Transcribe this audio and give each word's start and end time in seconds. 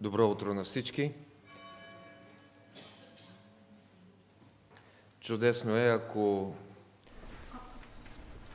Добро 0.00 0.28
утро 0.28 0.54
на 0.54 0.64
всички! 0.64 1.12
Чудесно 5.20 5.76
е, 5.76 5.88
ако 5.88 6.54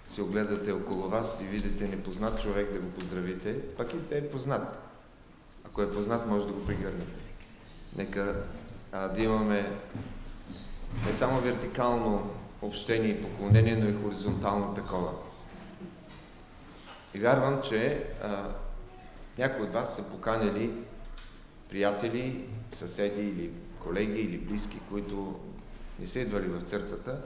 се 0.06 0.22
огледате 0.22 0.72
около 0.72 1.10
вас 1.10 1.42
и 1.42 1.44
видите 1.44 1.88
непознат 1.88 2.42
човек 2.42 2.74
да 2.74 2.80
го 2.80 2.92
поздравите, 2.92 3.76
пак 3.78 3.94
и 3.94 4.10
те 4.10 4.18
е 4.18 4.30
познат. 4.30 4.78
Ако 5.66 5.82
е 5.82 5.94
познат, 5.94 6.28
може 6.28 6.46
да 6.46 6.54
го 6.54 6.66
пригърнете. 6.66 7.22
Нека 7.98 8.44
а, 8.92 9.08
да 9.08 9.22
имаме 9.22 9.72
не 11.08 11.14
само 11.14 11.42
вертикално 11.42 12.34
общение 12.62 13.10
и 13.10 13.24
поклонение, 13.24 13.76
но 13.76 13.90
и 13.90 14.04
хоризонтално 14.04 14.76
такова. 14.76 15.12
И 17.14 17.20
вярвам, 17.20 17.62
че 17.62 18.08
а, 18.24 18.50
някои 19.38 19.66
от 19.66 19.74
вас 19.74 19.96
са 19.96 20.12
поканили 20.12 20.72
приятели, 21.72 22.46
съседи 22.74 23.22
или 23.22 23.52
колеги 23.80 24.22
или 24.22 24.38
близки, 24.38 24.80
които 24.90 25.40
не 26.00 26.08
са 26.08 26.20
идвали 26.20 26.48
в 26.48 26.62
църквата 26.62 27.22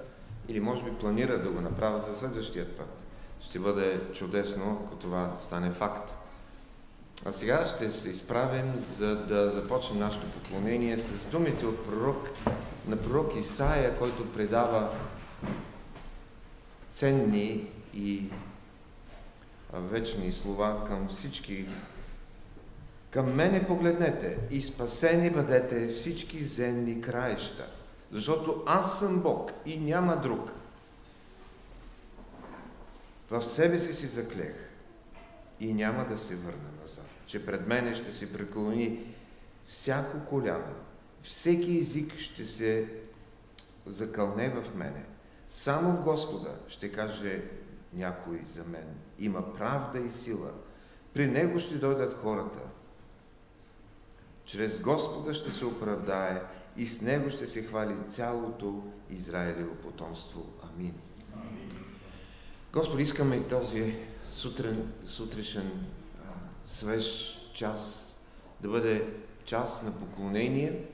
или 0.47 0.59
може 0.59 0.83
би 0.83 0.91
планират 0.91 1.43
да 1.43 1.49
го 1.49 1.61
направят 1.61 2.05
за 2.05 2.15
следващия 2.15 2.77
път. 2.77 3.05
Ще 3.41 3.59
бъде 3.59 4.01
чудесно, 4.13 4.81
ако 4.85 4.95
това 4.95 5.37
стане 5.39 5.71
факт. 5.71 6.17
А 7.25 7.31
сега 7.31 7.65
ще 7.65 7.91
се 7.91 8.09
изправим, 8.09 8.71
за 8.75 9.15
да 9.15 9.51
започнем 9.51 9.99
нашето 9.99 10.27
поклонение 10.31 10.97
с 10.97 11.25
думите 11.25 11.65
от 11.65 11.85
пророк, 11.85 12.29
на 12.87 12.97
пророк 12.97 13.35
Исаия, 13.35 13.97
който 13.97 14.33
предава 14.33 14.89
ценни 16.91 17.67
и 17.93 18.23
вечни 19.73 20.31
слова 20.31 20.85
към 20.87 21.07
всички. 21.07 21.65
Към 23.15 23.35
мене 23.35 23.67
погледнете 23.67 24.37
и 24.51 24.61
спасени 24.61 25.29
бъдете 25.29 25.87
всички 25.87 26.43
земни 26.43 27.01
краища, 27.01 27.67
защото 28.11 28.63
аз 28.65 28.99
съм 28.99 29.21
Бог 29.21 29.51
и 29.65 29.79
няма 29.79 30.21
друг. 30.21 30.49
В 33.29 33.43
себе 33.43 33.79
си 33.79 33.93
си 33.93 34.07
заклех 34.07 34.53
и 35.59 35.73
няма 35.73 36.07
да 36.07 36.17
се 36.17 36.35
върна 36.35 36.69
назад, 36.81 37.05
че 37.25 37.45
пред 37.45 37.67
мене 37.67 37.95
ще 37.95 38.11
се 38.11 38.33
преклони 38.33 39.15
всяко 39.67 40.19
коляно, 40.29 40.75
всеки 41.23 41.77
език 41.77 42.17
ще 42.17 42.45
се 42.45 42.89
закълне 43.85 44.49
в 44.49 44.75
мене. 44.75 45.05
Само 45.49 45.97
в 45.97 46.03
Господа 46.03 46.55
ще 46.67 46.91
каже 46.91 47.41
някой 47.93 48.41
за 48.45 48.63
мен. 48.63 48.95
Има 49.19 49.53
правда 49.53 49.99
и 49.99 50.09
сила. 50.09 50.51
При 51.13 51.27
Него 51.27 51.59
ще 51.59 51.75
дойдат 51.75 52.17
хората. 52.21 52.59
Чрез 54.45 54.81
Господа 54.81 55.33
ще 55.33 55.51
се 55.51 55.65
оправдае 55.65 56.43
и 56.77 56.85
с 56.85 57.01
Него 57.01 57.29
ще 57.29 57.47
се 57.47 57.63
хвали 57.63 57.95
цялото 58.09 58.83
Израилево 59.09 59.75
потомство. 59.75 60.45
Амин. 60.63 60.95
Господи, 62.73 63.03
искаме 63.03 63.35
и 63.35 63.47
този 63.47 63.95
сутрен, 64.27 64.93
сутрешен 65.05 65.85
свеж 66.65 67.37
час 67.53 68.11
да 68.61 68.69
бъде 68.69 69.17
час 69.45 69.83
на 69.83 69.99
поклонение, 69.99 70.85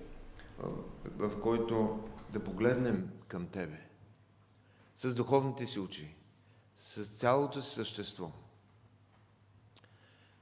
в 1.05 1.41
който 1.41 1.99
да 2.31 2.39
погледнем 2.39 3.09
към 3.27 3.47
Тебе 3.47 3.79
с 4.95 5.13
духовните 5.13 5.67
си 5.67 5.79
очи 5.79 6.15
с 6.77 7.03
цялото 7.03 7.61
си 7.61 7.69
същество 7.69 8.31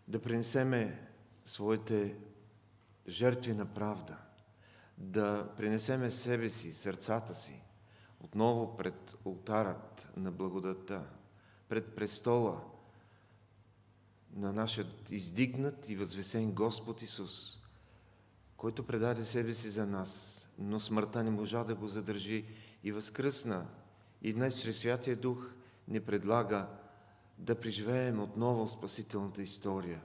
да 0.07 0.21
принесеме 0.21 1.07
своите 1.45 2.15
жертви 3.09 3.53
на 3.53 3.65
правда, 3.65 4.17
да 4.97 5.49
принесеме 5.57 6.11
себе 6.11 6.49
си, 6.49 6.73
сърцата 6.73 7.35
си, 7.35 7.61
отново 8.19 8.77
пред 8.77 9.15
ултарът 9.25 10.07
на 10.17 10.31
благодата, 10.31 11.03
пред 11.69 11.95
престола 11.95 12.61
на 14.35 14.53
нашия 14.53 14.87
издигнат 15.09 15.89
и 15.89 15.95
възвесен 15.95 16.51
Господ 16.51 17.01
Исус, 17.01 17.57
който 18.57 18.87
предаде 18.87 19.23
себе 19.23 19.53
си 19.53 19.69
за 19.69 19.85
нас, 19.85 20.47
но 20.57 20.79
смъртта 20.79 21.23
не 21.23 21.31
можа 21.31 21.63
да 21.63 21.75
го 21.75 21.87
задържи 21.87 22.45
и 22.83 22.91
възкръсна. 22.91 23.65
И 24.21 24.33
днес 24.33 24.61
чрез 24.61 24.79
Святия 24.79 25.15
Дух 25.15 25.49
ни 25.87 25.99
предлага 25.99 26.67
да 27.37 27.59
преживеем 27.59 28.19
отново 28.19 28.67
спасителната 28.67 29.41
история 29.41 30.01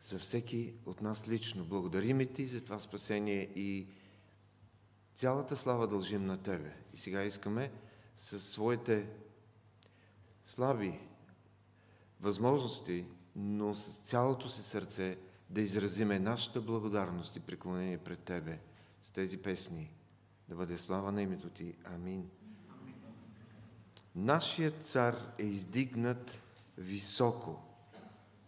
за 0.00 0.18
всеки 0.18 0.74
от 0.86 1.02
нас 1.02 1.28
лично. 1.28 1.64
Благодарим 1.64 2.20
и 2.20 2.32
ти 2.32 2.46
за 2.46 2.60
това 2.60 2.80
спасение 2.80 3.42
и 3.54 3.86
цялата 5.14 5.56
слава 5.56 5.86
дължим 5.86 6.26
на 6.26 6.42
Тебе. 6.42 6.72
И 6.94 6.96
сега 6.96 7.22
искаме 7.22 7.72
със 8.16 8.48
своите 8.48 9.06
слаби 10.44 10.98
възможности, 12.20 13.06
но 13.36 13.74
с 13.74 13.98
цялото 13.98 14.48
си 14.48 14.62
сърце 14.62 15.18
да 15.50 15.60
изразиме 15.60 16.18
нашата 16.18 16.60
благодарност 16.60 17.36
и 17.36 17.40
преклонение 17.40 17.98
пред 17.98 18.18
Тебе 18.18 18.60
с 19.02 19.10
тези 19.10 19.36
песни. 19.36 19.94
Да 20.48 20.54
бъде 20.54 20.78
слава 20.78 21.12
на 21.12 21.22
името 21.22 21.50
Ти. 21.50 21.74
Амин. 21.84 22.30
Нашият 24.14 24.82
цар 24.82 25.32
е 25.38 25.44
издигнат 25.44 26.42
високо. 26.78 27.69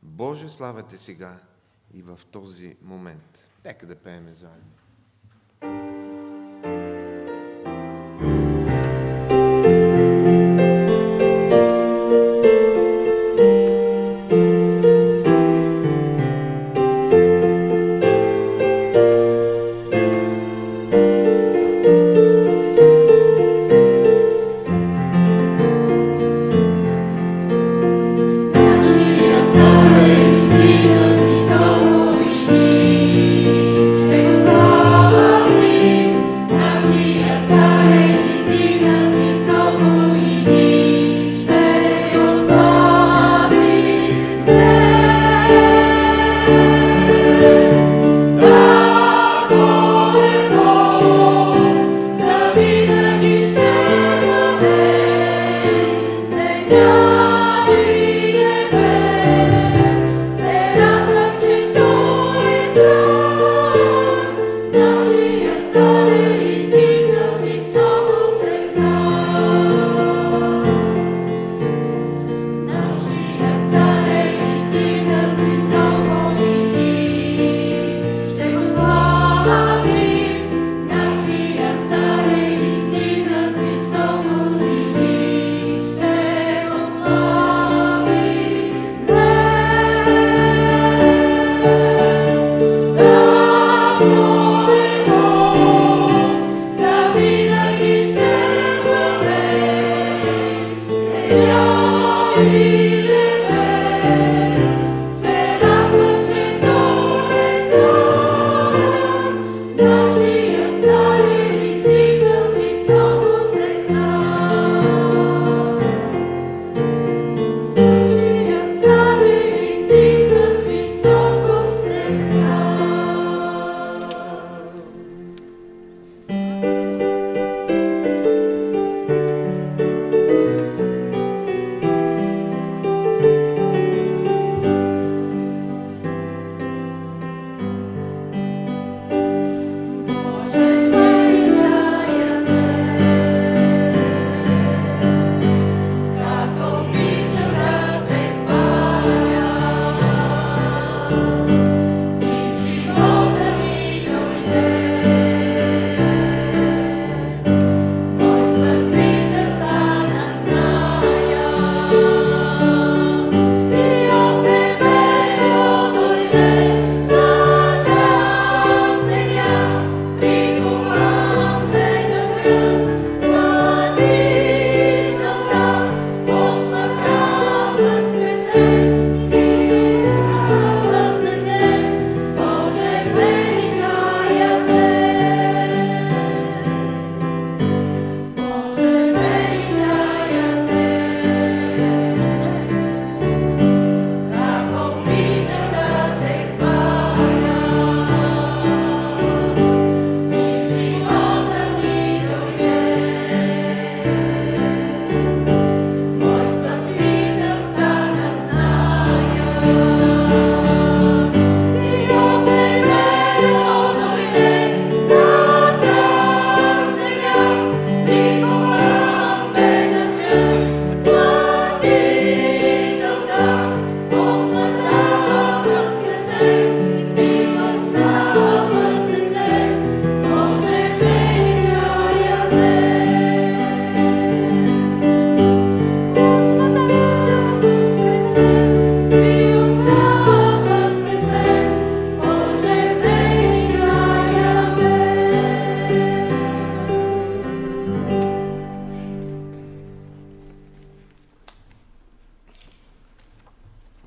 Боже, 0.03 0.49
славате 0.49 0.99
сега 0.99 1.39
и 1.95 2.03
в 2.03 2.21
този 2.31 2.77
момент. 2.83 3.49
Нека 3.65 3.87
да 3.87 3.97
пееме 3.97 4.35
заедно. 4.35 4.82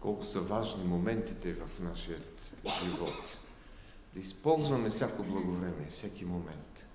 колко 0.06 0.26
са 0.26 0.40
важни 0.40 0.84
моментите 0.84 1.54
в 1.54 1.80
нашия 1.80 2.18
живот. 2.84 3.38
Да 4.14 4.20
използваме 4.20 4.90
всяко 4.90 5.24
благовремие, 5.24 5.88
всеки 5.90 6.26
момент. 6.26 6.86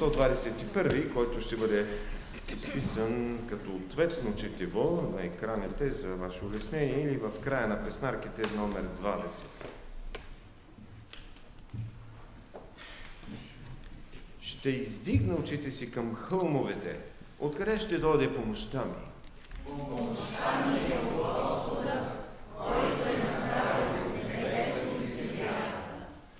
121, 0.00 1.12
който 1.14 1.40
ще 1.40 1.56
бъде 1.56 1.86
изписан 2.54 3.38
като 3.48 3.70
ответно 3.70 4.36
четиво 4.36 5.12
на 5.16 5.22
екраните 5.22 5.90
за 5.90 6.08
ваше 6.08 6.44
улеснение 6.44 7.02
или 7.02 7.16
в 7.16 7.30
края 7.44 7.68
на 7.68 7.84
преснарките 7.84 8.56
номер 8.56 8.82
20. 9.02 9.28
Ще 14.40 14.70
издигна 14.70 15.34
очите 15.34 15.70
си 15.70 15.92
към 15.92 16.14
хълмовете. 16.14 16.98
Откъде 17.38 17.80
ще 17.80 17.98
дойде 17.98 18.34
помощта 18.34 18.84
ми? 18.84 18.94
Помощта 19.64 20.66
ми 20.66 20.78
е 20.78 21.00
Господа, 21.16 22.12
който 22.56 23.08
е 23.08 23.16
направил 23.16 24.14
небето 24.28 25.04
и 25.04 25.06
земята. 25.06 25.72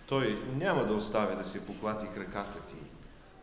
Той 0.07 0.43
няма 0.57 0.87
да 0.87 0.95
остави 0.95 1.37
да 1.37 1.45
се 1.45 1.67
поклати 1.67 2.07
краката 2.15 2.61
ти 2.69 2.77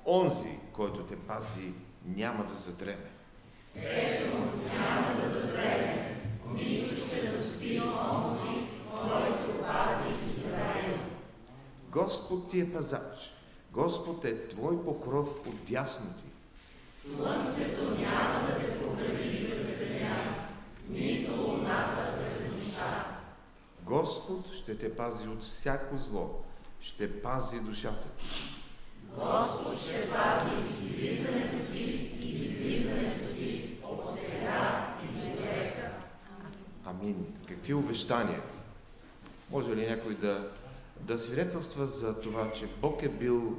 онзи, 0.08 0.60
който 0.74 1.04
те 1.04 1.16
пази, 1.16 1.74
няма 2.06 2.46
да 2.46 2.56
задреме. 2.56 3.10
Ето, 3.76 4.38
няма 4.74 5.16
да 5.22 5.30
задреме, 5.30 6.22
нито 6.54 6.96
ще 6.96 7.28
заспи 7.28 7.82
онзи, 7.82 8.68
който 8.92 9.60
пази 9.60 10.14
Израил. 10.38 10.98
Господ 11.92 12.50
ти 12.50 12.60
е 12.60 12.74
пазач. 12.74 13.34
Господ 13.72 14.26
е 14.26 14.48
твой 14.48 14.84
покров 14.84 15.30
от 15.48 15.66
дясно 15.70 16.06
ти. 16.06 16.28
Слънцето 17.08 18.00
няма 18.00 18.48
да 18.48 18.60
те 18.60 18.82
повреди 18.82 19.50
през 19.50 19.78
деня, 19.78 20.36
нито 20.90 21.42
луната 21.42 22.18
през 22.18 22.66
нощта. 22.66 23.18
Господ 23.82 24.54
ще 24.54 24.78
те 24.78 24.96
пази 24.96 25.28
от 25.28 25.42
всяко 25.42 25.98
зло, 25.98 26.44
ще 26.80 27.22
пази 27.22 27.60
душата 27.60 28.08
ти. 28.18 28.57
От 33.84 34.16
сега 34.16 34.96
и 35.04 35.30
до 35.30 35.44
века. 35.44 35.92
Амин. 36.86 37.26
Какви 37.48 37.74
обещания? 37.74 38.42
Може 39.52 39.76
ли 39.76 39.90
някой 39.90 40.16
да, 40.16 40.52
да 41.00 41.20
свидетелства 41.20 41.88
за 41.88 42.22
това, 42.22 42.52
че 42.52 42.68
Бог 42.68 43.04
е 43.04 43.10
бил 43.10 43.58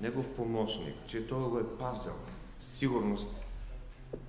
негов 0.00 0.28
помощник, 0.28 0.94
че 1.06 1.26
Той 1.26 1.42
го 1.42 1.58
е 1.58 1.76
пазил? 1.78 2.12
Сигурност 2.60 3.44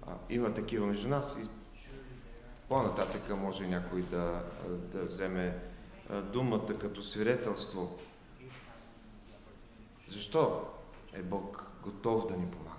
а, 0.07 0.11
има 0.29 0.53
такива 0.53 0.85
между 0.87 1.07
нас 1.07 1.37
и 1.43 1.47
По-нататъка 2.69 3.35
може 3.35 3.67
някой 3.67 4.01
да, 4.01 4.43
да 4.67 5.05
вземе 5.05 5.57
думата 6.33 6.79
като 6.79 7.03
свидетелство. 7.03 7.99
Защо 10.09 10.67
е 11.13 11.21
Бог 11.21 11.63
готов 11.83 12.27
да 12.27 12.37
ни 12.37 12.51
помага? 12.51 12.69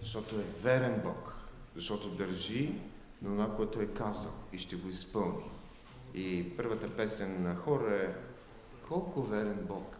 Защото 0.00 0.34
е 0.36 0.62
верен 0.62 1.00
Бог. 1.04 1.34
Защото 1.76 2.08
държи 2.08 2.80
на 3.22 3.30
това, 3.30 3.56
което 3.56 3.80
е 3.80 3.86
казал 3.86 4.32
и 4.52 4.58
ще 4.58 4.76
го 4.76 4.88
изпълни. 4.88 5.50
И 6.14 6.56
първата 6.56 6.96
песен 6.96 7.42
на 7.42 7.56
хора 7.56 7.96
е 7.96 8.14
Колко 8.88 9.22
верен 9.22 9.64
Бог 9.68 9.96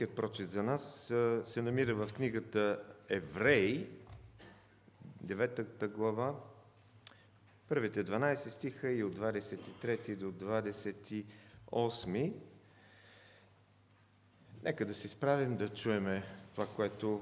Библейският 0.00 0.16
прочит 0.16 0.50
за 0.50 0.62
нас 0.62 1.12
се 1.44 1.62
намира 1.62 1.94
в 1.94 2.12
книгата 2.12 2.82
Евреи, 3.08 3.86
9 5.26 5.88
глава, 5.88 6.34
първите 7.68 8.04
12 8.04 8.34
стиха 8.34 8.90
и 8.90 9.04
от 9.04 9.16
23 9.16 10.16
до 10.16 10.32
28. 10.32 12.32
Нека 14.62 14.86
да 14.86 14.94
се 14.94 15.08
справим 15.08 15.56
да 15.56 15.68
чуеме 15.68 16.24
това, 16.54 16.66
което 16.66 17.20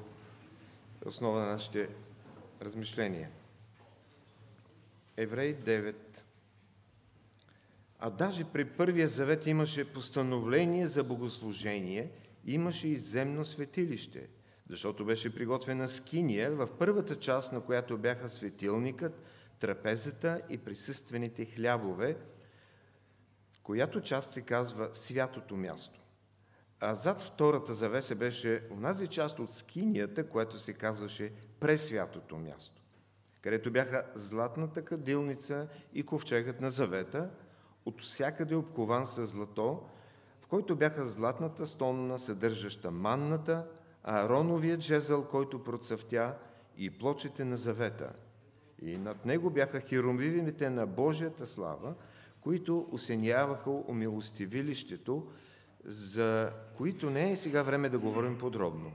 е 1.04 1.08
основа 1.08 1.40
на 1.40 1.46
нашите 1.46 1.88
размишления. 2.62 3.30
Еврей 5.16 5.56
9. 5.56 5.94
А 7.98 8.10
даже 8.10 8.44
при 8.44 8.64
първия 8.64 9.08
завет 9.08 9.46
имаше 9.46 9.92
постановление 9.92 10.86
за 10.86 11.04
богослужение– 11.04 12.10
имаше 12.52 12.88
и 12.88 12.96
земно 12.96 13.44
светилище, 13.44 14.28
защото 14.68 15.04
беше 15.04 15.34
приготвена 15.34 15.88
скиния, 15.88 16.50
в 16.50 16.68
първата 16.78 17.16
част 17.16 17.52
на 17.52 17.60
която 17.60 17.98
бяха 17.98 18.28
светилникът, 18.28 19.22
трапезата 19.58 20.40
и 20.48 20.58
присъствените 20.58 21.44
хлябове, 21.44 22.16
която 23.62 24.00
част 24.00 24.32
се 24.32 24.42
казва 24.42 24.90
святото 24.92 25.56
място. 25.56 26.00
А 26.80 26.94
зад 26.94 27.20
втората 27.20 27.74
завеса 27.74 28.14
беше 28.14 28.62
онази 28.70 29.06
част 29.06 29.38
от 29.38 29.50
скинията, 29.50 30.28
която 30.28 30.58
се 30.58 30.72
казваше 30.72 31.32
пресвятото 31.60 32.36
място, 32.36 32.82
където 33.40 33.72
бяха 33.72 34.06
златната 34.14 34.84
кадилница 34.84 35.68
и 35.94 36.02
ковчегът 36.02 36.60
на 36.60 36.70
завета, 36.70 37.30
от 37.84 38.02
всякъде 38.02 38.54
обкован 38.54 39.06
с 39.06 39.26
злато, 39.26 39.88
който 40.48 40.76
бяха 40.76 41.06
златната 41.06 41.66
стонна, 41.66 42.18
съдържаща 42.18 42.90
манната, 42.90 43.66
Аароновият 44.04 44.80
жезъл, 44.80 45.24
който 45.24 45.64
процъфтя, 45.64 46.34
и 46.78 46.90
плочите 46.90 47.44
на 47.44 47.56
завета. 47.56 48.12
И 48.82 48.96
над 48.96 49.26
него 49.26 49.50
бяха 49.50 49.80
хиромвивимите 49.80 50.70
на 50.70 50.86
Божията 50.86 51.46
слава, 51.46 51.94
които 52.40 52.88
осеняваха 52.92 53.70
умилостивилището, 53.70 55.26
за 55.84 56.52
които 56.76 57.10
не 57.10 57.30
е 57.30 57.36
сега 57.36 57.62
време 57.62 57.88
да 57.88 57.98
говорим 57.98 58.38
подробно. 58.38 58.92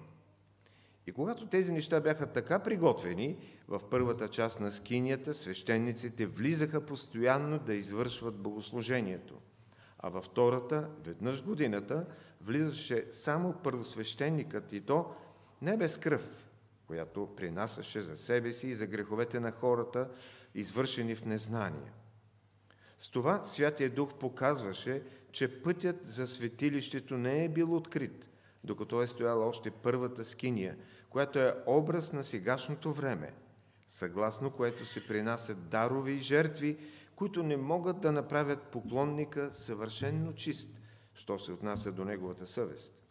И 1.08 1.12
когато 1.12 1.46
тези 1.46 1.72
неща 1.72 2.00
бяха 2.00 2.28
така 2.28 2.60
приготвени, 2.60 3.38
в 3.68 3.82
първата 3.90 4.28
част 4.28 4.60
на 4.60 4.72
скинията 4.72 5.34
свещениците 5.34 6.26
влизаха 6.26 6.86
постоянно 6.86 7.60
да 7.60 7.74
извършват 7.74 8.36
богослужението, 8.36 9.34
а 10.04 10.10
във 10.10 10.26
втората, 10.26 10.90
веднъж 11.06 11.44
годината, 11.44 12.06
влизаше 12.42 13.08
само 13.12 13.54
първосвещеникът 13.54 14.74
и 14.74 14.82
то 14.82 15.06
не 15.62 15.78
без 15.78 15.98
кръв, 15.98 16.52
която 16.88 17.30
принасяше 17.36 18.02
за 18.02 18.18
себе 18.18 18.54
си 18.54 18.68
и 18.68 18.74
за 18.74 18.88
греховете 18.88 19.40
на 19.40 19.52
хората, 19.52 20.10
извършени 20.56 21.16
в 21.16 21.26
незнание. 21.26 21.92
С 22.98 23.10
това 23.10 23.46
Святия 23.46 23.90
Дух 23.90 24.14
показваше, 24.14 25.04
че 25.32 25.62
пътят 25.62 26.08
за 26.08 26.28
светилището 26.28 27.18
не 27.18 27.46
е 27.46 27.50
бил 27.50 27.76
открит, 27.76 28.30
докато 28.64 29.02
е 29.02 29.08
стояла 29.08 29.46
още 29.46 29.72
първата 29.72 30.26
скиния, 30.26 30.78
която 31.10 31.40
е 31.40 31.56
образ 31.66 32.14
на 32.14 32.24
сегашното 32.24 32.94
време, 32.94 33.34
съгласно 33.88 34.52
което 34.52 34.86
се 34.86 35.08
принасят 35.08 35.70
дарови 35.70 36.12
и 36.12 36.20
жертви, 36.20 36.78
които 37.16 37.44
не 37.44 37.58
могат 37.58 38.02
да 38.02 38.12
направят 38.12 38.64
поклонника 38.64 39.50
съвършенно 39.52 40.34
чист, 40.34 40.82
що 41.14 41.40
се 41.40 41.52
отнася 41.52 41.92
до 41.92 42.06
неговата 42.06 42.48
съвест 42.48 43.04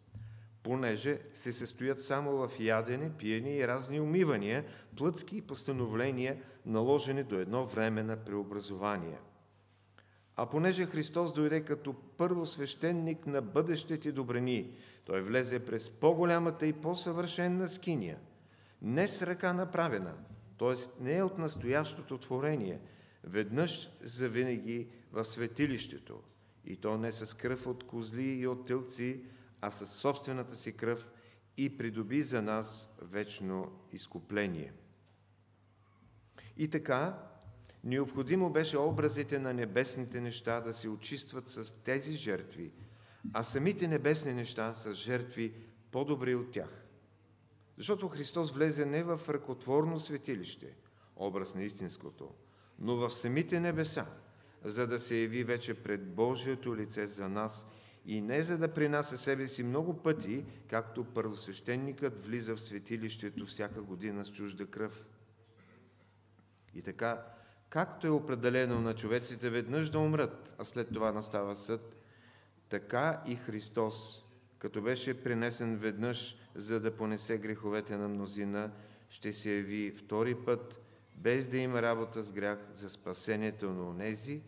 понеже 0.63 1.19
се 1.33 1.53
състоят 1.53 2.03
само 2.03 2.33
в 2.33 2.51
ядене, 2.61 3.13
пиене 3.19 3.57
и 3.57 3.69
разни 3.69 4.01
умивания, 4.01 4.65
плътски 4.97 5.41
постановления, 5.41 6.43
наложени 6.67 7.23
до 7.23 7.39
едно 7.39 7.67
време 7.67 8.03
на 8.03 8.17
преобразование. 8.17 9.19
А 10.37 10.47
понеже 10.47 10.87
Христос 10.87 11.33
дойде 11.33 11.61
като 11.61 11.95
първосвещеник 12.17 13.27
на 13.27 13.43
бъдещите 13.43 14.13
добрини, 14.13 14.77
той 15.05 15.23
влезе 15.23 15.65
през 15.65 15.91
по-голямата 15.91 16.67
и 16.67 16.73
по-съвършенна 16.73 17.69
скиния, 17.69 18.19
не 18.83 19.09
с 19.09 19.23
ръка 19.23 19.53
направена, 19.53 20.15
т.е. 20.59 21.03
не 21.05 21.17
е 21.17 21.23
от 21.23 21.39
настоящото 21.39 22.19
творение, 22.19 22.81
веднъж 23.25 23.91
за 24.03 24.29
винаги 24.29 24.89
в 25.13 25.25
светилището, 25.25 26.23
и 26.65 26.77
то 26.77 26.99
не 26.99 27.13
с 27.13 27.37
кръв 27.37 27.67
от 27.67 27.87
козли 27.87 28.35
и 28.35 28.47
от 28.47 28.67
тълци, 28.67 29.25
а 29.61 29.71
със 29.71 29.91
собствената 29.91 30.57
си 30.57 30.77
кръв 30.77 31.09
и 31.57 31.77
придоби 31.77 32.23
за 32.23 32.43
нас 32.43 32.95
вечно 33.03 33.73
изкупление. 33.93 34.73
И 36.57 36.69
така, 36.69 37.19
необходимо 37.85 38.51
беше 38.51 38.79
образите 38.79 39.39
на 39.39 39.55
небесните 39.55 40.21
неща 40.21 40.61
да 40.61 40.73
се 40.73 40.89
очистват 40.89 41.49
с 41.49 41.83
тези 41.85 42.17
жертви, 42.17 42.73
а 43.33 43.45
самите 43.45 43.89
небесни 43.89 44.35
неща 44.35 44.75
с 44.75 44.95
жертви 44.95 45.55
по-добри 45.91 46.35
от 46.35 46.51
тях. 46.51 46.85
Защото 47.77 48.09
Христос 48.09 48.53
влезе 48.53 48.87
не 48.87 49.03
в 49.03 49.21
ръкотворно 49.29 50.01
светилище, 50.01 50.77
образ 51.17 51.55
на 51.55 51.63
истинското, 51.63 52.35
но 52.83 52.97
в 52.97 53.11
самите 53.11 53.61
небеса, 53.61 54.07
за 54.65 54.87
да 54.87 54.99
се 54.99 55.17
яви 55.17 55.45
вече 55.45 55.75
пред 55.75 56.15
Божието 56.15 56.77
лице 56.77 57.07
за 57.07 57.29
нас– 57.29 57.67
и 58.07 58.21
не 58.21 58.43
за 58.43 58.59
да 58.59 58.75
принася 58.75 59.19
себе 59.19 59.49
си 59.49 59.63
много 59.63 60.03
пъти, 60.03 60.45
както 60.69 61.05
първосвещеникът 61.05 62.27
влиза 62.27 62.57
в 62.57 62.61
светилището 62.61 63.47
всяка 63.47 63.83
година 63.83 64.25
с 64.25 64.33
чужда 64.33 64.67
кръв. 64.67 65.05
И 66.75 66.83
така, 66.83 67.25
както 67.71 68.07
е 68.07 68.11
определено 68.11 68.81
на 68.81 68.95
човеците 68.95 69.51
веднъж 69.51 69.91
да 69.91 69.99
умрат, 69.99 70.55
а 70.59 70.65
след 70.65 70.93
това 70.93 71.13
настава 71.13 71.57
съд, 71.57 71.97
така 72.69 73.23
и 73.27 73.37
Христос, 73.37 74.23
като 74.59 74.83
беше 74.83 75.23
принесен 75.23 75.77
веднъж, 75.77 76.37
за 76.55 76.81
да 76.81 76.97
понесе 76.97 77.39
греховете 77.39 77.97
на 77.97 78.09
мнозина, 78.09 78.73
ще 79.09 79.33
се 79.33 79.57
яви 79.57 79.91
втори 79.91 80.35
път, 80.35 80.81
без 81.15 81.49
да 81.49 81.59
има 81.59 81.83
работа 81.83 82.25
с 82.25 82.33
грях 82.33 82.59
за 82.75 82.91
спасението 82.91 83.71
на 83.71 83.89
онези, 83.89 84.43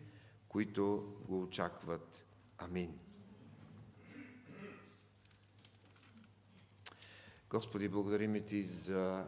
които 0.49 1.13
го 1.27 1.41
очакват. 1.41 2.25
Амин. 2.57 2.99
Господи, 7.49 7.89
благодарим 7.89 8.43
Ти 8.45 8.63
за 8.63 9.25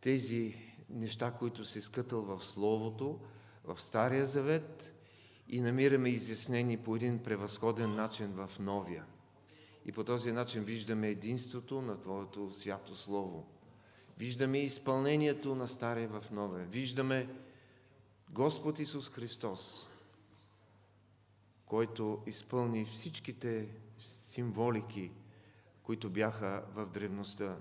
тези 0.00 0.54
неща, 0.90 1.32
които 1.38 1.64
си 1.64 1.80
скътал 1.80 2.22
в 2.22 2.44
Словото, 2.44 3.20
в 3.64 3.80
Стария 3.80 4.26
Завет 4.26 4.92
и 5.48 5.60
намираме 5.60 6.08
изяснени 6.08 6.78
по 6.78 6.96
един 6.96 7.22
превъзходен 7.22 7.94
начин 7.94 8.32
в 8.32 8.50
Новия. 8.60 9.04
И 9.84 9.92
по 9.92 10.04
този 10.04 10.32
начин 10.32 10.64
виждаме 10.64 11.08
единството 11.08 11.82
на 11.82 12.00
Твоето 12.00 12.54
свято 12.54 12.96
Слово. 12.96 13.46
Виждаме 14.18 14.58
изпълнението 14.58 15.54
на 15.54 15.68
Стария 15.68 16.08
в 16.08 16.30
Новия. 16.30 16.66
Виждаме 16.66 17.28
Господ 18.30 18.78
Исус 18.78 19.10
Христос, 19.10 19.88
който 21.66 22.22
изпълни 22.26 22.84
всичките 22.84 23.68
символики, 23.98 25.10
които 25.82 26.10
бяха 26.10 26.64
в 26.74 26.86
древността. 26.86 27.56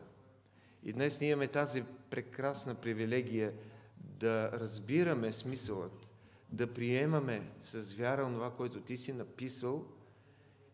И 0.83 0.93
днес 0.93 1.21
ние 1.21 1.29
имаме 1.29 1.47
тази 1.47 1.83
прекрасна 2.09 2.75
привилегия 2.75 3.53
да 3.97 4.51
разбираме 4.51 5.33
смисълът, 5.33 6.07
да 6.51 6.73
приемаме 6.73 7.51
с 7.61 7.93
вяра 7.93 8.25
това, 8.25 8.51
което 8.51 8.81
ти 8.81 8.97
си 8.97 9.13
написал 9.13 9.85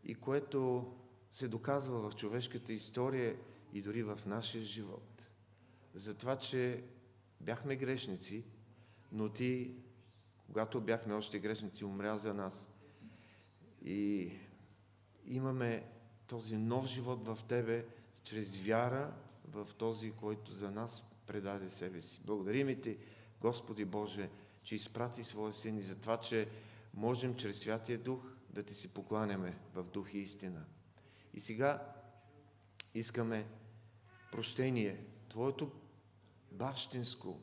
и 0.03 0.15
което 0.15 0.91
се 1.31 1.47
доказва 1.47 2.09
в 2.09 2.15
човешката 2.15 2.73
история 2.73 3.35
и 3.73 3.81
дори 3.81 4.03
в 4.03 4.19
нашия 4.25 4.63
живот. 4.63 5.16
За 5.93 6.13
това, 6.13 6.37
че 6.37 6.83
бяхме 7.41 7.75
грешници, 7.75 8.43
но 9.11 9.29
ти, 9.29 9.75
когато 10.45 10.81
бяхме 10.81 11.13
още 11.13 11.39
грешници, 11.39 11.85
умря 11.85 12.17
за 12.17 12.33
нас. 12.33 12.67
И 13.85 14.31
имаме 15.25 15.83
този 16.27 16.57
нов 16.57 16.85
живот 16.85 17.25
в 17.25 17.39
Тебе, 17.47 17.85
чрез 18.23 18.59
вяра 18.59 19.13
в 19.47 19.67
този, 19.77 20.11
който 20.11 20.53
за 20.53 20.71
нас 20.71 21.03
предаде 21.27 21.69
себе 21.69 22.01
си. 22.01 22.21
Благодарим 22.25 22.81
Ти, 22.81 22.97
Господи 23.41 23.85
Боже, 23.85 24.29
че 24.63 24.75
изпрати 24.75 25.23
Своя 25.23 25.53
Син 25.53 25.77
и 25.77 25.81
за 25.81 25.95
това, 25.95 26.19
че 26.19 26.49
можем 26.93 27.35
чрез 27.35 27.59
Святия 27.59 27.97
Дух 27.97 28.19
да 28.49 28.63
Ти 28.63 28.75
си 28.75 28.93
покланяме 28.93 29.57
в 29.73 29.83
дух 29.83 30.13
и 30.13 30.17
истина. 30.17 30.65
И 31.33 31.39
сега 31.39 31.93
искаме 32.93 33.47
прощение, 34.31 35.05
Твоето 35.37 35.71
бащинско, 36.51 37.39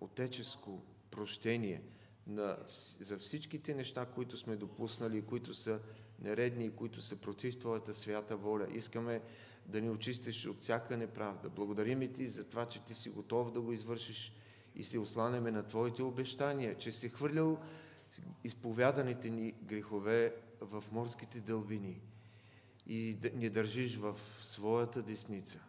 отеческо 0.00 0.82
прощение 1.10 1.82
на, 2.26 2.56
за 3.00 3.18
всичките 3.18 3.74
неща, 3.74 4.06
които 4.06 4.36
сме 4.36 4.56
допуснали, 4.56 5.22
които 5.22 5.54
са 5.54 5.80
нередни, 6.22 6.70
които 6.70 7.00
са 7.00 7.16
против 7.16 7.58
Твоята 7.58 7.94
свята 7.94 8.36
воля. 8.36 8.66
Искаме 8.70 9.22
да 9.66 9.80
ни 9.80 9.90
очистиш 9.90 10.46
от 10.46 10.60
всяка 10.60 10.96
неправда. 10.96 11.48
Благодарим 11.48 12.02
и 12.02 12.12
Ти 12.12 12.28
за 12.28 12.44
това, 12.44 12.68
че 12.68 12.84
Ти 12.84 12.94
си 12.94 13.10
готов 13.10 13.52
да 13.52 13.60
го 13.60 13.72
извършиш 13.72 14.32
и 14.74 14.84
се 14.84 14.98
осланяме 14.98 15.50
на 15.50 15.62
Твоите 15.62 16.02
обещания, 16.02 16.78
че 16.78 16.92
си 16.92 17.08
хвърлял 17.08 17.58
изповяданите 18.44 19.30
ни 19.30 19.52
грехове 19.52 20.34
в 20.60 20.84
морските 20.92 21.40
дълбини 21.40 22.00
и 22.86 23.16
ни 23.34 23.50
държиш 23.50 23.96
в 23.96 24.18
своята 24.40 25.02
десница. 25.02 25.65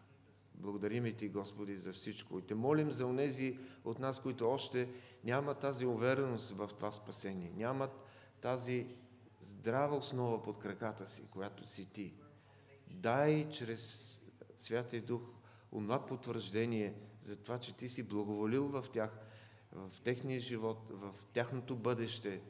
Благодарим 0.57 1.05
и 1.05 1.13
Ти, 1.13 1.29
Господи, 1.29 1.77
за 1.77 1.93
всичко. 1.93 2.39
И 2.39 2.41
Те 2.41 2.55
молим 2.55 2.91
за 2.91 3.05
онези 3.05 3.59
от 3.83 3.99
нас, 3.99 4.19
които 4.19 4.49
още 4.49 4.89
нямат 5.23 5.59
тази 5.59 5.85
увереност 5.85 6.51
в 6.51 6.69
това 6.75 6.91
спасение, 6.91 7.51
нямат 7.55 7.91
тази 8.41 8.87
здрава 9.41 9.95
основа 9.95 10.43
под 10.43 10.59
краката 10.59 11.07
си, 11.07 11.27
която 11.31 11.67
си 11.67 11.85
ти. 11.85 12.13
Дай 12.87 13.49
чрез 13.49 14.13
Святия 14.57 15.01
Дух 15.01 15.21
онова 15.71 16.05
потвърждение 16.05 16.93
за 17.23 17.35
това, 17.35 17.59
че 17.59 17.77
ти 17.77 17.89
си 17.89 18.07
благоволил 18.07 18.67
в 18.67 18.85
тях, 18.93 19.19
в 19.71 20.01
техния 20.03 20.39
живот, 20.39 20.91
в 20.91 21.13
тяхното 21.33 21.75
бъдеще, 21.75 22.41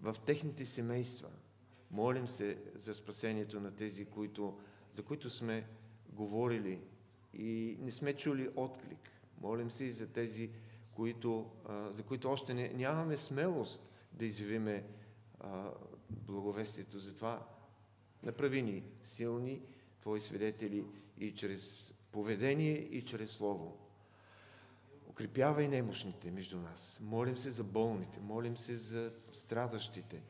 в 0.00 0.16
техните 0.26 0.66
семейства. 0.66 1.28
Молим 1.90 2.28
се 2.28 2.58
за 2.74 2.94
спасението 2.94 3.60
на 3.60 3.76
тези, 3.76 4.04
които, 4.04 4.58
за 4.94 5.02
които 5.02 5.30
сме 5.30 5.68
говорили 6.08 6.80
и 7.34 7.76
не 7.80 7.92
сме 7.92 8.14
чули 8.14 8.50
отклик. 8.56 9.10
Молим 9.40 9.70
се 9.70 9.84
и 9.84 9.90
за 9.90 10.06
тези, 10.06 10.50
които, 10.94 11.50
за 11.90 12.02
които 12.02 12.30
още 12.30 12.54
не, 12.54 12.68
нямаме 12.68 13.16
смелост 13.16 13.90
да 14.12 14.24
изявиме 14.24 14.84
благовестието. 16.10 16.98
Затова 16.98 17.46
направи 18.22 18.62
ни 18.62 18.84
силни 19.02 19.62
Твои 20.00 20.20
свидетели 20.20 20.84
и 21.18 21.34
чрез 21.34 21.94
поведение, 22.12 22.78
и 22.78 23.02
чрез 23.02 23.30
Слово. 23.30 23.78
Укрепявай 25.08 25.68
немощните 25.68 26.30
между 26.30 26.58
нас. 26.58 27.00
Молим 27.02 27.38
се 27.38 27.50
за 27.50 27.64
болните, 27.64 28.20
молим 28.20 28.56
се 28.56 28.76
за 28.76 29.12
страдащите. 29.32 30.22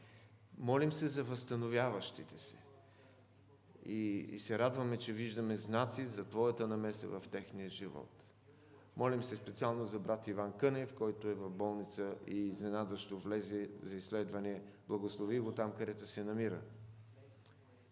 Молим 0.59 0.93
се 0.93 1.09
за 1.09 1.25
възстановяващите 1.25 2.39
се. 2.39 2.57
И, 3.87 4.29
и 4.33 4.39
се 4.39 4.59
радваме, 4.59 4.97
че 4.97 5.13
виждаме 5.13 5.57
знаци 5.57 6.07
за 6.07 6.25
Твоята 6.25 6.69
намеса 6.69 7.09
в 7.09 7.23
техния 7.31 7.69
живот. 7.69 8.27
Молим 8.97 9.23
се 9.23 9.37
специално 9.37 9.87
за 9.87 9.99
брат 9.99 10.27
Иван 10.27 10.53
Кънев, 10.53 10.95
който 10.95 11.29
е 11.29 11.35
в 11.35 11.51
болница 11.51 12.15
и 12.27 12.37
изненадващо 12.37 13.19
влезе 13.19 13.71
за 13.83 13.97
изследване. 13.97 14.63
Благослови 14.89 15.41
го 15.41 15.53
там, 15.53 15.73
където 15.79 16.07
се 16.07 16.25
намира. 16.25 16.61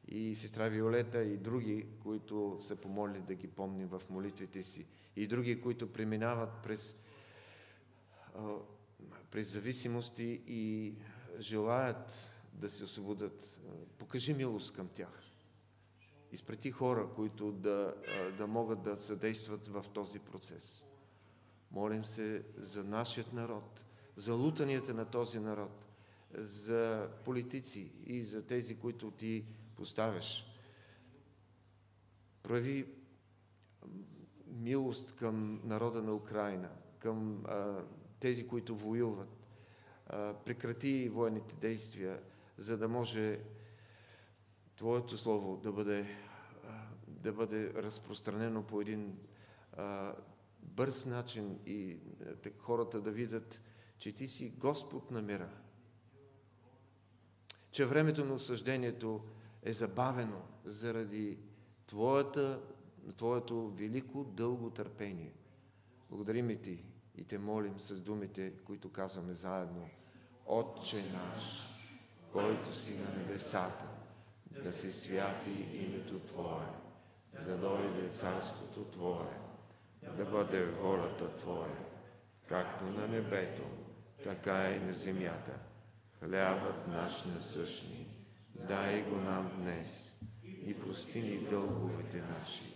И 0.08 0.36
сестра 0.36 0.68
Виолета 0.68 1.22
и 1.22 1.36
други, 1.36 1.86
които 2.02 2.56
са 2.60 2.76
помолили 2.76 3.20
да 3.20 3.34
ги 3.34 3.48
помним 3.48 3.88
в 3.88 4.02
молитвите 4.10 4.62
си. 4.62 4.86
И 5.16 5.26
други, 5.26 5.60
които 5.60 5.92
преминават 5.92 6.50
през, 6.62 7.02
през 9.30 9.52
зависимости 9.52 10.42
и 10.46 10.94
желаят 11.38 12.30
да 12.52 12.70
се 12.70 12.84
освободят. 12.84 13.60
Покажи 13.98 14.34
милост 14.34 14.74
към 14.74 14.88
тях. 14.88 15.29
Изпрети 16.32 16.70
хора, 16.70 17.08
които 17.16 17.52
да, 17.52 17.94
да 18.38 18.46
могат 18.46 18.82
да 18.82 18.96
съдействат 18.96 19.66
в 19.66 19.84
този 19.92 20.18
процес. 20.18 20.86
Молим 21.70 22.04
се 22.04 22.42
за 22.56 22.84
нашият 22.84 23.32
народ, 23.32 23.84
за 24.16 24.34
лутанията 24.34 24.94
на 24.94 25.04
този 25.04 25.40
народ, 25.40 25.86
за 26.34 27.08
политици 27.24 27.92
и 28.06 28.22
за 28.22 28.46
тези, 28.46 28.78
които 28.78 29.10
ти 29.10 29.44
поставяш. 29.76 30.46
Прояви 32.42 32.86
милост 34.46 35.16
към 35.16 35.60
народа 35.64 36.02
на 36.02 36.14
Украина, 36.14 36.70
към 36.98 37.44
а, 37.46 37.82
тези, 38.20 38.48
които 38.48 38.76
воюват. 38.76 39.46
А, 40.06 40.34
прекрати 40.34 41.08
военните 41.08 41.54
действия, 41.54 42.20
за 42.58 42.78
да 42.78 42.88
може 42.88 43.40
Твоето 44.80 45.18
Слово 45.18 45.56
да 45.56 45.72
бъде, 45.72 46.16
да 47.06 47.32
бъде 47.32 47.72
разпространено 47.74 48.62
по 48.62 48.80
един 48.80 49.18
а, 49.72 50.14
бърз 50.62 51.06
начин 51.06 51.58
и 51.66 51.98
хората 52.58 53.00
да 53.00 53.10
видят, 53.10 53.60
че 53.98 54.12
Ти 54.12 54.28
си 54.28 54.50
Господ 54.50 55.10
на 55.10 55.22
мира. 55.22 55.48
Че 57.70 57.86
времето 57.86 58.24
на 58.24 58.34
осъждението 58.34 59.24
е 59.62 59.72
забавено 59.72 60.42
заради 60.64 61.38
Твоята, 61.86 62.60
Твоето 63.16 63.70
велико 63.70 64.24
дълго 64.24 64.70
търпение. 64.70 65.32
Благодарим 66.10 66.62
Ти 66.62 66.84
и 67.14 67.24
Те 67.24 67.38
молим 67.38 67.80
с 67.80 68.00
думите, 68.00 68.52
които 68.64 68.92
казваме 68.92 69.34
заедно. 69.34 69.88
Отче 70.46 71.12
наш, 71.12 71.68
който 72.32 72.76
си 72.76 72.98
на 72.98 73.16
небесата, 73.16 73.99
да 74.50 74.72
се 74.72 74.92
святи 74.92 75.68
името 75.72 76.18
Твое, 76.18 76.66
да 77.46 77.56
дойде 77.56 78.08
царството 78.08 78.84
Твое, 78.84 79.38
да 80.16 80.24
бъде 80.24 80.64
волята 80.64 81.36
Твоя, 81.36 81.76
както 82.46 82.84
на 82.84 83.08
небето, 83.08 83.62
така 84.24 84.70
и 84.70 84.80
на 84.80 84.94
земята. 84.94 85.52
Хлябът 86.18 86.88
наш 86.88 87.24
насъщни, 87.24 88.06
дай 88.54 89.02
го 89.02 89.16
нам 89.16 89.52
днес 89.56 90.14
и 90.44 90.80
прости 90.80 91.22
ни 91.22 91.38
дълговете 91.38 92.22
наши, 92.22 92.74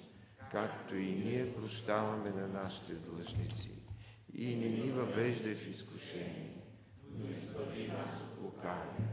както 0.52 0.96
и 0.96 1.14
ние 1.14 1.54
прощаваме 1.54 2.30
на 2.30 2.48
нашите 2.48 2.94
длъжници. 2.94 3.70
И 4.34 4.56
не 4.56 4.68
ни 4.68 4.90
въвеждай 4.90 5.54
в 5.54 5.68
изкушение, 5.68 6.62
но 7.10 7.30
избави 7.30 7.88
нас 7.88 8.20
от 8.20 8.42
лукавия, 8.42 9.08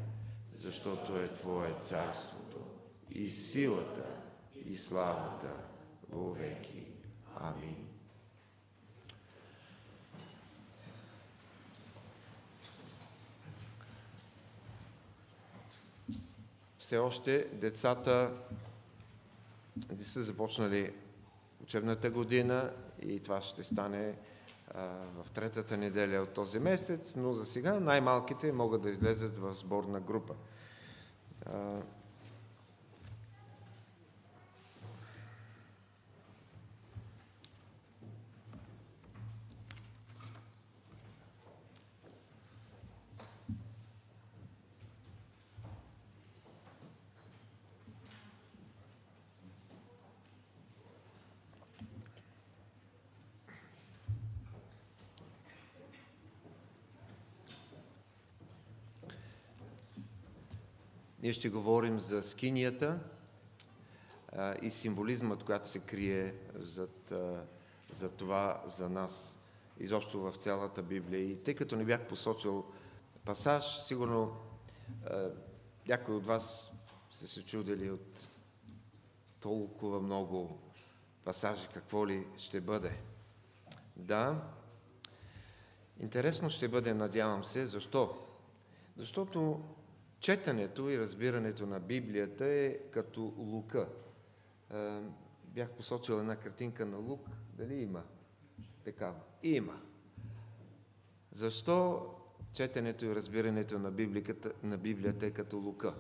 защото 0.56 1.18
е 1.18 1.28
Твое 1.28 1.74
царството 1.80 2.41
и 3.12 3.30
силата 3.30 4.06
и 4.66 4.78
славата 4.78 5.54
веки. 6.12 6.88
Амин. 7.36 7.88
Все 16.78 16.98
още 16.98 17.48
децата 17.54 18.32
не 19.98 20.04
са 20.04 20.24
започнали 20.24 20.94
учебната 21.64 22.12
година 22.12 22.74
и 23.02 23.20
това 23.20 23.42
ще 23.42 23.64
стане 23.64 24.18
в 25.16 25.28
третата 25.34 25.78
неделя 25.78 26.22
от 26.22 26.34
този 26.34 26.60
месец, 26.60 27.16
но 27.16 27.34
за 27.34 27.46
сега 27.46 27.80
най-малките 27.80 28.52
могат 28.52 28.82
да 28.82 28.90
излезат 28.90 29.38
в 29.38 29.54
сборна 29.54 30.00
група. 30.00 30.36
Ние 61.22 61.34
ще 61.34 61.50
говорим 61.50 62.00
за 62.00 62.24
скинията 62.24 63.00
а, 64.32 64.56
и 64.62 64.72
символизмът, 64.72 65.44
която 65.44 65.68
се 65.68 65.80
крие 65.80 66.36
зад, 66.56 67.12
а, 67.12 67.44
за 67.92 68.10
това 68.10 68.64
за 68.66 68.90
нас, 68.90 69.40
изобщо 69.80 70.20
в 70.20 70.36
цялата 70.36 70.82
Библия. 70.82 71.32
И 71.32 71.44
тъй 71.44 71.54
като 71.54 71.76
не 71.76 71.86
бях 71.86 72.08
посочил 72.08 72.66
пасаж, 73.26 73.84
сигурно 73.84 74.38
а, 75.10 75.30
някой 75.88 76.16
от 76.16 76.26
вас 76.26 76.72
се 77.12 77.28
се 77.28 77.46
чудили 77.46 77.92
от 77.92 78.32
толкова 79.40 80.02
много 80.02 80.60
пасажи, 81.24 81.68
какво 81.74 82.08
ли 82.08 82.28
ще 82.38 82.62
бъде. 82.62 82.92
Да, 83.96 84.42
интересно 86.00 86.50
ще 86.50 86.68
бъде, 86.68 86.94
надявам 86.94 87.44
се. 87.44 87.68
Защо? 87.68 88.18
Защото 88.98 89.62
Четенето 90.22 90.90
и 90.90 91.00
разбирането 91.00 91.66
на 91.66 91.80
Библията 91.80 92.46
е 92.46 92.78
като 92.92 93.34
лука. 93.38 93.90
Бях 95.44 95.70
посочил 95.70 96.14
една 96.14 96.36
картинка 96.36 96.86
на 96.86 96.98
лук. 96.98 97.28
Дали 97.54 97.76
има 97.76 98.04
такава? 98.84 99.20
Има. 99.44 99.82
Защо 101.32 102.06
четенето 102.54 103.06
и 103.06 103.16
разбирането 103.16 103.80
на, 103.80 103.94
на 104.64 104.78
Библията 104.78 105.26
е 105.26 105.32
като 105.32 105.58
лука? 105.58 105.94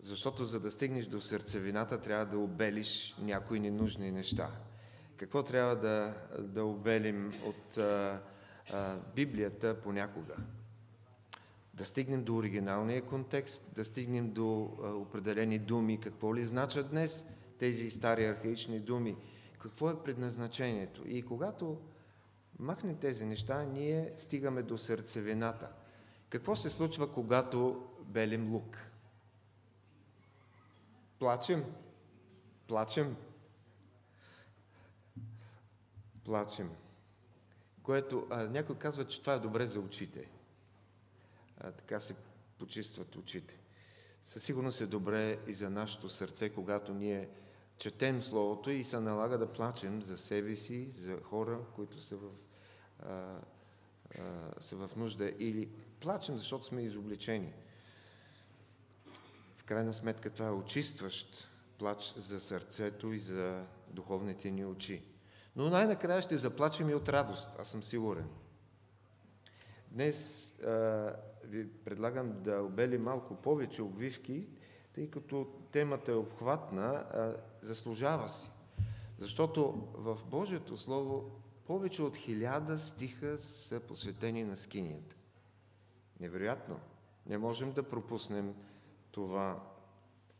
Защото 0.00 0.44
за 0.44 0.60
да 0.60 0.70
стигнеш 0.70 1.06
до 1.06 1.20
сърцевината, 1.20 2.00
трябва 2.00 2.26
да 2.26 2.38
обелиш 2.38 3.16
някои 3.18 3.60
ненужни 3.60 4.10
неща. 4.10 4.50
Какво 5.16 5.42
трябва 5.42 5.76
да, 5.76 6.14
да 6.38 6.64
обелим 6.64 7.32
от 7.44 7.76
а, 7.78 8.22
а, 8.70 8.96
Библията 9.14 9.80
понякога? 9.82 10.36
Да 11.82 11.86
стигнем 11.86 12.24
до 12.24 12.36
оригиналния 12.36 13.02
контекст, 13.02 13.64
да 13.74 13.84
стигнем 13.84 14.32
до 14.32 14.76
а, 14.82 14.88
определени 14.88 15.58
думи, 15.58 16.00
какво 16.00 16.36
ли 16.36 16.44
значат 16.44 16.90
днес 16.90 17.26
тези 17.58 17.90
стари 17.90 18.24
архаични 18.24 18.80
думи, 18.80 19.16
какво 19.58 19.90
е 19.90 20.02
предназначението. 20.02 21.08
И 21.08 21.22
когато 21.22 21.80
махнем 22.58 22.96
тези 22.96 23.24
неща, 23.24 23.62
ние 23.62 24.12
стигаме 24.16 24.62
до 24.62 24.78
сърцевината. 24.78 25.68
Какво 26.28 26.56
се 26.56 26.70
случва, 26.70 27.12
когато 27.12 27.86
белим 28.04 28.52
лук? 28.52 28.78
Плачем? 31.18 31.64
Плачем? 32.68 33.16
Плачем. 36.24 36.70
Което 37.82 38.26
а, 38.30 38.44
някой 38.44 38.76
казва, 38.78 39.06
че 39.06 39.20
това 39.20 39.34
е 39.34 39.38
добре 39.38 39.66
за 39.66 39.80
очите 39.80 40.41
така 41.70 42.00
се 42.00 42.14
почистват 42.58 43.16
очите. 43.16 43.58
Със 44.22 44.42
сигурност 44.42 44.80
е 44.80 44.86
добре 44.86 45.38
и 45.46 45.54
за 45.54 45.70
нашето 45.70 46.08
сърце, 46.08 46.50
когато 46.50 46.94
ние 46.94 47.28
четем 47.78 48.22
Словото 48.22 48.70
и 48.70 48.84
се 48.84 49.00
налага 49.00 49.38
да 49.38 49.52
плачем 49.52 50.02
за 50.02 50.18
себе 50.18 50.56
си, 50.56 50.90
за 50.90 51.20
хора, 51.22 51.60
които 51.74 52.00
са 52.00 52.16
в, 52.16 52.30
а, 53.02 53.38
а, 54.18 54.60
са 54.60 54.76
в 54.76 54.90
нужда, 54.96 55.32
или 55.38 55.68
плачем, 56.00 56.38
защото 56.38 56.64
сме 56.64 56.82
изобличени. 56.82 57.52
В 59.56 59.64
крайна 59.64 59.94
сметка 59.94 60.30
това 60.30 60.46
е 60.46 60.50
очистващ 60.50 61.48
плач 61.78 62.14
за 62.16 62.40
сърцето 62.40 63.12
и 63.12 63.18
за 63.18 63.64
духовните 63.90 64.50
ни 64.50 64.64
очи. 64.64 65.02
Но 65.56 65.70
най-накрая 65.70 66.22
ще 66.22 66.36
заплачем 66.36 66.90
и 66.90 66.94
от 66.94 67.08
радост, 67.08 67.56
аз 67.58 67.68
съм 67.68 67.82
сигурен. 67.82 68.28
Днес 69.92 70.48
а, 70.60 71.16
ви 71.44 71.68
предлагам 71.68 72.42
да 72.42 72.62
обели 72.62 72.98
малко 72.98 73.34
повече 73.34 73.82
обвивки, 73.82 74.46
тъй 74.94 75.10
като 75.10 75.46
темата 75.72 76.12
е 76.12 76.14
обхватна, 76.14 76.84
а, 76.84 77.36
заслужава 77.62 78.28
си. 78.28 78.50
Защото 79.18 79.88
в 79.94 80.18
Божието 80.26 80.76
Слово 80.76 81.30
повече 81.66 82.02
от 82.02 82.16
хиляда 82.16 82.78
стиха 82.78 83.38
са 83.38 83.80
посветени 83.80 84.44
на 84.44 84.56
скинията. 84.56 85.16
Невероятно. 86.20 86.80
Не 87.26 87.38
можем 87.38 87.72
да 87.72 87.82
пропуснем 87.82 88.54
това. 89.10 89.62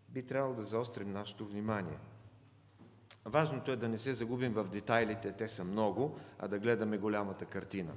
Би 0.09 0.27
трябвало 0.27 0.55
да 0.55 0.62
заострим 0.62 1.12
нашето 1.12 1.47
внимание. 1.47 1.99
Важното 3.25 3.71
е 3.73 3.77
да 3.77 3.88
не 3.88 3.99
се 3.99 4.12
загубим 4.12 4.53
в 4.53 4.65
детайлите, 4.65 5.33
те 5.33 5.49
са 5.49 5.65
много, 5.65 6.19
а 6.38 6.49
да 6.49 6.59
гледаме 6.59 6.99
голямата 6.99 7.45
картина. 7.47 7.95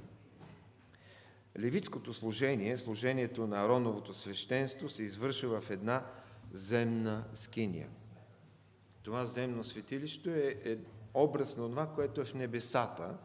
Левитското 1.58 2.12
служение, 2.12 2.76
служението 2.76 3.46
на 3.46 3.64
Ароновото 3.64 4.14
свещенство 4.14 4.88
се 4.88 5.02
извършва 5.02 5.60
в 5.60 5.70
една 5.70 6.06
земна 6.52 7.24
скиния. 7.34 7.88
Това 9.02 9.26
земно 9.26 9.64
светилище 9.64 10.58
е, 10.64 10.72
е 10.72 10.78
образ 11.14 11.56
на 11.56 11.68
това, 11.68 11.86
което 11.86 12.20
е 12.20 12.24
в 12.24 12.34
небесата 12.34 13.16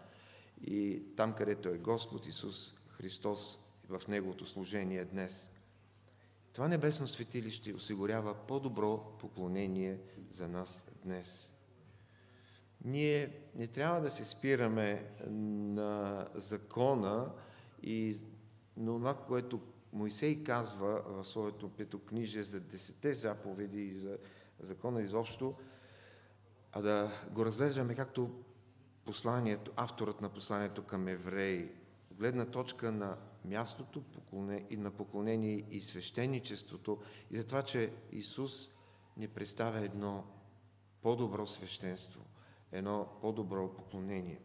и 0.63 1.04
там, 1.17 1.34
където 1.34 1.70
е 1.70 1.78
Господ 1.78 2.26
Исус 2.26 2.74
Христос 2.88 3.60
в 3.89 4.08
Неговото 4.08 4.46
служение 4.46 5.06
днес. 5.06 5.52
Това 6.54 6.67
небесно 6.67 7.08
светилище 7.08 7.74
осигурява 7.74 8.36
по-добро 8.48 9.17
поклонение 9.20 10.00
за 10.30 10.48
нас 10.48 10.86
днес. 11.04 11.54
Ние 12.86 13.39
не 13.56 13.67
трябва 13.67 14.02
да 14.02 14.12
се 14.12 14.26
спираме 14.26 15.06
на 15.28 16.28
закона 16.36 17.32
и 17.84 18.15
на 18.78 18.91
това, 18.91 19.17
което 19.17 19.60
Моисей 19.94 20.44
казва 20.44 21.04
в 21.08 21.26
своето 21.26 21.70
петокнижие 21.70 22.44
за 22.44 22.60
десете 22.60 23.13
заповеди 23.13 23.82
и 23.82 23.94
за 23.94 24.17
закона 24.60 25.02
изобщо, 25.02 25.54
а 26.72 26.82
да 26.82 27.12
го 27.32 27.46
разглеждаме 27.46 27.96
както 27.96 28.32
посланието, 29.06 29.72
авторът 29.76 30.22
на 30.22 30.30
посланието 30.30 30.84
към 30.84 31.08
евреи, 31.08 31.70
гледна 32.12 32.46
точка 32.46 32.91
на 32.91 33.17
мястото 33.46 34.04
и 34.70 34.78
на 34.78 34.91
поклонение 34.91 35.65
и 35.72 35.82
свещеничеството 35.82 37.02
и 37.32 37.38
за 37.38 37.48
това, 37.48 37.63
че 37.63 37.94
Исус 38.12 38.70
ни 39.17 39.28
представя 39.28 39.80
едно 39.80 40.24
по-добро 41.02 41.48
свещенство, 41.48 42.22
едно 42.72 43.08
по-добро 43.22 43.74
поклонение. 43.74 44.39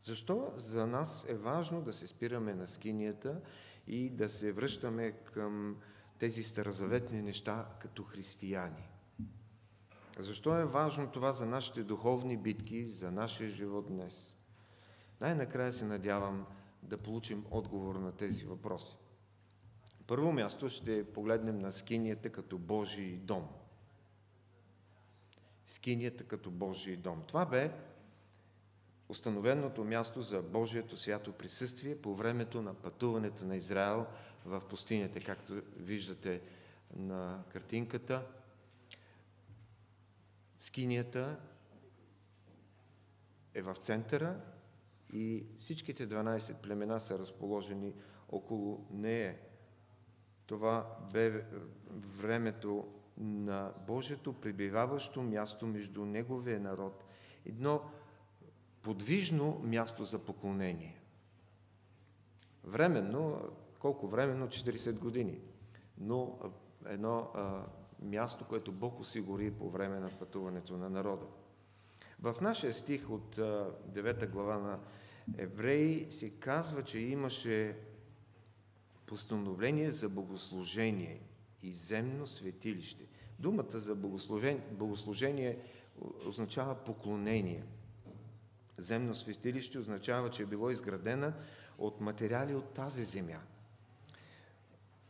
Защо 0.00 0.52
за 0.56 0.86
нас 0.86 1.26
е 1.28 1.34
важно 1.34 1.82
да 1.82 1.92
се 1.92 2.06
спираме 2.06 2.54
на 2.54 2.68
скинията 2.68 3.40
и 3.86 4.10
да 4.10 4.28
се 4.28 4.52
връщаме 4.52 5.12
към 5.12 5.76
тези 6.18 6.42
старозаветни 6.42 7.22
неща 7.22 7.68
като 7.80 8.04
християни? 8.04 8.88
Защо 10.18 10.56
е 10.56 10.64
важно 10.64 11.10
това 11.10 11.32
за 11.32 11.46
нашите 11.46 11.82
духовни 11.82 12.36
битки, 12.36 12.90
за 12.90 13.10
нашия 13.10 13.50
живот 13.50 13.86
днес? 13.88 14.36
Най-накрая 15.20 15.72
се 15.72 15.84
надявам 15.84 16.46
да 16.82 16.98
получим 16.98 17.46
отговор 17.50 17.94
на 17.94 18.12
тези 18.12 18.44
въпроси. 18.44 18.96
Първо 20.06 20.32
място 20.32 20.68
ще 20.68 21.12
погледнем 21.12 21.58
на 21.58 21.72
скинията 21.72 22.30
като 22.30 22.58
Божий 22.58 23.16
дом. 23.16 23.48
Скинията 25.66 26.24
като 26.24 26.50
Божий 26.50 26.96
дом. 26.96 27.22
Това 27.26 27.46
бе 27.46 27.72
установеното 29.10 29.84
място 29.84 30.22
за 30.22 30.42
Божието 30.42 30.96
свято 30.96 31.32
присъствие 31.32 32.02
по 32.02 32.14
времето 32.14 32.62
на 32.62 32.74
пътуването 32.74 33.44
на 33.44 33.56
Израел 33.56 34.06
в 34.46 34.62
пустинята, 34.68 35.20
както 35.20 35.62
виждате 35.76 36.40
на 36.96 37.42
картинката. 37.52 38.26
Скинията 40.58 41.40
е 43.54 43.62
в 43.62 43.74
центъра 43.74 44.40
и 45.12 45.46
всичките 45.56 46.08
12 46.08 46.54
племена 46.54 47.00
са 47.00 47.18
разположени 47.18 47.94
около 48.28 48.86
нея. 48.90 49.36
Това 50.46 50.96
бе 51.12 51.44
времето 51.90 52.88
на 53.18 53.72
Божието 53.86 54.32
пребиваващо 54.32 55.22
място 55.22 55.66
между 55.66 56.04
Неговия 56.04 56.60
народ. 56.60 57.04
Едно 57.46 57.90
подвижно 58.82 59.60
място 59.62 60.04
за 60.04 60.18
поклонение. 60.18 61.00
Временно, 62.64 63.40
колко 63.78 64.08
временно? 64.08 64.46
40 64.46 64.98
години. 64.98 65.38
Но 65.98 66.38
едно 66.86 67.30
а, 67.34 67.62
място, 68.02 68.44
което 68.48 68.72
Бог 68.72 69.00
осигури 69.00 69.50
по 69.50 69.70
време 69.70 70.00
на 70.00 70.10
пътуването 70.10 70.76
на 70.76 70.90
народа. 70.90 71.26
В 72.20 72.36
нашия 72.40 72.72
стих 72.74 73.10
от 73.10 73.36
9 73.36 74.28
глава 74.28 74.58
на 74.58 74.78
Евреи 75.38 76.06
се 76.10 76.30
казва, 76.30 76.84
че 76.84 76.98
имаше 76.98 77.76
постановление 79.06 79.90
за 79.90 80.08
богослужение 80.08 81.20
и 81.62 81.72
земно 81.72 82.26
светилище. 82.26 83.04
Думата 83.38 83.80
за 83.80 83.94
богослужение, 83.94 84.62
богослужение 84.70 85.58
означава 86.26 86.74
поклонение. 86.74 87.64
Земно 88.80 89.14
светилище 89.14 89.78
означава, 89.78 90.30
че 90.30 90.42
е 90.42 90.46
било 90.46 90.70
изградена 90.70 91.32
от 91.78 92.00
материали 92.00 92.54
от 92.54 92.74
тази 92.74 93.04
земя. 93.04 93.40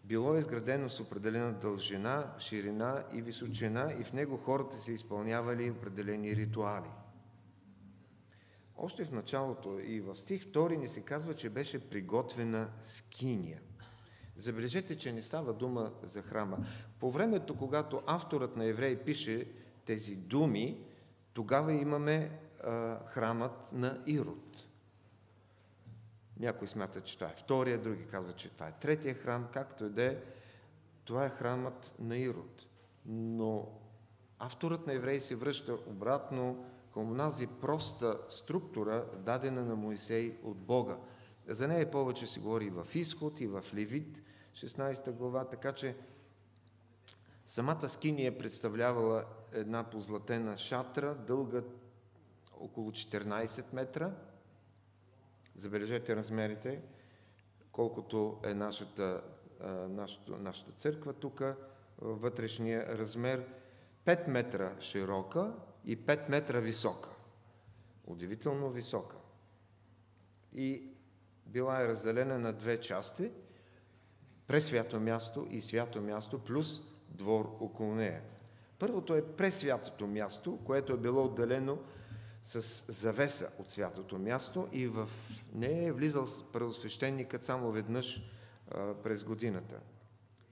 Било 0.05 0.35
е 0.35 0.39
изградено 0.39 0.89
с 0.89 1.01
определена 1.01 1.53
дължина, 1.53 2.35
ширина 2.39 3.05
и 3.13 3.23
височина 3.23 3.95
и 4.01 4.05
в 4.05 4.13
него 4.13 4.37
хората 4.37 4.81
се 4.81 4.93
изпълнявали 4.93 5.71
определени 5.71 6.37
ритуали. 6.37 6.91
Още 8.77 9.05
в 9.05 9.13
началото 9.13 9.79
и 9.79 10.01
в 10.01 10.17
стих 10.17 10.45
2 10.45 10.77
ни 10.77 10.89
се 10.89 11.01
казва, 11.01 11.35
че 11.35 11.51
беше 11.51 11.91
приготвена 11.91 12.69
скиния. 12.83 13.61
Забележете, 14.37 14.99
че 14.99 15.13
не 15.13 15.23
става 15.23 15.53
дума 15.53 15.93
за 16.03 16.23
храма. 16.23 16.59
По 17.01 17.11
времето, 17.11 17.57
когато 17.57 18.03
авторът 18.07 18.57
на 18.57 18.65
Евреи 18.65 18.97
пише 18.97 19.47
тези 19.87 20.17
думи, 20.17 20.85
тогава 21.33 21.73
имаме 21.73 22.39
храмът 23.07 23.73
на 23.73 24.03
Ирод. 24.07 24.67
Някои 26.41 26.69
смятат, 26.69 27.05
че 27.05 27.19
това 27.19 27.31
е 27.31 27.37
втория, 27.39 27.79
други 27.79 28.07
казват, 28.07 28.37
че 28.37 28.51
това 28.51 28.69
е 28.69 28.79
третия 28.81 29.15
храм, 29.15 29.49
както 29.53 29.85
и 29.85 29.91
да 29.91 30.05
е. 30.05 30.17
Това 31.05 31.25
е 31.25 31.31
храмът 31.31 31.95
на 31.99 32.19
Ирод. 32.19 32.67
Но 33.07 33.69
авторът 34.39 34.87
на 34.87 34.93
Евреи 34.93 35.21
се 35.21 35.37
връща 35.37 35.79
обратно 35.87 36.65
към 36.95 37.17
тази 37.17 37.47
проста 37.47 38.19
структура, 38.29 39.07
дадена 39.17 39.65
на 39.65 39.77
Моисей 39.77 40.39
от 40.43 40.57
Бога. 40.57 40.97
За 41.49 41.69
нея 41.69 41.91
повече 41.91 42.27
се 42.27 42.41
говори 42.41 42.65
и 42.65 42.71
в 42.71 42.87
Изход, 42.95 43.41
и 43.41 43.47
в 43.47 43.65
Левит, 43.75 44.23
16 44.55 45.13
глава, 45.13 45.45
така 45.45 45.73
че 45.73 45.97
самата 47.47 47.89
скиния 47.89 48.29
е 48.29 48.39
представлявала 48.39 49.25
една 49.53 49.91
позлатена 49.91 50.59
шатра, 50.59 51.15
дълга 51.15 51.63
около 52.61 52.91
14 52.91 53.65
метра. 53.73 54.13
Забележете 55.55 56.17
размерите, 56.17 56.83
колкото 57.73 58.41
е 58.45 58.55
нашата, 58.55 59.23
нашата, 59.89 60.39
нашата 60.39 60.73
църква 60.73 61.13
тук, 61.13 61.43
вътрешния 61.99 62.99
размер 62.99 63.47
5 64.07 64.29
метра 64.29 64.81
широка 64.81 65.53
и 65.85 65.99
5 65.99 66.29
метра 66.31 66.61
висока. 66.61 67.09
Удивително 68.07 68.71
висока. 68.71 69.17
И 70.53 70.93
била 71.47 71.83
е 71.83 71.89
разделена 71.89 72.39
на 72.39 72.53
две 72.53 72.81
части, 72.81 73.31
пресвято 74.47 75.01
място 75.01 75.47
и 75.51 75.61
свято 75.61 76.01
място, 76.01 76.39
плюс 76.39 76.81
двор 77.09 77.57
около 77.61 77.95
нея. 77.95 78.23
Първото 78.79 79.15
е 79.15 79.27
пресвятото 79.27 80.07
място, 80.07 80.59
което 80.65 80.93
е 80.93 80.97
било 80.97 81.25
отделено 81.25 81.79
с 82.43 82.85
завеса 82.93 83.51
от 83.59 83.71
святото 83.71 84.19
място 84.19 84.69
и 84.73 84.87
в 84.87 85.11
нея 85.55 85.89
е 85.89 85.93
влизал 85.93 86.27
първосвещеникът 86.53 87.45
само 87.45 87.73
веднъж 87.73 88.23
през 89.03 89.25
годината. 89.25 89.81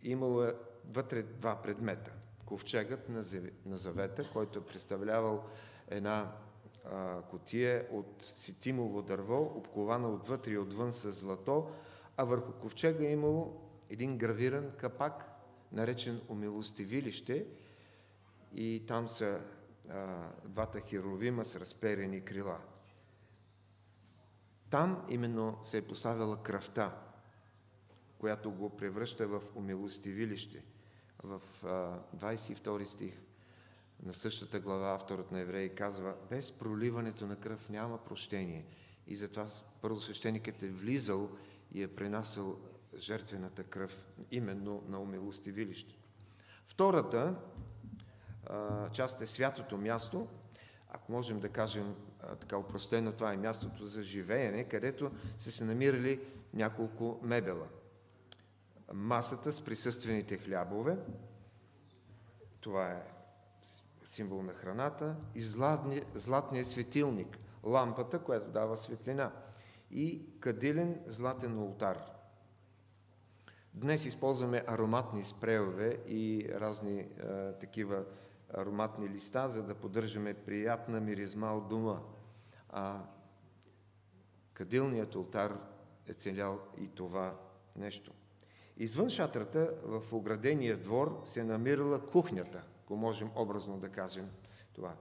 Имало 0.02 0.42
е 0.44 0.54
вътре 0.92 1.22
два 1.22 1.62
предмета– 1.62 2.12
ковчегът 2.46 3.08
на 3.66 3.76
завета, 3.76 4.30
който 4.32 4.58
е 4.58 4.64
представлявал 4.64 5.44
една 5.88 6.32
котия 7.30 7.86
от 7.90 8.32
ситимово 8.34 9.02
дърво, 9.02 9.52
обкована 9.56 10.08
отвътре 10.08 10.50
и 10.50 10.58
отвън 10.58 10.92
с 10.92 11.12
злато, 11.12 11.70
а 12.16 12.24
върху 12.24 12.52
ковчега 12.52 13.04
е 13.04 13.12
имало 13.12 13.60
един 13.90 14.18
гравиран 14.18 14.70
капак, 14.76 15.24
наречен 15.72 16.20
умилостивилище, 16.28 17.46
и 18.54 18.84
там 18.86 19.08
са 19.08 19.40
а, 19.90 20.30
двата 20.44 20.80
херовима 20.80 21.44
с 21.44 21.56
разперени 21.56 22.24
крила. 22.24 22.58
Там 24.70 25.06
именно 25.08 25.58
се 25.62 25.78
е 25.78 25.86
поставила 25.86 26.42
кръвта, 26.42 26.98
която 28.18 28.50
го 28.50 28.76
превръща 28.76 29.26
в 29.26 29.42
умилостивилище. 29.54 30.64
В 31.22 31.42
22 32.16 32.84
стих 32.84 33.14
на 34.02 34.14
същата 34.14 34.60
глава 34.60 34.94
авторът 34.94 35.32
на 35.32 35.40
Евреи 35.40 35.74
казва, 35.74 36.14
без 36.30 36.52
проливането 36.52 37.26
на 37.26 37.36
кръв 37.36 37.68
няма 37.68 37.98
прощение. 37.98 38.66
И 39.06 39.16
затова 39.16 39.46
първосвещеникът 39.80 40.62
е 40.62 40.68
влизал 40.68 41.30
и 41.72 41.82
е 41.82 41.94
пренасял 41.94 42.58
жертвената 42.96 43.64
кръв 43.64 44.06
именно 44.30 44.82
на 44.88 45.00
умилостивилище. 45.00 45.94
Втората 46.66 47.18
а, 47.18 47.57
част 48.92 49.20
е 49.20 49.26
святото 49.26 49.76
място. 49.76 50.28
Ако 50.88 51.12
можем 51.12 51.40
да 51.40 51.48
кажем 51.48 51.94
така 52.40 52.58
упростено, 52.58 53.12
това 53.12 53.32
е 53.32 53.36
мястото 53.36 53.86
за 53.86 54.02
живеене, 54.02 54.64
където 54.64 55.10
са 55.38 55.52
се 55.52 55.64
намирали 55.64 56.20
няколко 56.54 57.20
мебела. 57.22 57.66
Масата 58.92 59.52
с 59.52 59.64
присъствените 59.64 60.38
хлябове, 60.38 60.98
това 62.60 62.90
е 62.90 63.02
символ 64.04 64.42
на 64.42 64.52
храната, 64.52 65.16
и 65.34 65.40
златния, 65.40 66.04
златния 66.14 66.66
светилник, 66.66 67.38
лампата, 67.64 68.18
която 68.18 68.50
дава 68.50 68.76
светлина, 68.76 69.32
и 69.90 70.40
кадилен 70.40 71.00
златен 71.06 71.58
ултар. 71.58 71.98
Днес 73.74 74.04
използваме 74.04 74.64
ароматни 74.66 75.24
спреове 75.24 75.98
и 76.06 76.48
разни 76.54 77.00
а, 77.00 77.52
такива 77.52 78.04
ароматни 78.54 79.08
листа, 79.08 79.48
за 79.48 79.62
да 79.62 79.74
поддържаме 79.74 80.34
приятна 80.34 81.00
миризма 81.00 81.52
от 81.52 81.68
дома. 81.68 82.00
А 82.68 83.00
кадилният 84.52 85.14
ултар 85.14 85.58
е 86.06 86.12
целял 86.12 86.60
и 86.78 86.88
това 86.88 87.36
нещо. 87.76 88.12
Извън 88.76 89.10
шатрата, 89.10 89.74
в 89.84 90.12
оградения 90.12 90.76
двор, 90.76 91.22
се 91.24 91.44
намирала 91.44 92.06
кухнята, 92.06 92.62
ако 92.84 92.96
можем 92.96 93.30
образно 93.36 93.78
да 93.78 93.88
кажем 93.88 94.30
това. 94.72 94.94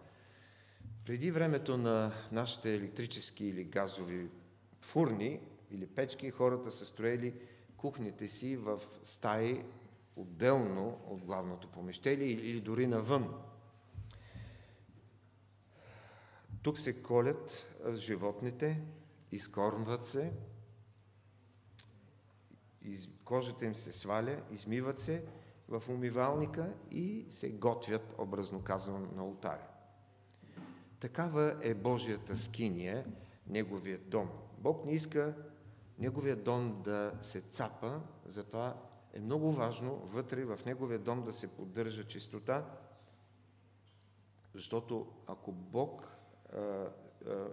Преди 1.05 1.31
времето 1.31 1.77
на 1.77 2.11
нашите 2.31 2.75
електрически 2.75 3.45
или 3.45 3.63
газови 3.63 4.29
фурни 4.81 5.39
или 5.71 5.87
печки, 5.87 6.31
хората 6.31 6.71
са 6.71 6.85
строили 6.85 7.33
кухните 7.77 8.27
си 8.27 8.55
в 8.55 8.81
стаи 9.03 9.63
отделно 10.17 10.99
от 11.07 11.23
главното 11.23 11.67
помещение 11.67 12.27
или 12.27 12.61
дори 12.61 12.87
навън. 12.87 13.33
Тук 16.61 16.77
се 16.77 17.03
колят 17.03 17.65
животните, 17.95 18.81
изкормват 19.31 20.05
се, 20.05 20.33
кожата 23.25 23.65
им 23.65 23.75
се 23.75 23.91
сваля, 23.91 24.41
измиват 24.51 24.99
се 24.99 25.25
в 25.67 25.83
умивалника 25.89 26.73
и 26.91 27.25
се 27.31 27.49
готвят, 27.49 28.15
образно 28.17 28.63
казано, 28.63 28.99
на 29.15 29.25
ултаря. 29.25 29.67
Такава 30.99 31.55
е 31.61 31.73
Божията 31.73 32.37
скиния, 32.37 33.05
Неговият 33.47 34.09
дом. 34.09 34.29
Бог 34.57 34.85
не 34.85 34.91
иска 34.91 35.35
Неговият 35.99 36.43
дом 36.43 36.81
да 36.83 37.13
се 37.21 37.41
цапа, 37.41 38.01
затова 38.25 38.86
е 39.17 39.21
много 39.21 39.51
важно 39.51 39.95
вътре 39.95 40.45
в 40.45 40.59
Неговия 40.65 40.99
дом 40.99 41.23
да 41.23 41.33
се 41.33 41.55
поддържа 41.55 42.03
чистота, 42.03 42.65
защото 44.53 45.07
ако 45.27 45.51
Бог, 45.51 46.07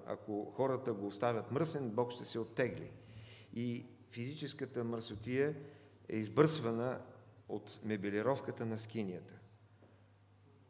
ако 0.07 0.45
хората 0.45 0.93
го 0.93 1.07
оставят 1.07 1.51
мръсен, 1.51 1.91
Бог 1.91 2.13
ще 2.13 2.25
се 2.25 2.39
оттегли. 2.39 2.91
И 3.53 3.87
физическата 4.11 4.85
мърсотия 4.85 5.57
е 6.09 6.17
избърсвана 6.17 7.01
от 7.49 7.81
мебелировката 7.85 8.67
на 8.67 8.79
скинията. 8.79 9.35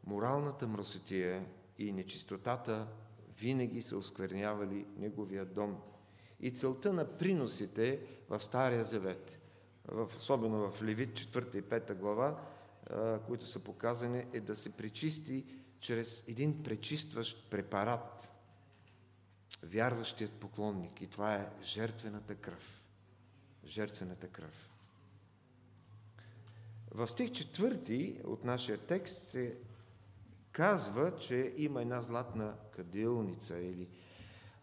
Моралната 0.05 0.67
мръсотия 0.67 1.45
и 1.77 1.91
нечистотата 1.91 2.87
винаги 3.39 3.81
са 3.81 3.97
осквернявали 3.97 4.85
неговия 4.97 5.45
дом. 5.45 5.81
И 6.39 6.51
целта 6.51 6.93
на 6.93 7.17
приносите 7.17 7.99
в 8.29 8.39
Стария 8.39 8.83
Завет, 8.83 9.39
особено 10.17 10.71
в 10.71 10.83
Левит 10.83 11.19
4 11.19 11.55
и 11.55 11.63
5 11.63 11.93
глава, 11.93 12.39
които 13.27 13.47
са 13.47 13.59
показани, 13.59 14.25
е 14.33 14.39
да 14.39 14.55
се 14.55 14.69
пречисти 14.69 15.45
чрез 15.79 16.23
един 16.27 16.63
пречистващ 16.63 17.49
препарат 17.49 18.31
вярващият 19.63 20.31
поклонник. 20.31 21.01
И 21.01 21.07
това 21.07 21.35
е 21.35 21.49
жертвената 21.63 22.35
кръв. 22.35 22.81
Жертвената 23.65 24.27
кръв. 24.27 24.69
В 26.91 27.07
стих 27.07 27.31
четвърти 27.31 28.21
от 28.23 28.43
нашия 28.43 28.77
текст 28.77 29.27
се 29.27 29.57
казва, 30.51 31.17
че 31.17 31.53
има 31.57 31.81
една 31.81 32.01
златна 32.01 32.55
кадилница 32.71 33.57
или 33.59 33.87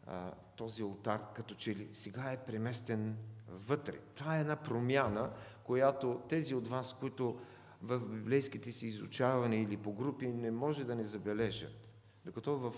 а, 0.06 0.32
този 0.56 0.82
алтар, 0.82 1.32
като 1.34 1.54
че 1.54 1.76
ли 1.76 1.88
сега 1.92 2.32
е 2.32 2.44
преместен 2.44 3.16
вътре. 3.52 3.98
Това 4.14 4.36
е 4.36 4.40
една 4.40 4.56
промяна, 4.56 5.30
която 5.64 6.20
тези 6.28 6.54
от 6.54 6.68
вас, 6.68 6.96
които 7.00 7.38
в 7.82 7.98
библейските 7.98 8.72
си 8.72 8.86
изучаване 8.86 9.62
или 9.62 9.76
по 9.76 9.92
групи 9.92 10.28
не 10.28 10.50
може 10.50 10.84
да 10.84 10.94
не 10.94 11.04
забележат. 11.04 11.88
Докато 12.24 12.58
в 12.58 12.74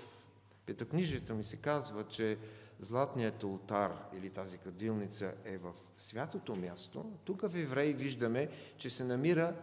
Петъкнижието 0.66 1.34
ми 1.34 1.44
се 1.44 1.56
казва, 1.56 2.04
че 2.06 2.38
златният 2.80 3.42
ултар 3.42 4.08
или 4.14 4.30
тази 4.30 4.58
кадилница 4.58 5.34
е 5.44 5.58
в 5.58 5.72
святото 5.98 6.56
място, 6.56 7.12
тук 7.24 7.40
в 7.40 7.56
Еврей 7.56 7.92
виждаме, 7.92 8.48
че 8.76 8.90
се 8.90 9.04
намира 9.04 9.56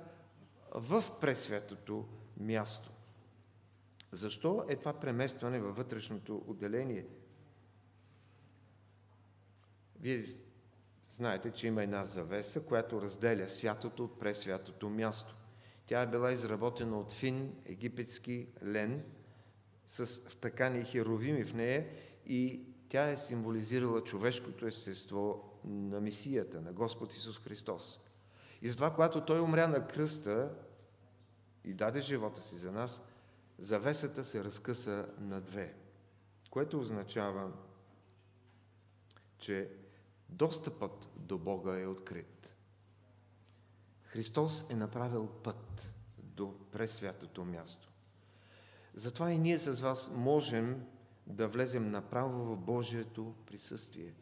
в 0.75 1.03
пресвятото 1.21 2.05
място. 2.37 2.91
Защо 4.11 4.65
е 4.69 4.75
това 4.75 4.93
преместване 4.93 5.59
във 5.59 5.77
вътрешното 5.77 6.43
отделение? 6.47 7.05
Вие 9.99 10.23
знаете, 11.11 11.51
че 11.51 11.67
има 11.67 11.83
една 11.83 12.05
завеса, 12.05 12.65
която 12.65 13.01
разделя 13.01 13.49
святото 13.49 14.03
от 14.03 14.19
пресвятото 14.19 14.89
място. 14.89 15.35
Тя 15.85 16.01
е 16.01 16.07
била 16.07 16.31
изработена 16.31 16.99
от 16.99 17.11
фин 17.11 17.55
египетски 17.65 18.47
лен 18.63 19.03
с 19.87 20.05
втъкани 20.05 20.83
херовими 20.83 21.43
в 21.43 21.53
нея 21.53 21.87
и 22.25 22.65
тя 22.89 23.09
е 23.09 23.17
символизирала 23.17 24.03
човешкото 24.03 24.65
естество 24.65 25.51
на 25.63 26.01
Мисията, 26.01 26.61
на 26.61 26.73
Господ 26.73 27.13
Исус 27.13 27.39
Христос. 27.39 27.99
И 28.61 28.69
затова, 28.69 28.93
когато 28.93 29.25
Той 29.25 29.39
умря 29.39 29.67
на 29.67 29.87
кръста 29.87 30.55
и 31.63 31.73
даде 31.73 32.01
живота 32.01 32.41
си 32.41 32.55
за 32.55 32.71
нас, 32.71 33.01
завесата 33.59 34.25
се 34.25 34.43
разкъса 34.43 35.07
на 35.19 35.41
две, 35.41 35.75
което 36.49 36.79
означава, 36.79 37.51
че 39.37 39.69
достъпът 40.31 41.09
до 41.15 41.37
Бога 41.37 41.79
е 41.79 41.87
открит. 41.87 42.55
Христос 44.03 44.65
е 44.69 44.75
направил 44.75 45.27
път 45.27 45.91
до 46.17 46.55
пресвятото 46.71 47.45
място. 47.45 47.91
Затова 48.93 49.31
и 49.31 49.39
ние 49.39 49.59
с 49.59 49.81
вас 49.81 50.11
можем 50.15 50.85
да 51.27 51.47
влезем 51.47 51.91
направо 51.91 52.43
в 52.43 52.57
Божието 52.57 53.33
присъствие. 53.45 54.13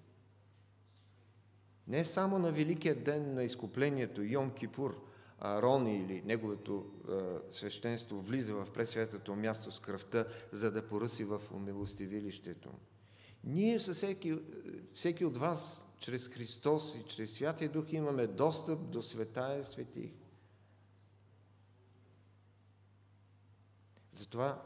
Не 1.88 2.06
само 2.06 2.40
на 2.40 2.52
Великия 2.52 3.04
ден 3.04 3.34
на 3.34 3.44
изкуплението, 3.44 4.24
Йом 4.24 4.52
Кипур, 4.52 5.06
Арон 5.40 5.88
или 5.88 6.22
неговото 6.22 6.86
е, 7.10 7.14
свещенство 7.54 8.22
влиза 8.22 8.54
в 8.54 8.68
пресветото 8.74 9.36
място 9.36 9.72
с 9.72 9.80
кръвта, 9.80 10.26
за 10.52 10.72
да 10.72 10.88
поръси 10.88 11.24
в 11.24 11.42
умилостивилището. 11.54 12.70
Ние 13.44 13.80
със 13.80 13.98
всеки, 13.98 14.40
всеки 14.94 15.26
от 15.26 15.38
вас, 15.38 15.89
чрез 16.00 16.28
Христос 16.28 16.96
и 16.96 17.04
чрез 17.10 17.34
Святия 17.34 17.72
Дух, 17.72 17.86
имаме 17.94 18.28
достъп 18.28 18.90
до 18.90 19.02
светая 19.02 19.66
свети. 19.66 20.14
Затова 24.12 24.62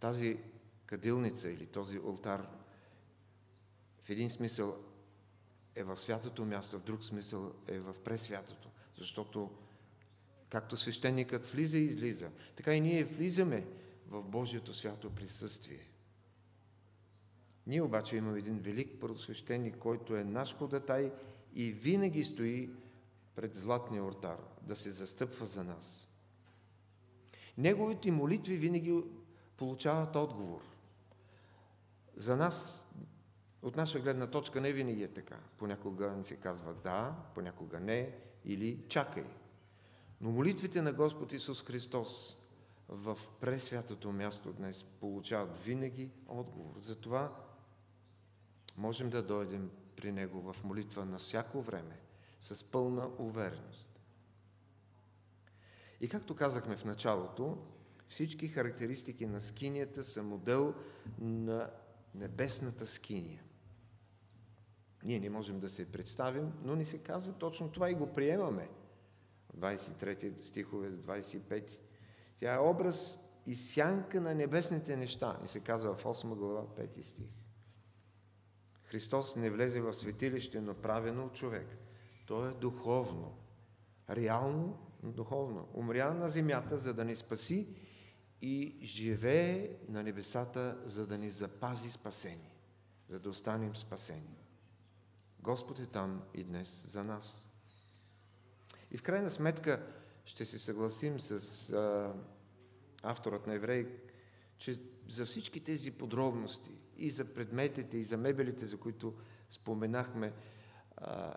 тази 0.00 0.38
кадилница 0.86 1.50
или 1.50 1.66
този 1.66 1.98
ултар 1.98 2.48
в 4.02 4.10
един 4.10 4.30
смисъл 4.30 4.76
е 5.74 5.84
в 5.84 5.96
святото 5.96 6.44
място, 6.44 6.78
в 6.78 6.84
друг 6.84 7.04
смисъл 7.04 7.52
е 7.66 7.78
в 7.78 7.94
пресвятото. 8.04 8.68
Защото 8.98 9.50
както 10.48 10.76
свещеникът 10.76 11.46
влиза 11.46 11.78
и 11.78 11.84
излиза, 11.84 12.30
така 12.56 12.74
и 12.74 12.80
ние 12.80 13.04
влизаме 13.04 13.66
в 14.06 14.22
Божието 14.22 14.74
свято 14.74 15.14
присъствие. 15.14 15.88
Ние 17.66 17.82
обаче 17.82 18.16
имаме 18.16 18.38
един 18.38 18.58
велик 18.58 19.00
първосвещеник, 19.00 19.78
който 19.78 20.16
е 20.16 20.24
наш 20.24 20.56
ходатай 20.56 21.12
и 21.54 21.72
винаги 21.72 22.24
стои 22.24 22.70
пред 23.34 23.54
златния 23.54 24.04
ортар, 24.04 24.38
да 24.62 24.76
се 24.76 24.90
застъпва 24.90 25.46
за 25.46 25.64
нас. 25.64 26.08
Неговите 27.58 28.10
молитви 28.10 28.56
винаги 28.56 29.02
получават 29.56 30.16
отговор. 30.16 30.60
За 32.16 32.36
нас 32.36 32.86
От 33.66 33.76
наша 33.76 34.00
гледна 34.00 34.26
точка 34.26 34.60
не 34.60 34.72
винаги 34.72 35.02
е 35.02 35.08
така. 35.08 35.36
Понякога 35.58 36.10
ни 36.10 36.24
се 36.24 36.36
казва 36.36 36.74
да, 36.74 37.14
понякога 37.34 37.80
не 37.80 38.14
или 38.44 38.84
чакай. 38.88 39.24
Но 40.20 40.30
молитвите 40.30 40.82
на 40.82 40.92
Господ 40.92 41.32
Исус 41.32 41.64
Христос 41.64 42.36
в 42.88 43.18
пресвятото 43.40 44.12
място 44.12 44.52
днес 44.52 44.84
получават 44.84 45.58
винаги 45.64 46.10
отговор. 46.28 46.74
Затова 46.78 47.32
можем 48.76 49.10
да 49.10 49.22
дойдем 49.22 49.70
при 49.96 50.12
Него 50.12 50.52
в 50.52 50.64
молитва 50.64 51.04
на 51.04 51.18
всяко 51.18 51.60
време, 51.60 52.00
с 52.40 52.64
пълна 52.64 53.10
увереност. 53.18 54.00
И 56.00 56.08
както 56.08 56.36
казахме 56.36 56.76
в 56.76 56.84
началото, 56.84 57.58
всички 58.08 58.48
характеристики 58.48 59.26
на 59.26 59.40
скинията 59.40 60.04
са 60.04 60.22
модел 60.22 60.74
на 61.18 61.70
небесната 62.14 62.86
скиния. 62.86 63.42
Ние 65.04 65.20
не 65.20 65.30
можем 65.30 65.60
да 65.60 65.70
се 65.70 65.92
представим, 65.92 66.52
но 66.62 66.76
ни 66.76 66.84
се 66.84 66.98
казва 66.98 67.32
точно 67.32 67.70
това 67.70 67.90
и 67.90 67.94
го 67.94 68.12
приемаме. 68.12 68.68
23 69.56 70.42
стихове, 70.42 70.90
25. 70.90 71.78
Тя 72.40 72.54
е 72.54 72.58
образ 72.58 73.18
и 73.46 73.54
сянка 73.54 74.20
на 74.20 74.34
небесните 74.34 74.96
неща, 74.96 75.38
ни 75.42 75.48
се 75.48 75.60
казва 75.60 75.94
в 75.94 76.04
8 76.04 76.34
глава, 76.34 76.62
5 76.62 77.00
стих. 77.02 77.45
Христос 78.86 79.36
не 79.36 79.50
влезе 79.50 79.80
в 79.80 79.94
светилище, 79.94 80.60
направено 80.60 81.26
от 81.26 81.34
човек. 81.34 81.66
То 82.26 82.48
е 82.48 82.52
духовно, 82.52 83.38
реално, 84.10 84.78
но 85.02 85.12
духовно. 85.12 85.68
Умря 85.74 86.14
на 86.14 86.28
земята, 86.28 86.78
за 86.78 86.94
да 86.94 87.04
ни 87.04 87.16
спаси 87.16 87.68
и 88.40 88.78
живее 88.82 89.76
на 89.88 90.02
небесата, 90.02 90.78
за 90.84 91.06
да 91.06 91.18
ни 91.18 91.30
запази 91.30 91.90
спасение, 91.90 92.54
за 93.08 93.18
да 93.18 93.30
останем 93.30 93.76
спасени. 93.76 94.36
Господ 95.40 95.78
е 95.78 95.86
там 95.86 96.22
и 96.34 96.44
днес 96.44 96.86
за 96.86 97.04
нас. 97.04 97.48
И 98.90 98.98
в 98.98 99.02
крайна 99.02 99.30
сметка 99.30 99.86
ще 100.24 100.44
се 100.44 100.58
съгласим 100.58 101.20
с 101.20 101.70
а, 101.72 102.14
авторът 103.02 103.46
на 103.46 103.54
Еврей, 103.54 103.86
че 104.58 104.80
за 105.08 105.26
всички 105.26 105.60
тези 105.60 105.90
подробности 105.90 106.70
и 106.98 107.10
за 107.10 107.24
предметите, 107.24 107.96
и 107.96 108.04
за 108.04 108.16
мебелите, 108.16 108.66
за 108.66 108.76
които 108.76 109.14
споменахме, 109.48 110.32
а, 110.96 111.34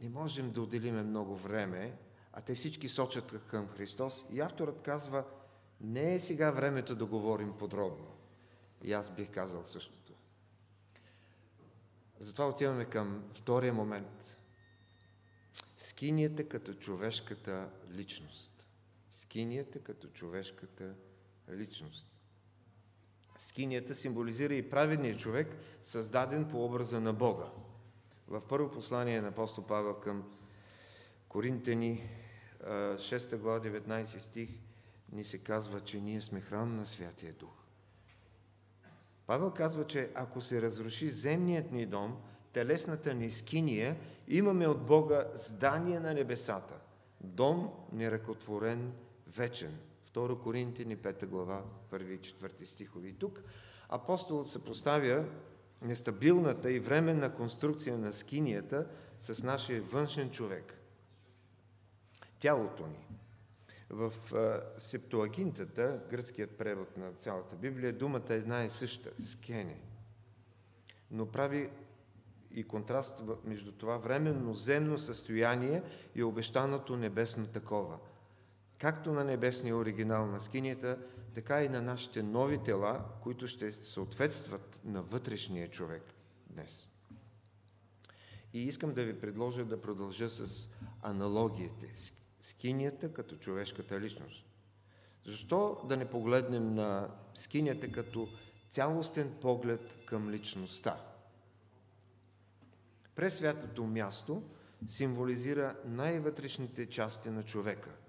не 0.00 0.08
можем 0.08 0.50
да 0.50 0.62
отделиме 0.62 1.02
много 1.02 1.36
време, 1.36 1.96
а 2.32 2.40
те 2.40 2.54
всички 2.54 2.88
сочат 2.88 3.46
към 3.46 3.68
Христос. 3.68 4.26
И 4.30 4.40
авторът 4.40 4.82
казва, 4.82 5.24
не 5.80 6.14
е 6.14 6.18
сега 6.18 6.50
времето 6.50 6.94
да 6.94 7.06
говорим 7.06 7.58
подробно. 7.58 8.16
И 8.82 8.92
аз 8.92 9.10
бих 9.10 9.30
казал 9.30 9.64
същото. 9.64 10.12
Затова 12.18 12.48
отиваме 12.48 12.84
към 12.84 13.24
втория 13.34 13.72
момент. 13.72 14.38
Скинията 15.76 16.48
като 16.48 16.74
човешката 16.74 17.70
личност. 17.90 18.68
Скинията 19.10 19.80
като 19.82 20.08
човешката 20.08 20.94
личност. 21.50 22.17
Скинията 23.38 23.94
символизира 23.94 24.54
и 24.54 24.70
праведния 24.70 25.16
човек, 25.16 25.56
създаден 25.82 26.48
по 26.48 26.64
образа 26.64 27.00
на 27.00 27.12
Бога. 27.12 27.46
В 28.28 28.42
първо 28.48 28.70
послание 28.70 29.20
на 29.20 29.28
апостол 29.28 29.64
Павел 29.64 29.94
към 29.94 30.24
Коринтени, 31.28 32.08
6 32.64 33.36
глава, 33.36 33.60
19 33.60 34.18
стих, 34.18 34.48
ни 35.12 35.24
се 35.24 35.38
казва, 35.38 35.80
че 35.80 36.00
ние 36.00 36.22
сме 36.22 36.40
храм 36.40 36.76
на 36.76 36.86
Святия 36.86 37.32
Дух. 37.32 37.50
Павел 39.26 39.50
казва, 39.50 39.86
че 39.86 40.10
ако 40.14 40.40
се 40.40 40.62
разруши 40.62 41.08
земният 41.08 41.72
ни 41.72 41.86
дом, 41.86 42.16
телесната 42.52 43.14
ни 43.14 43.30
скиния, 43.30 43.96
имаме 44.28 44.66
от 44.66 44.86
Бога 44.86 45.26
здание 45.34 46.00
на 46.00 46.14
небесата, 46.14 46.74
дом 47.20 47.70
неръкотворен, 47.92 48.92
вечен. 49.26 49.78
2 50.14 50.42
Коринтини 50.42 50.96
5 50.96 51.26
глава, 51.26 51.64
1 51.92 52.02
и 52.02 52.18
4 52.18 52.64
стихови. 52.64 53.12
Тук 53.12 53.42
апостолът 53.88 54.46
се 54.46 54.64
поставя 54.64 55.24
нестабилната 55.82 56.72
и 56.72 56.80
временна 56.80 57.34
конструкция 57.34 57.98
на 57.98 58.12
скинията 58.12 58.86
с 59.18 59.42
нашия 59.42 59.82
външен 59.82 60.30
човек. 60.30 60.74
Тялото 62.38 62.86
ни. 62.86 63.06
В 63.90 64.12
Септуагинтата, 64.78 66.00
гръцкият 66.10 66.58
превод 66.58 66.96
на 66.96 67.12
цялата 67.12 67.56
Библия, 67.56 67.92
думата 67.92 68.24
е 68.30 68.34
една 68.34 68.64
и 68.64 68.70
съща– 68.70 69.10
скене. 69.18 69.80
Но 71.10 71.26
прави 71.26 71.70
и 72.50 72.64
контраст 72.64 73.22
между 73.44 73.72
това 73.72 73.96
временно 73.96 74.54
земно 74.54 74.98
състояние 74.98 75.82
и 76.14 76.22
обещаното 76.22 76.96
небесно 76.96 77.46
такова. 77.46 77.98
Както 78.78 79.12
на 79.12 79.24
небесния 79.24 79.76
оригинал 79.76 80.26
на 80.26 80.40
скинията, 80.40 80.98
така 81.34 81.64
и 81.64 81.68
на 81.68 81.82
нашите 81.82 82.22
нови 82.22 82.58
тела, 82.58 83.04
които 83.22 83.46
ще 83.46 83.72
съответстват 83.72 84.80
на 84.84 85.02
вътрешния 85.02 85.70
човек 85.70 86.02
днес. 86.46 86.88
И 88.52 88.62
искам 88.62 88.94
да 88.94 89.04
ви 89.04 89.20
предложа 89.20 89.64
да 89.64 89.80
продължа 89.80 90.30
с 90.30 90.68
аналогиите 91.02 91.92
скинията 92.40 93.12
като 93.12 93.36
човешката 93.36 94.00
личност. 94.00 94.44
Защо 95.24 95.84
да 95.88 95.96
не 95.96 96.10
погледнем 96.10 96.74
на 96.74 97.08
скинията 97.34 97.92
като 97.92 98.28
цялостен 98.68 99.34
поглед 99.40 99.96
към 100.06 100.30
личността? 100.30 101.04
Пресвятото 103.14 103.84
място 103.84 104.42
символизира 104.86 105.76
най-вътрешните 105.84 106.86
части 106.86 107.30
на 107.30 107.42
човека– 107.42 107.90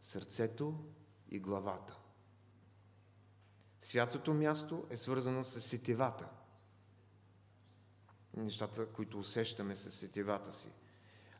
сърцето 0.00 0.84
и 1.30 1.38
главата. 1.38 1.98
Святото 3.80 4.34
място 4.34 4.86
е 4.90 4.96
свързано 4.96 5.44
с 5.44 5.60
сетивата. 5.60 6.28
Нещата, 8.36 8.86
които 8.86 9.18
усещаме 9.18 9.76
с 9.76 9.90
сетивата 9.90 10.52
си– 10.52 10.68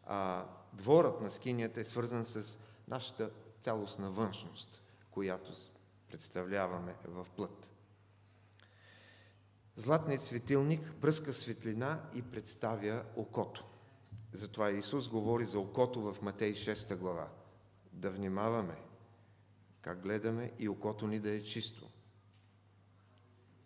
а, 0.09 0.45
дворът 0.73 1.21
на 1.21 1.31
скинията 1.31 1.81
е 1.81 1.85
свързан 1.85 2.25
с 2.25 2.59
нашата 2.89 3.31
цялостна 3.61 4.11
външност, 4.11 4.83
която 5.11 5.53
представляваме 6.09 6.95
в 7.05 7.27
плът. 7.37 7.71
Златният 9.77 10.23
светилник 10.23 10.93
бръска 10.95 11.33
светлина 11.33 12.11
и 12.15 12.23
представя 12.23 13.05
окото. 13.17 13.65
Затова 14.33 14.71
Исус 14.71 15.09
говори 15.09 15.45
за 15.45 15.59
окото 15.59 16.01
в 16.01 16.23
Матей 16.23 16.53
6 16.53 16.97
глава. 16.97 17.29
Да 17.93 18.11
внимаваме 18.11 18.77
как 19.89 20.01
гледаме 20.01 20.53
и 20.59 20.69
окото 20.69 21.07
ни 21.07 21.21
да 21.21 21.31
е 21.31 21.43
чисто. 21.43 21.91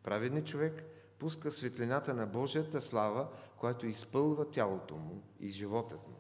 Праведният 0.03 0.47
човек 0.47 0.85
пуска 1.18 1.51
светлината 1.51 2.14
на 2.14 2.27
Божията 2.27 2.81
слава, 2.81 3.29
която 3.57 3.87
изпълва 3.87 4.51
тялото 4.51 4.97
му 4.97 5.23
и 5.41 5.49
животът 5.49 6.09
му. 6.09 6.16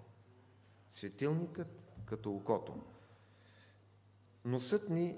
Светилникът 0.90 1.82
като 2.04 2.32
окото. 2.32 2.74
Носът 4.44 4.90
ни 4.90 5.16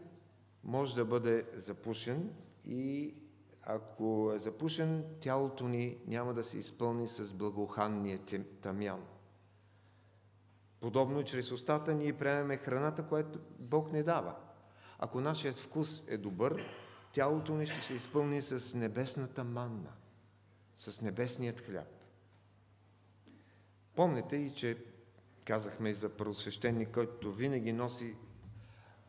може 0.65 0.95
да 0.95 1.05
бъде 1.05 1.47
запушен 1.55 2.35
и 2.65 3.15
ако 3.63 4.33
е 4.35 4.39
запушен, 4.39 5.05
тялото 5.21 5.69
ни 5.69 5.99
няма 6.07 6.35
да 6.35 6.45
се 6.45 6.59
изпълни 6.59 7.09
с 7.09 7.35
благоханния 7.35 8.21
тамян. 8.61 9.07
Подобно 10.85 11.21
и 11.21 11.25
чрез 11.25 11.53
устата 11.53 11.95
ние 11.95 12.13
приемаме 12.13 12.57
храната, 12.57 13.03
която 13.03 13.39
Бог 13.59 13.93
не 13.93 14.03
дава. 14.03 14.35
Ако 14.99 15.21
нашият 15.21 15.59
вкус 15.59 16.09
е 16.09 16.17
добър, 16.17 16.65
тялото 17.13 17.55
ни 17.55 17.67
ще 17.67 17.81
се 17.81 17.95
изпълни 17.95 18.43
с 18.43 18.75
небесната 18.75 19.45
манна, 19.45 19.93
с 20.77 21.03
небесният 21.03 21.61
хляб. 21.61 21.89
Помните 23.95 24.37
и, 24.37 24.55
че 24.55 24.85
Казахме 25.45 25.91
и 25.91 25.95
за 25.95 26.09
първосвещеник, 26.09 26.95
който 26.95 27.33
винаги 27.33 27.73
носи, 27.73 28.17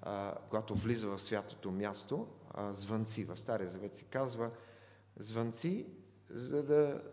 а, 0.02 0.36
когато 0.50 0.76
влиза 0.76 1.08
в 1.08 1.20
святото 1.20 1.72
място, 1.72 2.28
а, 2.54 2.74
звънци. 2.74 3.24
В 3.24 3.38
Стария 3.38 3.70
Завет 3.70 3.96
се 3.96 4.04
казва 4.04 4.52
звънци, 5.18 5.86
за 6.30 6.64
да 6.64 7.04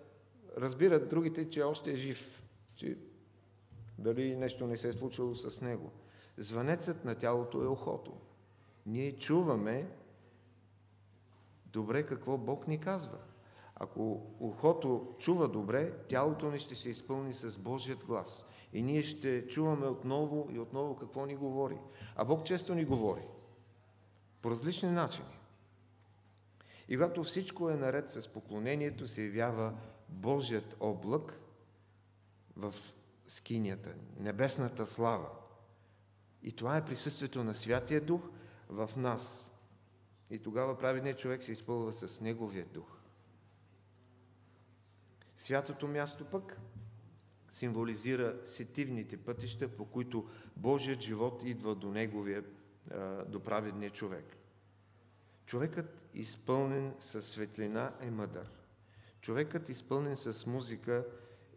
разбират 0.57 1.09
другите, 1.09 1.51
че 1.51 1.63
още 1.63 1.93
е 1.93 1.97
жив, 1.97 2.43
че 2.75 2.99
дали 4.03 4.37
нещо 4.37 4.67
не 4.67 4.77
се 4.77 4.89
е 4.89 4.93
случило 4.93 5.35
с 5.35 5.61
него. 5.61 5.93
Звънецът 6.37 7.05
на 7.05 7.15
тялото 7.15 7.63
е 7.63 7.67
ухото. 7.67 8.13
Ние 8.87 9.19
чуваме 9.19 9.91
добре 11.67 12.07
какво 12.07 12.39
Бог 12.39 12.69
ни 12.69 12.81
казва. 12.81 13.19
Ако 13.75 14.27
ухото 14.41 15.15
чува 15.19 15.49
добре, 15.49 15.93
тялото 16.09 16.51
ни 16.51 16.59
ще 16.59 16.75
се 16.75 16.91
изпълни 16.91 17.33
с 17.33 17.59
Божият 17.59 18.05
глас. 18.05 18.47
И 18.73 18.83
ние 18.83 19.03
ще 19.03 19.47
чуваме 19.47 19.87
отново 19.87 20.49
и 20.51 20.59
отново 20.59 20.97
какво 20.97 21.27
ни 21.27 21.37
говори. 21.37 21.79
А 22.17 22.25
Бог 22.25 22.45
често 22.45 22.75
ни 22.75 22.85
говори. 22.85 23.27
По 24.43 24.51
различни 24.51 24.91
начини. 24.91 25.39
И 26.89 26.97
когато 26.97 27.25
всичко 27.25 27.71
е 27.71 27.77
наред 27.77 28.11
с 28.11 28.29
поклонението, 28.29 29.09
се 29.09 29.23
явява 29.23 29.75
Божият 30.09 30.77
облак 30.81 31.41
в 32.57 32.75
скинията, 33.33 33.95
небесната 34.19 34.87
слава. 34.87 35.29
И 36.43 36.53
това 36.53 36.77
е 36.77 36.85
присъствието 36.85 37.45
на 37.45 37.55
Святия 37.55 38.01
Дух 38.01 38.21
в 38.69 38.91
нас. 38.97 39.51
И 40.31 40.39
тогава 40.39 40.79
праведният 40.79 41.19
човек 41.19 41.43
се 41.43 41.53
изпълва 41.53 41.93
с 41.93 42.21
Неговия 42.21 42.67
Дух. 42.67 42.99
Святото 45.37 45.89
място 45.89 46.25
пък 46.25 46.61
символизира 47.51 48.41
сетивните 48.45 49.17
пътища, 49.17 49.69
по 49.69 49.85
които 49.85 50.29
Божият 50.57 51.01
живот 51.01 51.43
идва 51.45 51.75
до 51.75 51.91
неговия, 51.91 52.45
до 53.27 53.41
праведния 53.45 53.91
човек. 53.91 54.37
Човекът, 55.47 56.09
изпълнен 56.15 56.95
с 57.01 57.23
светлина, 57.23 57.95
е 58.01 58.11
мъдър. 58.11 58.51
Човекът, 59.21 59.69
изпълнен 59.69 60.17
с 60.17 60.47
музика, 60.47 61.07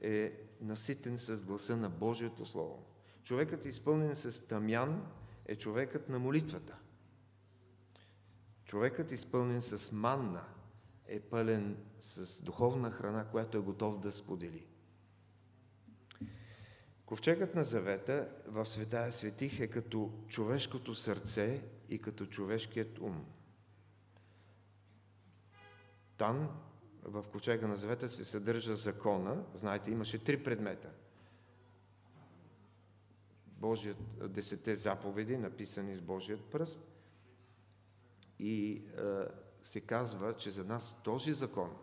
е 0.06 0.34
наситен 0.62 1.18
с 1.18 1.43
гласа 1.43 1.78
на 1.78 1.89
Божието 1.89 2.45
Слово. 2.45 2.86
Човекът, 3.24 3.66
изпълнен 3.66 4.16
с 4.16 4.47
тамян, 4.47 5.12
е 5.45 5.56
човекът 5.56 6.10
на 6.10 6.20
молитвата. 6.20 6.78
Човекът, 8.66 9.12
изпълнен 9.12 9.62
с 9.62 9.91
манна, 9.91 10.43
е 11.08 11.20
пълен 11.20 11.78
с 11.99 12.41
духовна 12.41 12.91
храна, 12.91 13.26
която 13.26 13.58
е 13.58 13.62
готов 13.62 13.99
да 13.99 14.12
сподели. 14.12 14.66
Ковчегът 17.06 17.56
на 17.56 17.64
завета 17.64 18.30
в 18.47 18.66
Светая 18.66 19.12
Светих 19.12 19.60
е 19.60 19.68
като 19.68 20.12
човешкото 20.28 20.95
сърце 20.95 21.64
и 21.89 22.01
като 22.01 22.26
човешкият 22.26 22.99
ум. 22.99 23.26
Там, 26.18 26.49
в 27.06 27.26
ковчега 27.32 27.68
на 27.68 27.78
завета, 27.78 28.10
се 28.10 28.26
съдържа 28.26 28.76
закона. 28.76 29.43
Знаете, 29.53 29.91
имаше 29.91 30.24
три 30.24 30.43
предмета. 30.43 30.89
Божият, 33.47 33.97
десете 34.34 34.76
заповеди, 34.76 35.38
написани 35.38 35.95
с 35.95 36.01
Божият 36.01 36.45
пръст. 36.45 36.91
И 38.39 38.72
е, 38.72 38.82
се 39.62 39.82
казва, 39.82 40.34
че 40.34 40.51
за 40.51 40.64
нас 40.64 41.01
този 41.03 41.34
закон 41.34 41.76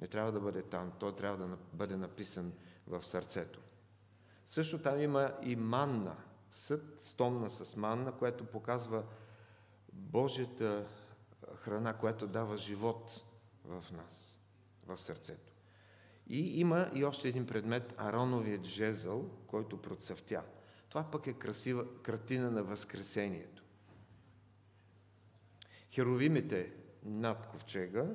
не 0.00 0.08
трябва 0.08 0.32
да 0.32 0.40
бъде 0.40 0.62
там, 0.62 0.92
той 0.98 1.16
трябва 1.16 1.46
да 1.46 1.56
бъде 1.72 1.96
написан 1.96 2.52
в 2.86 3.02
сърцето. 3.06 3.60
Също 4.44 4.78
там 4.78 5.00
има 5.00 5.32
и 5.42 5.56
манна, 5.56 6.16
съд, 6.48 7.00
стомна 7.00 7.50
с 7.50 7.76
манна, 7.76 8.12
което 8.12 8.44
показва 8.44 9.04
Божията 9.92 10.86
храна, 11.56 11.92
която 11.92 12.26
дава 12.26 12.56
живот 12.56 13.24
в 13.64 13.84
нас, 13.92 14.37
в 14.88 15.00
сърцето. 15.00 15.52
И 16.26 16.60
има 16.60 16.90
и 16.94 17.04
още 17.04 17.28
един 17.28 17.46
предмет, 17.46 17.94
Ароновият 17.96 18.64
жезъл, 18.64 19.30
който 19.46 19.82
процъфтя. 19.82 20.42
Това 20.88 21.10
пък 21.10 21.26
е 21.26 21.32
красива 21.32 22.02
картина 22.02 22.50
на 22.50 22.62
Възкресението. 22.62 23.64
Херовимите 25.90 26.72
над 27.04 27.46
ковчега 27.46 28.06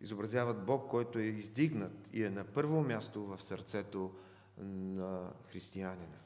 изобразяват 0.00 0.64
Бог, 0.64 0.90
който 0.90 1.18
е 1.18 1.22
издигнат 1.22 2.10
и 2.12 2.24
е 2.24 2.30
на 2.30 2.44
първо 2.44 2.80
място 2.80 3.26
в 3.26 3.42
сърцето 3.42 4.14
на 4.58 5.32
християнина. 5.50 6.18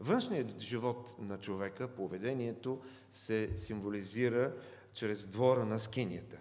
Външният 0.00 0.58
живот 0.58 1.16
на 1.18 1.38
човека, 1.38 1.88
поведението, 1.88 2.82
се 3.12 3.52
символизира 3.56 4.54
чрез 4.92 5.26
двора 5.26 5.64
на 5.64 5.78
скинията. 5.78 6.38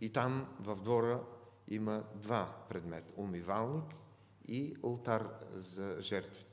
И 0.00 0.12
там 0.12 0.56
в 0.60 0.76
двора 0.76 1.22
има 1.68 2.04
два 2.14 2.56
предмета– 2.68 3.12
умивалник 3.16 3.84
и 4.48 4.76
алтар 4.84 5.28
за 5.50 5.96
жертви. 6.00 6.46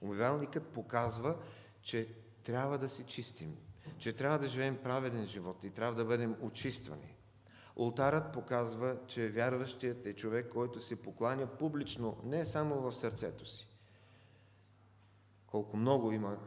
Умивалникът 0.00 0.66
показва, 0.66 1.36
че 1.82 2.14
трябва 2.44 2.78
да 2.78 2.88
се 2.88 3.06
чистим, 3.06 3.56
че 3.98 4.16
трябва 4.16 4.38
да 4.38 4.48
живеем 4.48 4.82
праведен 4.82 5.26
живот 5.26 5.64
и 5.64 5.70
трябва 5.70 5.94
да 5.94 6.04
бъдем 6.04 6.36
очиствани. 6.40 7.14
Ултарът 7.76 8.32
показва, 8.32 8.96
че 9.06 9.28
вярващият 9.28 10.06
е 10.06 10.14
човек, 10.14 10.48
който 10.52 10.80
се 10.80 11.02
покланя 11.02 11.46
публично, 11.46 12.16
не 12.24 12.44
само 12.44 12.80
в 12.80 12.92
сърцето 12.92 13.46
си. 13.46 13.68
Колко 15.46 15.76
много 15.76 16.12
има 16.12 16.38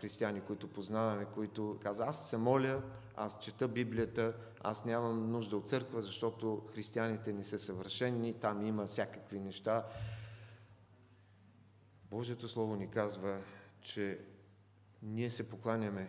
християни, 0.00 0.40
които 0.40 0.72
познаваме, 0.72 1.24
които 1.24 1.78
казват, 1.82 2.08
аз 2.08 2.30
се 2.30 2.36
моля, 2.36 2.82
аз 3.24 3.38
чета 3.40 3.68
Библията, 3.68 4.34
аз 4.60 4.84
нямам 4.84 5.30
нужда 5.30 5.56
от 5.56 5.68
църква, 5.68 6.02
защото 6.02 6.66
християните 6.74 7.32
не 7.32 7.44
са 7.44 7.58
съвършени, 7.58 8.34
там 8.34 8.66
има 8.66 8.86
всякакви 8.86 9.40
неща. 9.40 9.86
Божието 12.10 12.48
Слово 12.48 12.76
ни 12.76 12.90
казва, 12.90 13.40
че 13.80 14.20
ние 15.02 15.30
се 15.30 15.48
покланяме 15.48 16.08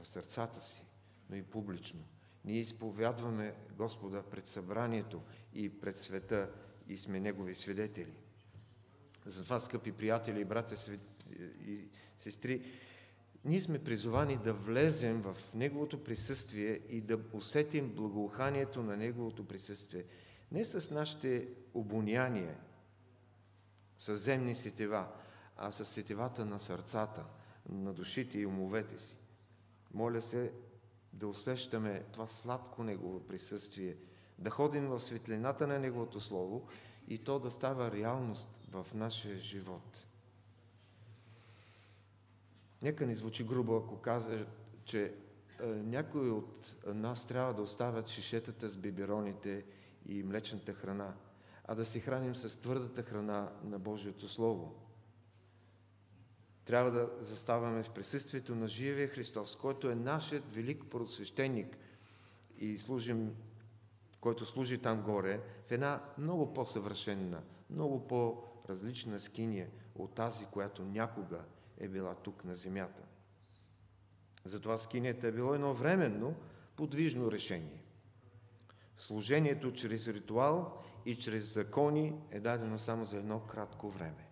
в 0.00 0.08
сърцата 0.08 0.60
си, 0.60 0.84
но 1.30 1.36
и 1.36 1.42
публично. 1.42 2.00
Ние 2.44 2.60
изповядваме 2.60 3.54
Господа 3.76 4.22
пред 4.22 4.46
събранието 4.46 5.22
и 5.54 5.80
пред 5.80 5.96
света 5.96 6.50
и 6.88 6.96
сме 6.96 7.20
Негови 7.20 7.54
свидетели. 7.54 8.14
Затова, 9.26 9.60
скъпи 9.60 9.92
приятели 9.92 10.44
братя 10.44 10.74
и 11.66 11.88
сестри, 12.16 12.62
ние 13.44 13.62
сме 13.62 13.84
призовани 13.84 14.36
да 14.36 14.52
влезем 14.52 15.22
в 15.22 15.36
Неговото 15.54 16.04
присъствие 16.04 16.80
и 16.88 17.00
да 17.00 17.18
усетим 17.32 17.94
благоуханието 17.94 18.82
на 18.82 18.96
Неговото 18.96 19.48
присъствие. 19.48 20.04
Не 20.52 20.64
с 20.64 20.90
нашите 20.90 21.48
обоняния, 21.74 22.56
с 23.98 24.16
земни 24.16 24.54
сетива, 24.54 25.06
а 25.56 25.72
с 25.72 25.84
сетивата 25.84 26.46
на 26.46 26.60
сърцата, 26.60 27.24
на 27.68 27.92
душите 27.92 28.38
и 28.38 28.46
умовете 28.46 28.98
си. 28.98 29.16
Моля 29.94 30.22
се 30.22 30.52
да 31.12 31.28
усещаме 31.28 32.04
това 32.12 32.26
сладко 32.26 32.82
Негово 32.82 33.26
присъствие, 33.26 33.96
да 34.38 34.50
ходим 34.50 34.88
в 34.88 35.00
светлината 35.00 35.66
на 35.66 35.78
Неговото 35.78 36.20
Слово 36.20 36.68
и 37.08 37.18
то 37.18 37.38
да 37.38 37.50
става 37.50 37.92
реалност 37.92 38.60
в 38.70 38.86
нашия 38.94 39.38
живот. 39.38 40.06
Нека 42.82 43.06
ни 43.06 43.14
звучи 43.14 43.44
грубо, 43.44 43.76
ако 43.76 44.00
каза, 44.00 44.46
че 44.84 45.14
е, 45.60 45.66
някои 45.66 46.30
от 46.30 46.74
нас 46.86 47.26
трябва 47.26 47.54
да 47.54 47.62
оставят 47.62 48.08
шишетата 48.08 48.68
с 48.68 48.76
бибероните 48.76 49.64
и 50.06 50.22
млечната 50.22 50.74
храна, 50.74 51.14
а 51.64 51.74
да 51.74 51.84
се 51.84 52.00
храним 52.00 52.34
с 52.34 52.60
твърдата 52.60 53.02
храна 53.02 53.52
на 53.64 53.78
Божието 53.78 54.28
Слово. 54.28 54.74
Трябва 56.64 56.90
да 56.90 57.10
заставаме 57.20 57.82
в 57.82 57.90
присъствието 57.90 58.54
на 58.54 58.68
живия 58.68 59.08
Христос, 59.08 59.56
който 59.56 59.90
е 59.90 59.94
нашият 59.94 60.54
велик 60.54 60.84
просвещеник 60.90 61.76
и 62.58 62.78
служим, 62.78 63.36
който 64.20 64.46
служи 64.46 64.78
там 64.78 65.02
горе, 65.02 65.40
в 65.66 65.72
една 65.72 66.02
много 66.18 66.54
по-съвършенна, 66.54 67.42
много 67.70 68.06
по-различна 68.06 69.20
скиния 69.20 69.68
от 69.94 70.14
тази, 70.14 70.46
която 70.46 70.82
някога 70.82 71.44
е 71.80 71.88
била 71.88 72.14
тук 72.14 72.44
на 72.44 72.54
земята. 72.54 73.02
Затова 74.44 74.78
скинията 74.78 75.26
е 75.26 75.32
било 75.32 75.54
едно 75.54 75.74
временно, 75.74 76.34
подвижно 76.76 77.32
решение. 77.32 77.82
Служението 78.96 79.72
чрез 79.72 80.08
ритуал 80.08 80.82
и 81.06 81.16
чрез 81.16 81.54
закони 81.54 82.14
е 82.30 82.40
дадено 82.40 82.78
само 82.78 83.04
за 83.04 83.16
едно 83.16 83.40
кратко 83.40 83.90
време. 83.90 84.26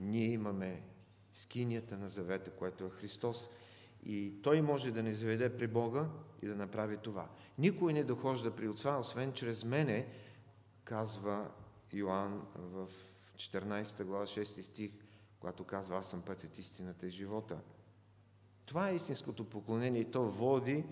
Ние 0.00 0.28
имаме 0.28 0.82
скинията 1.32 1.98
на 1.98 2.08
завета, 2.08 2.50
което 2.50 2.84
е 2.84 2.90
Христос. 2.90 3.50
И 4.04 4.42
Той 4.42 4.62
може 4.62 4.90
да 4.90 5.02
ни 5.02 5.14
заведе 5.14 5.56
при 5.56 5.66
Бога 5.66 6.08
и 6.42 6.46
да 6.46 6.56
направи 6.56 6.96
това. 6.96 7.28
Никой 7.58 7.92
не 7.92 8.04
дохожда 8.04 8.56
при 8.56 8.68
Отца, 8.68 8.96
освен 8.96 9.32
чрез 9.32 9.64
мене, 9.64 10.06
казва 10.84 11.50
Йоанн 11.92 12.46
в 12.54 12.88
14 13.36 14.04
глава 14.04 14.26
6 14.26 14.44
стих, 14.44 14.90
когато 15.40 15.64
казва 15.64 15.98
Аз 15.98 16.10
съм 16.10 16.22
пътят, 16.22 16.58
истината 16.58 17.06
и 17.06 17.10
живота. 17.10 17.60
Това 18.66 18.90
е 18.90 18.94
истинското 18.94 19.44
поклонение 19.44 20.00
и 20.00 20.10
то 20.10 20.22
води 20.22 20.84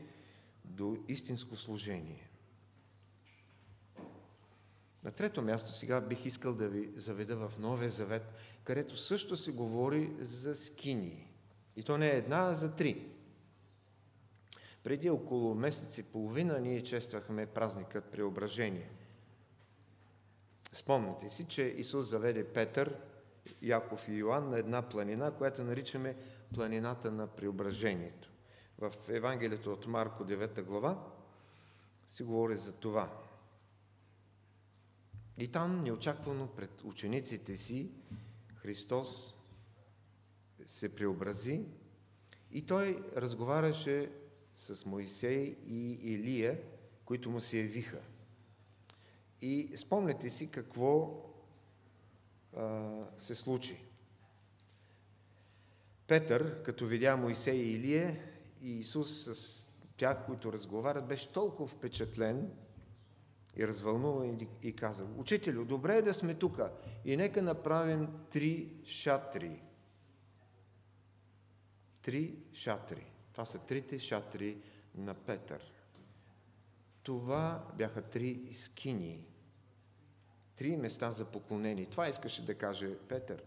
до 0.64 0.96
истинско 1.08 1.56
служение. 1.56 2.28
На 5.04 5.10
трето 5.10 5.42
място 5.42 5.72
сега 5.72 6.00
бих 6.00 6.26
искал 6.26 6.54
да 6.54 6.68
ви 6.68 6.92
заведа 6.96 7.36
в 7.36 7.58
Новия 7.58 7.90
Завет, 7.90 8.34
където 8.64 8.96
също 8.96 9.36
се 9.36 9.52
говори 9.52 10.12
за 10.20 10.54
скини. 10.54 11.32
И 11.76 11.82
то 11.82 11.98
не 11.98 12.10
е 12.10 12.16
една, 12.16 12.38
а 12.38 12.54
за 12.54 12.76
три. 12.76 13.08
Преди 14.82 15.10
около 15.10 15.54
месец 15.54 15.98
и 15.98 16.02
половина 16.02 16.60
ние 16.60 16.84
чествахме 16.84 17.46
празникът 17.46 18.04
Преображение. 18.04 18.90
Спомняте 20.72 21.28
си, 21.28 21.44
че 21.44 21.62
Исус 21.62 22.06
заведе 22.06 22.44
Петър, 22.44 22.96
Яков 23.62 24.08
и 24.08 24.12
Йоанн 24.12 24.50
на 24.50 24.58
една 24.58 24.82
планина, 24.82 25.30
която 25.30 25.64
наричаме 25.64 26.16
планината 26.54 27.10
на 27.10 27.26
Преображението. 27.26 28.30
в 28.78 28.92
Евангелието 29.08 29.72
от 29.72 29.86
Марко 29.86 30.24
9 30.24 30.62
глава 30.62 31.04
се 32.10 32.24
говори 32.24 32.56
за 32.56 32.72
това. 32.72 33.22
И 35.38 35.48
там 35.48 35.82
неочаквано 35.82 36.46
пред 36.46 36.84
учениците 36.84 37.56
си 37.56 37.90
Христос 38.54 39.34
се 40.66 40.94
преобрази 40.94 41.64
и 42.50 42.66
той 42.66 43.04
разговаряше 43.16 44.12
с 44.54 44.86
Моисей 44.86 45.56
и 45.66 45.92
Илия, 45.92 46.60
които 47.04 47.30
му 47.30 47.40
се 47.40 47.58
явиха. 47.58 48.00
И 49.40 49.72
спомняте 49.76 50.30
си 50.30 50.50
какво 50.50 51.22
се 53.18 53.34
случи. 53.34 53.84
Петър, 56.06 56.62
като 56.62 56.86
видя 56.86 57.16
Моисей 57.16 57.56
и 57.56 57.72
Илия 57.72 58.20
и 58.60 58.78
Исус 58.78 59.24
с 59.24 59.58
тях, 59.96 60.26
които 60.26 60.52
разговарят, 60.52 61.06
беше 61.06 61.32
толкова 61.32 61.68
впечатлен 61.68 62.50
и 63.56 63.68
развълнуван 63.68 64.38
и, 64.62 64.76
каза, 64.76 65.06
Учителю, 65.16 65.64
добре 65.64 65.96
е 65.96 66.02
да 66.02 66.14
сме 66.14 66.34
тук 66.34 66.60
и 67.04 67.16
нека 67.16 67.42
направим 67.42 68.08
три 68.30 68.72
шатри. 68.84 69.62
Три 72.02 72.36
шатри. 72.52 73.12
Това 73.32 73.44
са 73.44 73.58
трите 73.58 73.98
шатри 73.98 74.58
на 74.94 75.14
Петър. 75.14 75.72
Това 77.02 77.66
бяха 77.74 78.02
три 78.02 78.48
скини. 78.52 79.24
Три 80.58 80.76
места 80.76 81.12
за 81.12 81.24
поклонение. 81.24 81.86
Това 81.86 82.08
искаше 82.08 82.44
да 82.44 82.54
каже 82.54 82.98
Петър. 83.08 83.42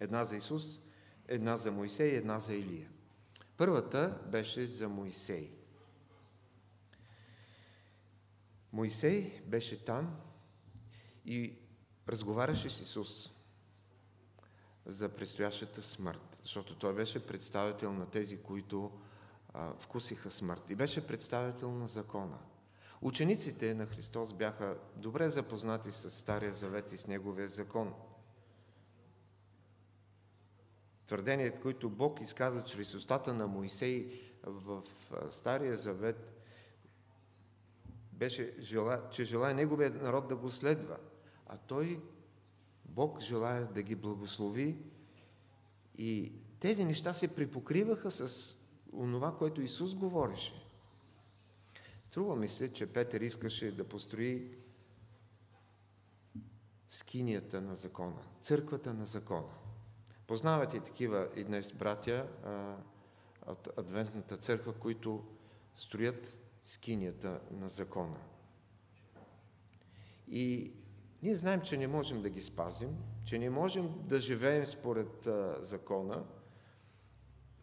Една 0.00 0.24
за 0.24 0.36
Исус, 0.36 0.80
една 1.28 1.56
за 1.56 1.72
Моисей 1.72 2.16
една 2.16 2.38
за 2.38 2.54
Илия. 2.54 2.88
Първата 3.56 4.18
беше 4.26 4.66
за 4.66 4.88
Моисей. 4.88 5.52
Моисей 8.72 9.42
беше 9.46 9.84
там 9.84 10.20
и 11.24 11.54
разговаряше 12.08 12.70
с 12.70 12.80
Исус 12.80 13.30
за 14.86 15.08
предстоящата 15.08 15.82
смърт, 15.82 16.40
защото 16.42 16.78
той 16.78 16.94
беше 16.94 17.26
представител 17.26 17.92
на 17.92 18.10
тези, 18.10 18.42
които 18.42 19.00
а, 19.54 19.74
вкусиха 19.78 20.30
смърт 20.30 20.70
и 20.70 20.74
беше 20.74 21.06
представител 21.06 21.72
на 21.72 21.88
закона. 21.88 22.38
Учениците 23.02 23.74
на 23.74 23.86
Христос 23.86 24.32
бяха 24.32 24.78
добре 24.96 25.30
запознати 25.30 25.90
с 25.90 26.10
Стария 26.10 26.52
Завет 26.52 26.92
и 26.92 26.96
с 26.96 27.06
Неговия 27.06 27.48
закон. 27.48 27.94
Твърденият, 31.06 31.60
които 31.60 31.90
Бог 31.90 32.20
изказа 32.20 32.64
чрез 32.64 32.94
устата 32.94 33.34
на 33.34 33.46
Моисей 33.46 34.20
в 34.42 34.82
Стария 35.30 35.76
Завет, 35.76 36.32
беше, 38.12 38.54
че 39.10 39.24
желая 39.24 39.54
Неговият 39.54 40.02
народ 40.02 40.28
да 40.28 40.36
го 40.36 40.50
следва, 40.50 40.96
а 41.46 41.56
той 41.56 42.02
Бог 42.84 43.20
желая 43.20 43.66
да 43.66 43.82
ги 43.82 43.94
благослови 43.94 44.78
и 45.98 46.32
тези 46.60 46.84
неща 46.84 47.12
се 47.12 47.34
припокриваха 47.34 48.10
с 48.10 48.54
онова, 48.92 49.36
което 49.36 49.60
Исус 49.60 49.94
говореше. 49.94 50.65
Струва 52.16 52.36
ми 52.36 52.48
се, 52.48 52.72
че 52.72 52.92
Петър 52.92 53.20
искаше 53.20 53.76
да 53.76 53.88
построи 53.88 54.58
скинията 56.88 57.60
на 57.60 57.76
закона, 57.76 58.22
църквата 58.40 58.94
на 58.94 59.06
закона. 59.06 59.52
Познавате 60.26 60.80
такива 60.80 61.28
и 61.36 61.44
днес 61.44 61.72
братя 61.72 62.28
от 63.46 63.68
Адвентната 63.78 64.36
църква, 64.36 64.72
които 64.72 65.24
строят 65.74 66.38
скинията 66.64 67.40
на 67.50 67.68
закона. 67.68 68.20
И 70.28 70.72
ние 71.22 71.36
знаем, 71.36 71.60
че 71.62 71.76
не 71.76 71.86
можем 71.86 72.22
да 72.22 72.30
ги 72.30 72.42
спазим, 72.42 72.96
че 73.24 73.38
не 73.38 73.50
можем 73.50 73.94
да 74.08 74.20
живеем 74.20 74.66
според 74.66 75.26
а, 75.26 75.56
закона 75.60 76.24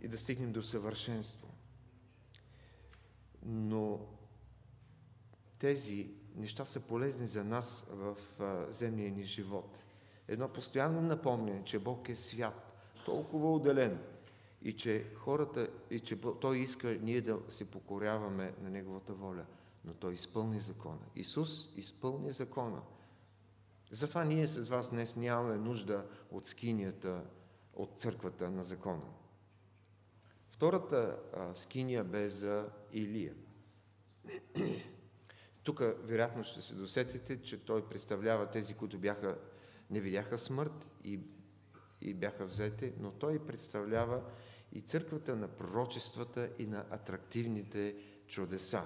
и 0.02 0.08
да 0.08 0.18
стигнем 0.18 0.52
до 0.52 0.64
съвършенство. 0.64 1.48
Но 3.46 4.13
тези 5.64 6.10
неща 6.36 6.66
са 6.66 6.80
полезни 6.80 7.28
за 7.28 7.44
нас 7.44 7.86
в 7.90 8.18
земния 8.70 9.12
ни 9.12 9.24
живот. 9.24 9.84
Едно 10.28 10.50
постоянно 10.50 11.02
напомняне, 11.02 11.64
че 11.64 11.80
Бог 11.80 12.10
е 12.10 12.16
свят, 12.16 12.74
толкова 13.06 13.54
отделен 13.54 14.00
и 14.62 14.76
че 14.76 15.06
хората, 15.16 15.70
и 15.90 16.00
че 16.00 16.22
Той 16.42 16.58
иска 16.58 16.98
ние 17.02 17.22
да 17.22 17.40
се 17.50 17.72
покоряваме 17.72 18.54
на 18.62 18.70
Неговата 18.70 19.14
воля. 19.14 19.46
Но 19.86 19.94
Той 19.94 20.14
изпълни 20.14 20.60
закона. 20.60 21.06
Исус 21.16 21.74
изпълни 21.76 22.32
закона. 22.32 22.82
Затова 23.90 24.24
ние 24.24 24.48
с 24.48 24.70
вас 24.70 24.90
днес 24.90 25.16
нямаме 25.16 25.58
нужда 25.58 26.06
от 26.32 26.46
скинията, 26.46 27.24
от 27.74 28.00
църквата 28.00 28.50
на 28.50 28.64
закона. 28.64 29.06
Втората 30.52 31.18
скиния 31.56 32.04
бе 32.04 32.30
за 32.30 32.70
Илия. 32.92 33.34
Тук 35.64 35.80
вероятно 35.80 36.44
ще 36.44 36.62
се 36.62 36.76
досетите, 36.76 37.42
че 37.42 37.66
той 37.66 37.90
представлява 37.90 38.50
тези, 38.50 38.74
които 38.74 38.98
бяха, 38.98 39.38
не 39.90 40.00
видяха 40.00 40.38
смърт 40.38 40.88
и, 41.04 41.20
и 42.02 42.14
бяха 42.14 42.46
взети, 42.46 42.94
но 43.00 43.12
той 43.12 43.46
представлява 43.46 44.22
и 44.72 44.82
църквата 44.82 45.36
на 45.36 45.48
пророчествата 45.48 46.50
и 46.60 46.68
на 46.68 46.86
атрактивните 46.90 47.96
чудеса. 48.28 48.84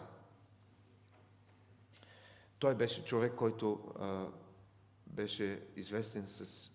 Той 2.60 2.76
беше 2.76 3.06
човек, 3.06 3.36
който 3.36 3.94
а, 4.00 4.28
беше 5.08 5.68
известен 5.76 6.28
с 6.28 6.72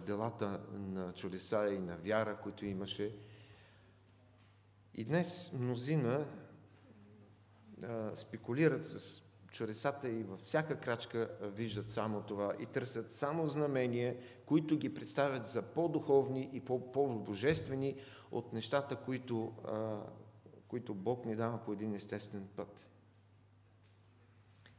делата 0.00 0.66
на 0.72 1.12
чудеса 1.12 1.68
и 1.72 1.78
на 1.78 1.96
вяра, 1.96 2.36
които 2.42 2.66
имаше. 2.66 3.16
И 4.94 5.04
днес 5.04 5.52
мнозина 5.52 6.26
спекулират 8.14 8.84
с 8.84 9.22
чудесата 9.50 10.08
и 10.08 10.22
във 10.22 10.40
всяка 10.40 10.80
крачка 10.80 11.30
виждат 11.42 11.90
само 11.90 12.22
това 12.22 12.54
и 12.60 12.66
търсят 12.66 13.10
само 13.10 13.46
знамения, 13.46 14.16
които 14.46 14.78
ги 14.78 14.94
представят 14.94 15.44
за 15.44 15.62
по-духовни 15.62 16.50
и 16.52 16.60
по-божествени 16.60 17.96
от 18.30 18.52
нещата, 18.52 18.96
които, 18.96 19.52
които 20.68 20.94
Бог 20.94 21.26
ни 21.26 21.36
дава 21.36 21.62
по 21.64 21.72
един 21.72 21.94
естествен 21.94 22.48
път. 22.56 22.90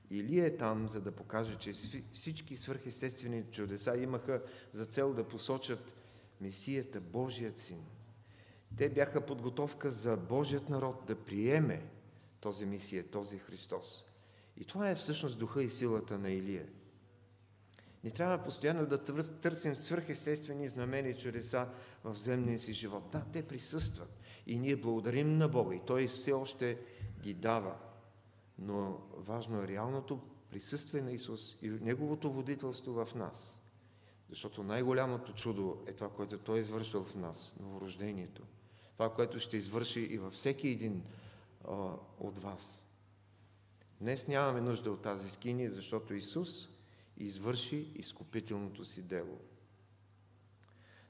Илия 0.10 0.46
е 0.46 0.58
там, 0.58 0.88
за 0.88 1.02
да 1.02 1.12
покаже, 1.12 1.58
че 1.58 1.74
всички 2.14 2.58
свърхестествени 2.58 3.44
чудеса 3.52 3.98
имаха 3.98 4.42
за 4.72 4.86
цел 4.86 5.14
да 5.14 5.28
посочат 5.28 5.96
Месията, 6.42 7.02
Божият 7.02 7.58
син. 7.58 7.86
Те 8.78 8.90
бяха 8.90 9.26
подготовка 9.26 9.92
за 9.92 10.18
Божият 10.18 10.70
народ 10.70 11.06
да 11.08 11.16
приеме 11.16 11.90
този 12.46 12.66
Месия, 12.66 13.04
този 13.04 13.38
Христос. 13.38 14.04
И 14.58 14.66
това 14.66 14.90
е 14.90 14.96
всъщност 14.96 15.40
духа 15.40 15.64
и 15.64 15.70
силата 15.70 16.18
на 16.18 16.32
Илия. 16.32 16.66
Не 18.04 18.12
трябва 18.12 18.44
постоянно 18.44 18.86
да 18.86 19.04
търсим 19.42 19.76
свърхестествени 19.76 20.68
знамени 20.68 21.10
и 21.10 21.18
чудеса 21.18 21.68
в 22.04 22.16
земния 22.16 22.60
си 22.60 22.74
живот. 22.74 23.10
Да, 23.12 23.26
те 23.34 23.48
присъстват. 23.48 24.20
И 24.48 24.60
ние 24.60 24.76
благодарим 24.76 25.38
на 25.38 25.48
Бога. 25.48 25.76
И 25.76 25.82
Той 25.86 26.08
все 26.08 26.32
още 26.32 26.78
ги 27.22 27.34
дава 27.34 27.76
но 28.60 28.98
важно 29.18 29.62
е 29.62 29.68
реалното 29.68 30.20
присъствие 30.50 31.02
на 31.02 31.12
Исус 31.12 31.58
и 31.62 31.70
Неговото 31.70 32.32
водителство 32.32 33.06
в 33.06 33.16
нас. 33.16 33.62
Защото 34.30 34.64
най-голямото 34.64 35.34
чудо 35.34 35.84
е 35.88 35.94
това, 35.94 36.10
което 36.10 36.38
Той 36.38 36.58
е 36.58 36.60
извършил 36.60 37.04
в 37.04 37.16
нас, 37.16 37.56
новорождението. 37.60 38.42
Това, 38.94 39.14
което 39.14 39.40
ще 39.40 39.58
извърши 39.58 40.00
и 40.00 40.18
във 40.18 40.34
всеки 40.34 40.68
един 40.68 41.04
от 42.20 42.40
вас. 42.40 42.86
Днес 44.02 44.28
нямаме 44.28 44.62
нужда 44.62 44.92
от 44.92 45.02
тази 45.02 45.32
скиния, 45.32 45.72
защото 45.72 46.14
Исус 46.14 46.70
извърши 47.18 47.92
изкупителното 47.96 48.86
си 48.86 49.04
дело. 49.04 49.40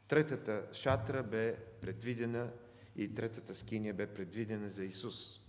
Третата 0.08 0.68
шатра 0.74 1.24
бе 1.24 1.56
предвидена 1.82 2.52
и 2.96 3.16
третата 3.16 3.56
скиния 3.56 3.94
бе 3.94 4.14
предвидена 4.14 4.70
за 4.70 4.84
Исус. 4.84 5.42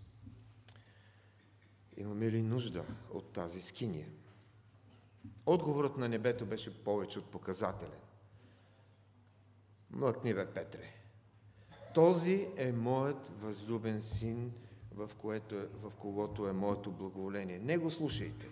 Имаме 1.97 2.31
ли 2.31 2.43
нужда 2.43 2.85
от 3.11 3.33
тази 3.33 3.63
скиния? 3.63 4.09
Отговорът 5.47 5.97
на 5.97 6.09
небето 6.09 6.47
беше 6.47 6.85
повече 6.85 7.19
от 7.19 7.31
показателен. 7.31 8.01
Млъкни 9.91 10.35
бе, 10.35 10.47
Петре. 10.47 10.95
Този 11.95 12.49
е 12.57 12.73
моят 12.73 13.29
възлюбен 13.41 14.03
син, 14.03 14.53
в, 14.97 15.11
което 15.19 15.55
е, 15.55 15.67
в 15.83 15.93
когото 15.99 16.49
е 16.49 16.53
моето 16.53 16.93
благоволение. 16.93 17.59
Не 17.59 17.79
го 17.79 17.91
слушайте. 17.91 18.49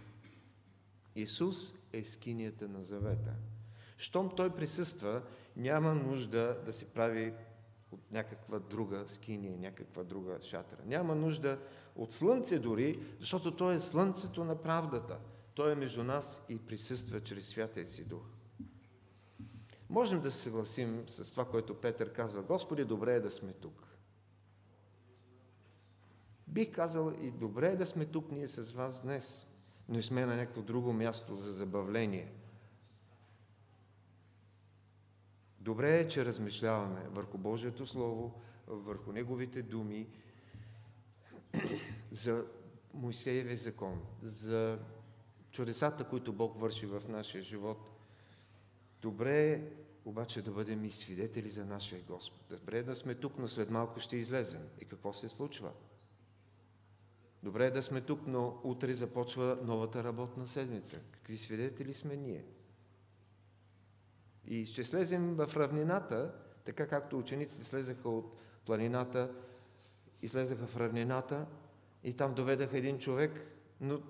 Исус 1.16 1.74
е 1.92 2.04
скинията 2.04 2.68
на 2.68 2.82
завета. 2.82 3.34
Щом 3.96 4.30
Той 4.36 4.50
присъства, 4.50 5.22
няма 5.56 5.94
нужда 5.94 6.58
да 6.64 6.72
се 6.72 6.84
прави 6.84 7.34
от 7.92 8.12
някаква 8.12 8.58
друга 8.58 9.04
скиния, 9.06 9.58
някаква 9.58 10.04
друга 10.04 10.38
шатра. 10.42 10.78
Няма 10.86 11.14
нужда 11.14 11.58
от 11.96 12.12
слънце 12.12 12.58
дори, 12.58 13.00
защото 13.20 13.56
то 13.56 13.70
е 13.70 13.80
слънцето 13.80 14.44
на 14.44 14.62
правдата. 14.62 15.18
Той 15.54 15.72
е 15.72 15.74
между 15.74 16.04
нас 16.04 16.44
и 16.48 16.58
присъства 16.58 17.20
чрез 17.20 17.48
Святия 17.48 17.86
си 17.86 18.04
Дух. 18.04 18.22
Можем 19.90 20.20
да 20.20 20.30
се 20.30 20.42
съгласим 20.42 21.04
с 21.06 21.30
това, 21.30 21.44
което 21.44 21.80
Петър 21.80 22.12
казва. 22.12 22.42
Господи, 22.42 22.84
добре 22.84 23.14
е 23.14 23.20
да 23.20 23.30
сме 23.30 23.52
тук. 23.52 23.93
Бих 26.54 26.72
казал 26.72 27.12
и 27.20 27.30
добре 27.30 27.68
е 27.68 27.76
да 27.76 27.86
сме 27.86 28.06
тук 28.06 28.32
ние 28.32 28.48
с 28.48 28.72
вас 28.72 29.02
днес, 29.02 29.46
но 29.88 29.98
и 29.98 30.02
сме 30.02 30.26
на 30.26 30.36
някакво 30.36 30.62
друго 30.62 30.92
място 30.92 31.36
за 31.36 31.52
забавление. 31.52 32.32
Добре 35.60 35.98
е, 35.98 36.08
че 36.08 36.24
размишляваме 36.24 37.08
върху 37.08 37.38
Божието 37.38 37.86
Слово, 37.86 38.40
върху 38.66 39.12
Неговите 39.12 39.62
думи, 39.62 40.08
за 42.12 42.44
Моисеевия 42.94 43.56
закон, 43.56 44.02
за 44.22 44.78
чудесата, 45.50 46.04
които 46.04 46.32
Бог 46.32 46.60
върши 46.60 46.86
в 46.86 47.02
нашия 47.08 47.42
живот. 47.42 47.90
Добре 49.02 49.52
е 49.52 49.62
обаче 50.04 50.42
да 50.42 50.50
бъдем 50.50 50.84
и 50.84 50.90
свидетели 50.90 51.50
за 51.50 51.64
нашия 51.64 52.02
Господ. 52.02 52.42
Добре 52.50 52.78
е 52.78 52.82
да 52.82 52.96
сме 52.96 53.14
тук, 53.14 53.38
но 53.38 53.48
след 53.48 53.70
малко 53.70 54.00
ще 54.00 54.16
излезем. 54.16 54.68
И 54.80 54.84
какво 54.84 55.12
се 55.12 55.28
случва? 55.28 55.72
Добре 57.44 57.66
е 57.66 57.70
да 57.70 57.82
сме 57.82 58.00
тук, 58.00 58.26
но 58.26 58.60
утре 58.62 58.94
започва 58.94 59.58
новата 59.62 60.04
работна 60.04 60.46
седмица. 60.46 61.00
Какви 61.10 61.36
свидетели 61.36 61.94
сме 61.94 62.16
ние? 62.16 62.44
И 64.46 64.66
ще 64.66 64.84
слезем 64.84 65.34
в 65.34 65.50
равнината, 65.56 66.34
така 66.64 66.86
както 66.86 67.18
учениците 67.18 67.64
слезаха 67.64 68.08
от 68.08 68.36
планината 68.66 69.34
и 70.22 70.28
слезаха 70.28 70.66
в 70.66 70.76
равнината 70.76 71.46
и 72.04 72.16
там 72.16 72.34
доведаха 72.34 72.78
един 72.78 72.98
човек, 72.98 73.46
но 73.80 74.02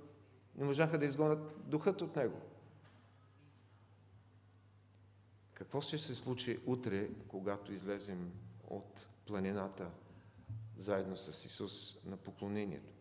не 0.56 0.64
можаха 0.64 0.98
да 0.98 1.04
изгонят 1.04 1.70
духът 1.70 2.02
от 2.02 2.16
него. 2.16 2.40
Какво 5.54 5.80
ще 5.80 5.98
се 5.98 6.14
случи 6.14 6.60
утре, 6.66 7.08
когато 7.28 7.72
излезем 7.72 8.32
от 8.68 9.06
планината 9.26 9.90
заедно 10.76 11.16
с 11.16 11.44
Исус 11.44 12.04
на 12.04 12.16
поклонението? 12.16 12.93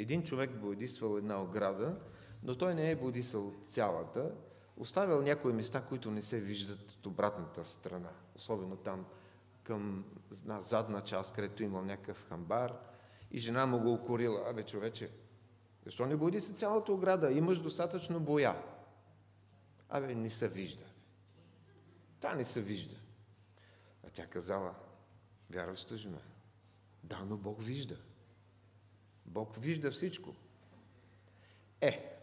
Един 0.00 0.22
човек 0.22 0.50
боядисвал 0.50 1.18
една 1.18 1.42
ограда, 1.42 1.96
но 2.42 2.58
той 2.58 2.74
не 2.74 2.90
е 2.90 2.96
боядисал 2.96 3.52
цялата, 3.66 4.34
оставил 4.76 5.22
някои 5.22 5.52
места, 5.52 5.82
които 5.82 6.10
не 6.10 6.22
се 6.22 6.40
виждат 6.40 6.92
от 6.92 7.06
обратната 7.06 7.64
страна, 7.64 8.10
особено 8.36 8.76
там 8.76 9.06
към 9.62 10.04
една 10.32 10.60
задна 10.60 11.00
част, 11.00 11.34
където 11.34 11.62
имал 11.62 11.84
някакъв 11.84 12.28
хамбар 12.28 12.76
и 13.30 13.38
жена 13.38 13.66
му 13.66 13.78
го 13.78 13.92
укорила. 13.92 14.50
Абе, 14.50 14.62
човече, 14.62 15.10
защо 15.84 16.06
не 16.06 16.16
боди 16.16 16.40
се 16.40 16.52
цялата 16.52 16.92
ограда? 16.92 17.32
Имаш 17.32 17.58
достатъчно 17.58 18.20
боя. 18.20 18.62
Абе, 19.88 20.14
не 20.14 20.30
се 20.30 20.48
вижда. 20.48 20.84
Та 22.20 22.34
не 22.34 22.44
се 22.44 22.60
вижда. 22.60 22.96
А 24.06 24.10
тя 24.10 24.26
казала, 24.26 24.74
вярваща 25.50 25.96
жена, 25.96 26.22
да, 27.04 27.24
но 27.24 27.36
Бог 27.36 27.62
вижда. 27.62 27.96
Бог 29.26 29.56
вижда 29.56 29.90
всичко. 29.90 30.34
Е, 31.80 32.20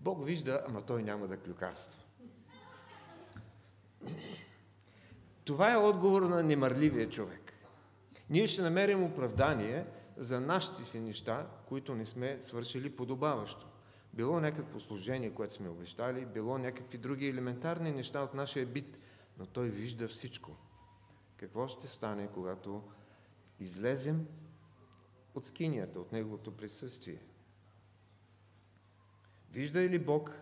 Бог 0.00 0.24
вижда, 0.26 0.64
ама 0.68 0.82
той 0.82 1.02
няма 1.02 1.26
да 1.26 1.36
клюкарства. 1.36 2.02
Това 5.44 5.72
е 5.72 5.76
отговор 5.76 6.22
на 6.22 6.42
немърливия 6.42 7.08
човек. 7.10 7.52
Ние 8.30 8.46
ще 8.46 8.62
намерим 8.62 9.04
оправдание 9.04 9.86
за 10.16 10.40
нашите 10.40 10.84
си 10.84 11.00
неща, 11.00 11.46
които 11.66 11.94
не 11.94 12.06
сме 12.06 12.38
свършили 12.40 12.96
подобаващо. 12.96 13.66
Било 14.14 14.40
някакво 14.40 14.80
служение, 14.80 15.34
което 15.34 15.54
сме 15.54 15.68
обещали, 15.68 16.26
било 16.26 16.58
някакви 16.58 16.98
други 16.98 17.28
елементарни 17.28 17.92
неща 17.92 18.20
от 18.20 18.34
нашия 18.34 18.66
бит, 18.66 18.98
но 19.38 19.46
той 19.46 19.68
вижда 19.68 20.08
всичко. 20.08 20.56
Какво 21.36 21.68
ще 21.68 21.88
стане, 21.88 22.28
когато 22.34 22.82
излезем 23.60 24.26
от 25.34 25.44
скинията, 25.44 26.00
от 26.00 26.12
Неговото 26.12 26.56
присъствие? 26.56 27.22
Вижда 29.52 29.80
ли 29.80 29.98
Бог 29.98 30.32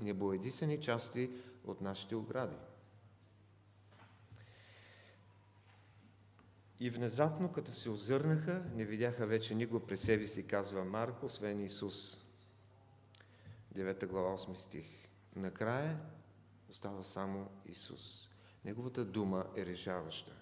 небоедисани 0.00 0.80
части 0.80 1.30
от 1.64 1.80
нашите 1.80 2.16
огради? 2.16 2.56
И 6.80 6.90
внезапно, 6.90 7.52
като 7.52 7.70
се 7.70 7.90
озърнаха, 7.90 8.64
не 8.74 8.84
видяха 8.84 9.26
вече 9.26 9.54
никого 9.54 9.86
пред 9.86 10.00
себе 10.00 10.28
си, 10.28 10.46
казва 10.46 10.84
Марко, 10.84 11.26
освен 11.26 11.60
Исус. 11.60 12.26
9 13.74 14.06
глава 14.06 14.38
8 14.38 14.54
стих. 14.54 14.86
Накрая 15.36 16.00
остава 16.70 17.02
само 17.02 17.50
Исус. 17.66 18.28
Неговата 18.64 19.04
дума 19.04 19.46
е 19.56 19.66
решаваща. 19.66 20.41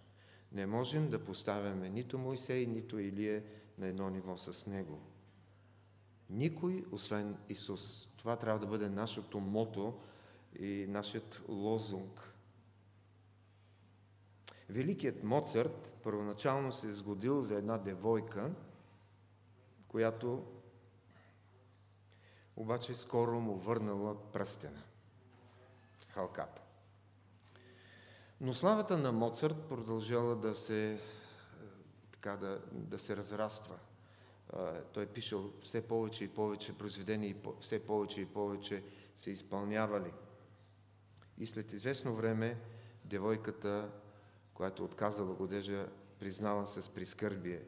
Не 0.52 0.66
можем 0.66 1.10
да 1.10 1.24
поставяме 1.24 1.88
нито 1.88 2.18
Моисей, 2.18 2.66
нито 2.66 2.98
Илие 2.98 3.44
на 3.78 3.86
едно 3.86 4.10
ниво 4.10 4.36
с 4.36 4.66
Него. 4.66 5.00
Никой, 6.30 6.84
освен 6.92 7.36
Исус. 7.48 8.14
Това 8.16 8.36
трябва 8.36 8.60
да 8.60 8.66
бъде 8.66 8.88
нашето 8.88 9.40
мото 9.40 10.00
и 10.58 10.86
нашият 10.88 11.42
лозунг. 11.48 12.34
Великият 14.68 15.22
Моцарт 15.24 15.92
първоначално 16.02 16.72
се 16.72 16.88
е 16.88 16.92
сгодил 16.92 17.42
за 17.42 17.54
една 17.54 17.78
девойка, 17.78 18.50
която 19.88 20.44
обаче 22.56 22.94
скоро 22.94 23.40
му 23.40 23.54
върнала 23.54 24.32
пръстена, 24.32 24.82
халката. 26.08 26.62
Но 28.40 28.54
славата 28.54 28.98
на 28.98 29.12
Моцарт 29.12 29.56
продължала 29.68 30.36
да 30.36 30.54
се, 30.54 31.00
така, 32.12 32.36
да, 32.36 32.60
да 32.72 32.98
се 32.98 33.16
разраства. 33.16 33.78
Той 34.92 35.02
е 35.02 35.06
пишел 35.06 35.52
все 35.62 35.88
повече 35.88 36.24
и 36.24 36.28
повече 36.28 36.78
произведения 36.78 37.30
и 37.30 37.36
все 37.60 37.86
повече 37.86 38.20
и 38.20 38.26
повече 38.26 38.84
се 39.16 39.30
изпълнявали. 39.30 40.12
И 41.38 41.46
след 41.46 41.72
известно 41.72 42.14
време 42.14 42.60
девойката 43.04 43.90
която 44.60 44.84
отказала 44.84 45.34
годежа, 45.34 45.88
признала 46.18 46.66
с 46.66 46.88
прискърбие. 46.88 47.62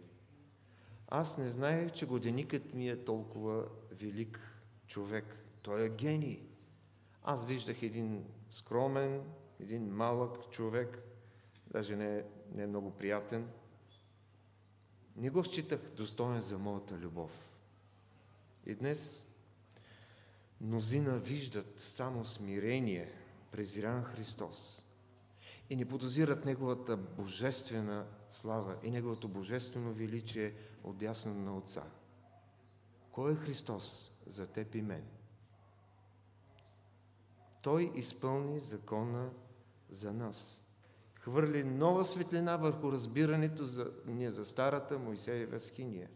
Аз 1.08 1.38
не 1.38 1.50
знаех, 1.50 1.92
че 1.92 2.06
годеникът 2.06 2.74
ми 2.74 2.88
е 2.88 3.04
толкова 3.04 3.64
велик 3.92 4.40
човек. 4.86 5.24
Той 5.62 5.84
е 5.84 5.88
гений. 5.88 6.42
Аз 7.22 7.44
виждах 7.44 7.82
един 7.82 8.24
скромен, 8.50 9.22
един 9.62 9.94
малък 9.94 10.50
човек, 10.50 11.02
даже 11.72 11.96
не, 11.96 12.24
не 12.54 12.66
много 12.66 12.90
приятен. 12.90 13.48
Не 15.16 15.30
го 15.30 15.44
считах 15.44 15.80
достоен 15.96 16.40
за 16.40 16.58
моята 16.58 16.94
любов. 16.94 17.30
И 18.66 18.74
днес 18.74 19.28
мнозина 20.60 21.18
виждат 21.18 21.80
само 21.80 22.24
смирение, 22.24 23.12
презиран 23.50 24.04
Христос 24.04 24.84
и 25.70 25.76
не 25.76 25.88
подозират 25.88 26.44
Неговата 26.44 26.96
божествена 26.96 28.06
слава 28.30 28.76
и 28.82 28.90
Неговото 28.90 29.28
божествено 29.28 29.92
величие 29.92 30.54
от 30.84 30.96
дясно 30.96 31.34
на 31.34 31.56
Отца. 31.56 31.82
Кой 33.12 33.32
е 33.32 33.36
Христос 33.36 34.10
за 34.26 34.46
теб 34.46 34.74
и 34.74 34.82
мен? 34.82 35.04
Той 37.62 37.92
изпълни 37.94 38.60
закона 38.60 39.30
за 39.94 40.12
нас. 40.12 40.62
Хвърли 41.20 41.64
нова 41.64 42.04
светлина 42.04 42.56
върху 42.56 42.92
разбирането 42.92 43.66
за, 43.66 43.90
ние 44.06 44.30
за 44.32 44.44
старата 44.44 44.98
Моисеева 44.98 45.60
скиния. 45.60 46.08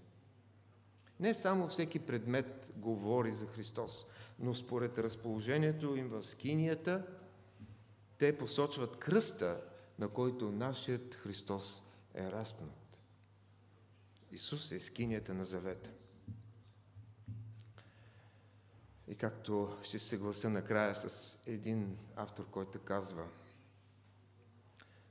Не 1.20 1.34
само 1.34 1.68
всеки 1.68 1.98
предмет 1.98 2.72
говори 2.76 3.32
за 3.32 3.46
Христос, 3.46 4.06
но 4.38 4.54
според 4.54 4.98
разположението 4.98 5.96
им 5.96 6.08
в 6.08 6.22
скинията– 6.22 7.06
те 8.18 8.38
посочват 8.38 8.96
кръста, 8.96 9.60
на 9.98 10.08
който 10.08 10.52
нашият 10.52 11.14
Христос 11.14 11.82
е 12.14 12.30
разпнат. 12.30 12.98
Исус 14.32 14.72
е 14.72 14.78
скинията 14.78 15.34
на 15.34 15.44
завета. 15.44 15.90
И 19.08 19.14
както 19.14 19.76
ще 19.82 19.98
се 19.98 20.18
гласа 20.18 20.50
накрая 20.50 20.96
с 20.96 21.38
един 21.46 21.98
автор, 22.16 22.46
който 22.50 22.78
казва 22.78 23.28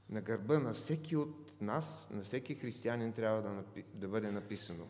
на 0.10 0.22
гърба 0.22 0.60
на 0.60 0.74
всеки 0.74 1.16
от 1.16 1.62
нас, 1.62 2.10
на 2.12 2.24
всеки 2.24 2.56
християнин 2.56 3.14
трябва 3.14 3.42
да, 3.42 3.50
напи... 3.50 3.86
да 3.94 4.08
бъде 4.08 4.32
написано. 4.32 4.88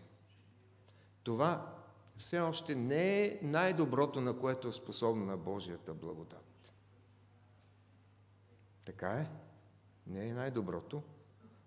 Това 1.24 1.76
все 2.18 2.40
още 2.40 2.76
не 2.76 3.26
е 3.26 3.40
най-доброто, 3.42 4.22
на 4.22 4.40
което 4.40 4.68
е 4.68 4.72
способна 4.72 5.26
на 5.26 5.38
Божията 5.38 5.94
благодат. 5.94 6.74
Така 8.86 9.10
е. 9.10 9.30
Не 10.08 10.28
е 10.28 10.34
най-доброто, 10.34 11.04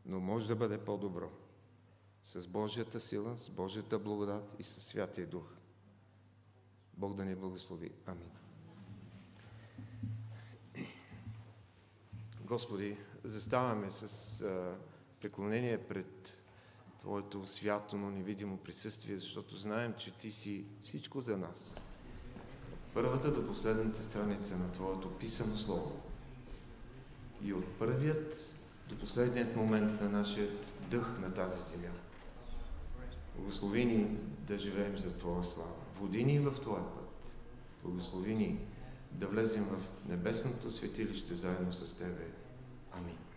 но 0.06 0.20
може 0.20 0.48
да 0.48 0.56
бъде 0.56 0.78
по-добро. 0.78 1.30
С 2.24 2.46
Божията 2.46 3.00
сила, 3.00 3.38
с 3.38 3.50
Божията 3.50 3.98
благодат 3.98 4.54
и 4.58 4.62
със 4.62 4.84
Святия 4.84 5.26
Дух. 5.26 5.54
Бог 6.94 7.14
да 7.14 7.24
ни 7.24 7.34
благослови. 7.34 7.92
Амин. 8.06 8.30
Господи, 12.40 12.98
заставаме 13.24 13.90
с 13.90 14.40
а, 14.40 14.74
преклонение 15.20 15.78
пред 15.78 16.42
Твоето 17.00 17.46
свято, 17.46 17.96
но 17.96 18.10
невидимо 18.10 18.56
присъствие, 18.56 19.18
защото 19.18 19.56
знаем, 19.56 19.94
че 19.98 20.10
Ти 20.10 20.30
си 20.30 20.64
всичко 20.82 21.20
за 21.20 21.36
нас. 21.36 21.80
Първата 22.94 23.32
до 23.32 23.46
последната 23.46 24.02
страница 24.02 24.56
на 24.56 24.72
Твоето 24.72 25.10
писано 25.18 25.56
Слово. 25.56 26.00
И 27.42 27.52
от 27.52 27.78
първият 27.78 28.54
до 28.88 28.98
последният 28.98 29.56
момент 29.56 30.00
на 30.00 30.08
нашият 30.08 30.72
дъх 30.90 31.18
на 31.18 31.34
тази 31.34 31.70
земя. 31.70 31.92
Благослови 33.36 33.84
ни 33.84 34.18
да 34.46 34.58
живеем 34.58 34.98
за 34.98 35.18
Твоя 35.18 35.44
слава. 35.44 35.74
Води 36.00 36.24
ни 36.24 36.38
в 36.38 36.60
Твоя 36.60 36.94
път. 36.94 37.34
Благослови 37.82 38.34
ни 38.34 38.60
да 39.12 39.26
влезем 39.26 39.64
в 39.64 40.08
небесното 40.08 40.70
светилище 40.70 41.34
заедно 41.34 41.72
с 41.72 41.98
Тебе 41.98 42.30
Amén. 42.92 43.27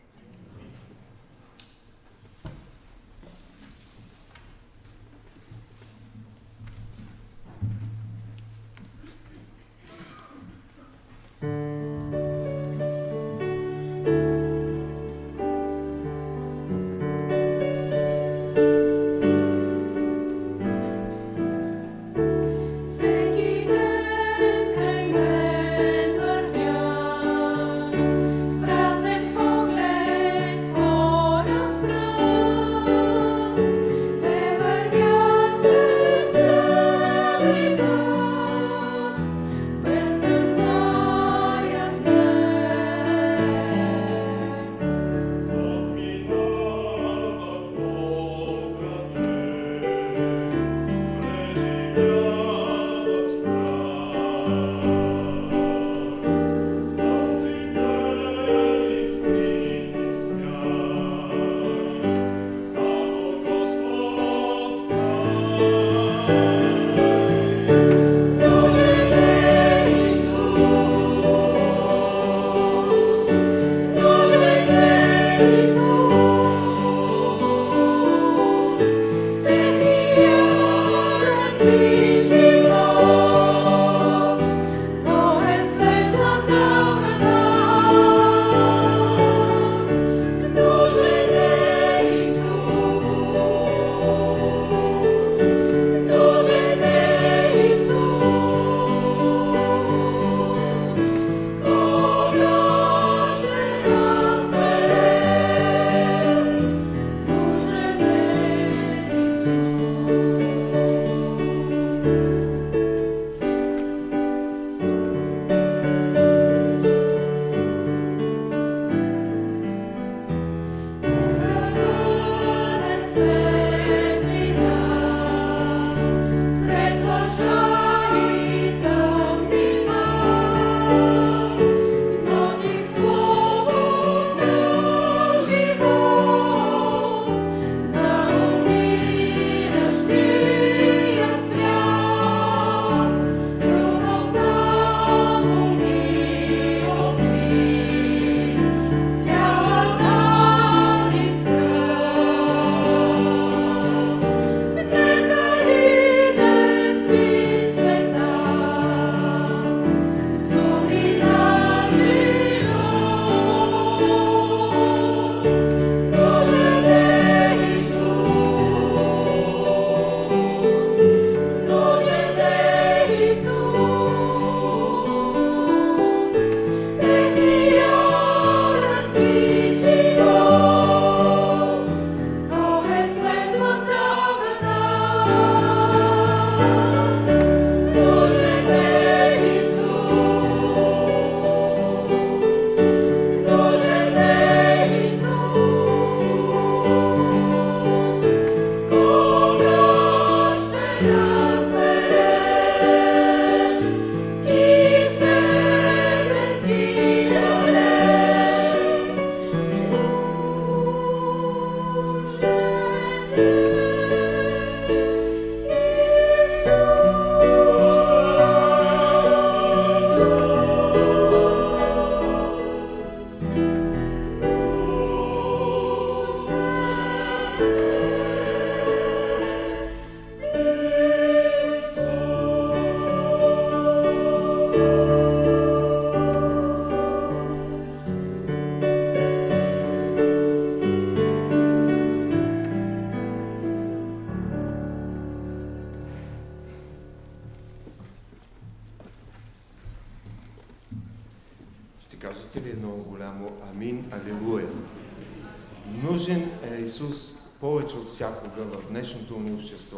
Днешното 259.12 259.40
ни 259.40 259.52
общество, 259.52 259.98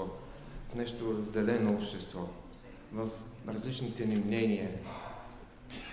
в 0.70 0.74
днешното 0.74 1.14
разделено 1.18 1.74
общество, 1.74 2.28
в 2.94 3.10
различните 3.48 4.06
ни 4.06 4.16
мнения 4.16 4.70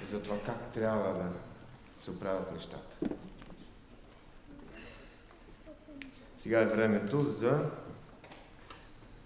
за 0.05 0.23
това 0.23 0.39
как 0.47 0.73
трябва 0.73 1.15
да 1.15 1.33
се 1.97 2.11
оправят 2.11 2.53
нещата. 2.53 3.17
Сега 6.39 6.61
е 6.61 6.67
времето 6.67 7.23
за 7.23 7.71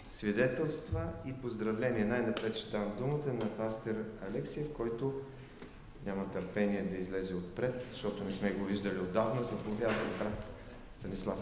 свидетелства 0.07 1.09
и 1.27 1.33
поздравления. 1.33 2.07
Най-напред 2.07 2.57
ще 2.57 2.71
дам 2.71 2.93
думата 2.99 3.33
на 3.33 3.57
пастир 3.57 4.05
Алексиев, 4.29 4.73
който 4.77 5.21
няма 6.07 6.31
търпение 6.31 6.83
да 6.83 6.97
излезе 6.97 7.35
отпред, 7.35 7.87
защото 7.91 8.25
не 8.25 8.33
сме 8.33 8.51
го 8.51 8.65
виждали 8.65 8.99
отдавна. 8.99 9.43
Заповядай, 9.43 9.95
брат 10.19 10.45
Станислав. 10.99 11.39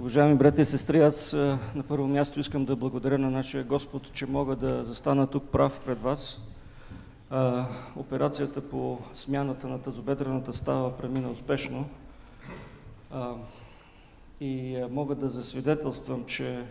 Уважаеми 0.00 0.34
брати 0.34 0.60
и 0.60 0.64
сестри, 0.64 1.00
аз 1.00 1.34
а, 1.34 1.58
на 1.74 1.82
първо 1.82 2.06
място 2.08 2.40
искам 2.40 2.64
да 2.64 2.76
благодаря 2.76 3.18
на 3.18 3.30
нашия 3.30 3.64
Господ, 3.64 4.12
че 4.12 4.26
мога 4.26 4.56
да 4.56 4.84
застана 4.84 5.26
тук 5.26 5.44
прав 5.44 5.80
пред 5.86 6.02
вас. 6.02 6.40
А, 7.30 7.66
операцията 7.96 8.60
по 8.60 8.98
смяната 9.14 9.68
на 9.68 9.78
тазобедрената 9.78 10.52
става 10.52 10.96
премина 10.96 11.30
успешно. 11.30 11.88
А, 13.10 13.34
и 14.40 14.84
мога 14.90 15.14
да 15.14 15.28
засвидетелствам, 15.28 16.24
че 16.24 16.64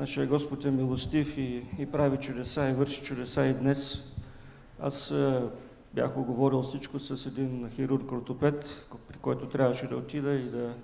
нашия 0.00 0.26
Господ 0.26 0.64
е 0.64 0.70
милостив 0.70 1.38
и, 1.38 1.64
и 1.78 1.86
прави 1.86 2.16
чудеса 2.16 2.68
и 2.70 2.72
върши 2.72 3.02
чудеса 3.02 3.46
и 3.46 3.54
днес. 3.54 4.12
Аз 4.82 5.10
а, 5.10 5.50
бях 5.94 6.16
оговорил 6.16 6.62
всичко 6.62 6.98
с 6.98 7.26
един 7.26 7.70
хирург-ортопед, 7.70 8.86
при 9.08 9.18
който 9.18 9.46
трябваше 9.46 9.86
да 9.86 9.96
отида 9.96 10.32
и 10.32 10.50
да 10.50 10.74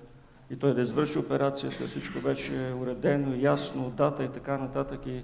и 0.51 0.57
той 0.57 0.75
да 0.75 0.83
извърши 0.83 1.19
операцията, 1.19 1.87
всичко 1.87 2.21
беше 2.21 2.75
уредено, 2.83 3.37
ясно, 3.37 3.93
дата 3.97 4.25
и 4.25 4.29
така 4.29 4.59
нататък. 4.59 5.07
И 5.07 5.23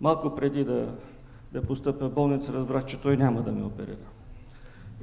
малко 0.00 0.34
преди 0.34 0.64
да, 0.64 0.94
да 1.52 1.62
постъпя 1.62 2.08
в 2.08 2.14
болница, 2.14 2.52
разбрах, 2.52 2.84
че 2.84 3.00
той 3.00 3.16
няма 3.16 3.42
да 3.42 3.52
ме 3.52 3.64
оперира. 3.64 3.96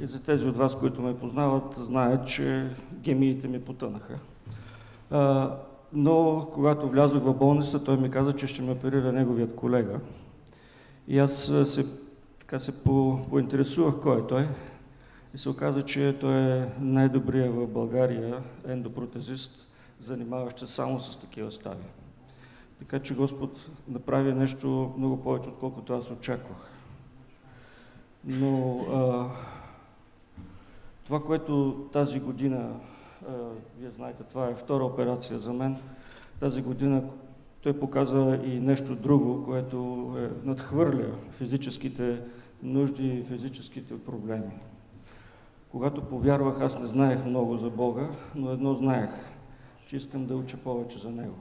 И 0.02 0.06
за 0.06 0.24
тези 0.24 0.50
от 0.50 0.58
вас, 0.58 0.80
които 0.80 1.02
ме 1.02 1.18
познават, 1.18 1.74
знаят, 1.74 2.28
че 2.28 2.70
гемиите 3.02 3.48
ми 3.48 3.62
потънаха. 3.62 4.20
Но 5.94 6.48
когато 6.54 6.89
влязох 6.89 7.24
в 7.24 7.34
болница, 7.34 7.84
той 7.84 7.98
ми 7.98 8.12
каза, 8.12 8.34
че 8.34 8.48
ще 8.48 8.62
ме 8.62 8.72
оперира 8.72 9.12
неговият 9.12 9.56
колега. 9.56 10.00
И 11.08 11.20
аз 11.20 11.52
се, 11.66 11.86
така 12.39 12.60
се 12.60 12.84
по, 12.84 13.20
поинтересувах 13.30 14.00
кой 14.02 14.20
е 14.20 14.28
той. 14.28 14.48
И 15.34 15.38
се 15.38 15.50
оказа, 15.50 15.82
че 15.82 16.18
той 16.20 16.36
е 16.36 16.70
най-добрия 16.80 17.52
в 17.52 17.68
България 17.68 18.44
ендопротезист, 18.68 19.68
занимаващ 20.00 20.60
се 20.60 20.68
само 20.68 21.00
с 21.00 21.18
такива 21.18 21.52
стави. 21.52 21.84
Така 22.80 23.00
че 23.00 23.16
Господ 23.16 23.70
направи 23.88 24.34
нещо 24.34 24.94
много 24.98 25.24
повече, 25.24 25.50
отколкото 25.50 25.94
аз 25.94 26.12
очаквах. 26.12 26.72
Но 28.26 28.80
а, 28.94 29.30
това, 31.06 31.24
което 31.24 31.86
тази 31.94 32.20
година, 32.20 32.70
вие 33.80 33.91
знаете, 33.91 34.24
това 34.24 34.47
е 34.47 34.55
втора 34.55 34.86
операция 34.86 35.39
за 35.39 35.53
мен, 35.53 35.78
тази 36.39 36.61
година 36.61 37.03
той 37.61 37.80
показа 37.80 38.39
и 38.43 38.59
нещо 38.59 38.95
друго, 38.95 39.43
което 39.43 40.07
е, 40.17 40.47
надхвърля 40.47 41.09
физическите 41.32 42.22
нужди 42.63 43.07
и 43.07 43.24
физическите 43.24 44.03
проблеми. 44.03 44.51
Когато 45.72 46.01
повярвах, 46.01 46.61
аз 46.61 46.80
не 46.80 46.86
знаех 46.86 47.26
много 47.26 47.57
за 47.57 47.69
Бога, 47.69 48.09
но 48.36 48.51
едно 48.51 48.76
знаех, 48.76 49.09
че 49.86 49.97
искам 49.97 50.26
да 50.26 50.36
уча 50.36 50.57
повече 50.57 50.99
за 50.99 51.11
Него. 51.11 51.36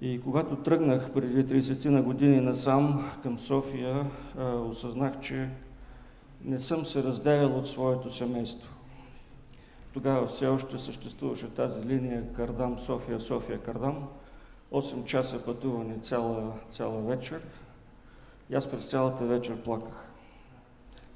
И 0.00 0.20
когато 0.22 0.56
тръгнах 0.56 1.12
преди 1.12 1.60
30 1.60 1.88
на 1.88 2.02
години 2.02 2.40
насам 2.40 3.10
към 3.22 3.38
София, 3.38 4.06
осъзнах, 4.68 5.20
че 5.20 5.48
не 6.44 6.60
съм 6.60 6.86
се 6.86 7.02
разделял 7.02 7.58
от 7.58 7.68
своето 7.68 8.10
семейство. 8.10 8.71
Тогава 9.92 10.26
все 10.26 10.46
още 10.46 10.78
съществуваше 10.78 11.54
тази 11.54 11.86
линия 11.86 12.32
Кардам, 12.32 12.78
София, 12.78 13.20
София, 13.20 13.58
Кардам. 13.58 14.08
8 14.72 15.04
часа 15.04 15.44
пътуване 15.44 15.98
цяла, 15.98 16.52
цяла 16.68 17.02
вечер. 17.02 17.42
И 18.50 18.54
аз 18.54 18.70
през 18.70 18.90
цялата 18.90 19.26
вечер 19.26 19.62
плаках. 19.62 20.12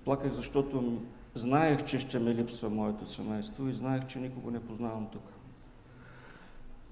Плаках, 0.04 0.32
защото 0.32 0.98
Знаех, 1.36 1.84
че 1.84 1.98
ще 1.98 2.18
ме 2.18 2.34
липсва 2.34 2.70
моето 2.70 3.06
семейство 3.06 3.68
и 3.68 3.72
знаех, 3.72 4.06
че 4.06 4.18
никого 4.18 4.50
не 4.50 4.60
познавам 4.60 5.06
тук. 5.12 5.22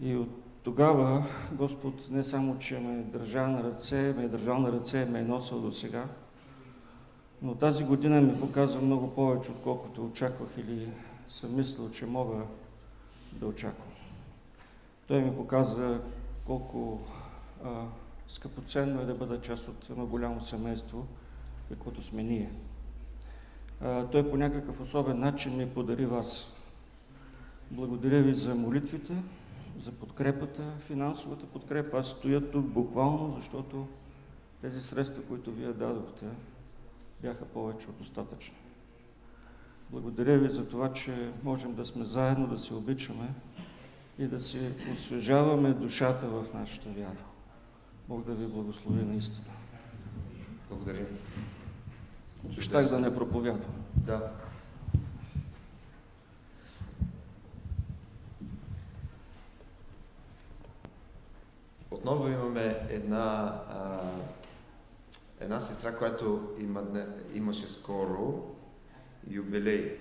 И 0.01 0.17
от 0.17 0.29
тогава 0.63 1.25
Господ 1.53 2.09
не 2.11 2.25
само, 2.25 2.59
че 2.59 2.79
ме 2.79 2.95
е 2.95 3.03
държал 3.03 3.47
на 3.47 3.63
ръце, 3.63 4.15
ме 4.17 4.25
е 4.25 4.29
държал 4.29 4.59
на 4.59 4.73
ръце, 4.73 5.05
ме 5.05 5.19
е 5.19 5.25
носил 5.25 5.61
до 5.61 5.73
сега, 5.73 6.05
но 7.43 7.55
тази 7.55 7.85
година 7.85 8.21
ми 8.21 8.41
показва 8.41 8.83
много 8.83 9.15
повече, 9.15 9.51
отколкото 9.51 10.05
очаквах 10.05 10.49
или 10.59 10.89
съм 11.29 11.57
мислил, 11.57 11.91
че 11.91 12.07
мога 12.07 12.43
да 13.33 13.47
очаквам. 13.47 13.89
Той 15.07 15.23
ми 15.23 15.37
показва 15.37 16.01
колко 16.47 17.01
а, 17.65 17.85
скъпоценно 18.29 19.01
е 19.01 19.05
да 19.05 19.15
бъда 19.15 19.41
част 19.41 19.69
от 19.69 19.91
едно 19.91 20.07
голямо 20.07 20.41
семейство, 20.41 21.07
каквото 21.69 22.03
сме 22.03 22.23
ние 22.23 22.51
той 24.13 24.31
по 24.31 24.37
някакъв 24.37 24.81
особен 24.81 25.19
начин 25.19 25.57
ми 25.57 25.71
подари 25.71 26.07
вас. 26.07 26.53
Благодаря 27.71 28.23
ви 28.23 28.35
за 28.35 28.55
молитвите, 28.55 29.13
за 29.79 29.93
подкрепата, 29.93 30.63
финансовата 30.79 31.47
подкрепа. 31.47 31.99
Аз 31.99 32.09
стоя 32.09 32.51
тук 32.51 32.67
буквално, 32.67 33.35
защото 33.35 33.87
тези 34.61 34.81
средства, 34.81 35.23
които 35.23 35.53
вие 35.53 35.73
дадохте, 35.73 36.27
бяха 37.23 37.45
повече 37.45 37.89
от 37.89 37.99
достатъчни. 37.99 38.57
Благодаря 39.91 40.39
ви 40.39 40.49
за 40.49 40.69
това, 40.69 40.93
че 40.93 41.33
можем 41.43 41.75
да 41.75 41.85
сме 41.85 42.05
заедно, 42.05 42.47
да 42.47 42.59
се 42.59 42.75
обичаме 42.75 43.29
и 44.19 44.27
да 44.27 44.41
си 44.41 44.71
освежаваме 44.93 45.73
душата 45.73 46.27
в 46.27 46.45
нашата 46.55 46.89
вяра. 46.89 47.25
Бог 48.09 48.25
да 48.27 48.35
ви 48.35 48.47
благослови 48.47 49.03
наистина. 49.03 49.55
Благодаря. 50.69 51.07
Щях 52.59 52.89
да 52.89 53.01
не 53.01 53.15
проповядвам. 53.15 53.75
Да. 53.97 54.31
Отново 61.91 62.29
имаме 62.29 62.87
една, 62.89 63.63
а, 63.69 64.01
една 65.41 65.61
сестра, 65.61 65.97
която 65.97 66.53
има, 66.59 66.83
имаше 67.35 67.69
скоро 67.69 68.54
юбилей. 69.31 69.99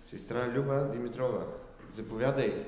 Сестра 0.00 0.52
Люба 0.54 0.88
Димитрова, 0.92 1.46
заповядай. 1.92 2.64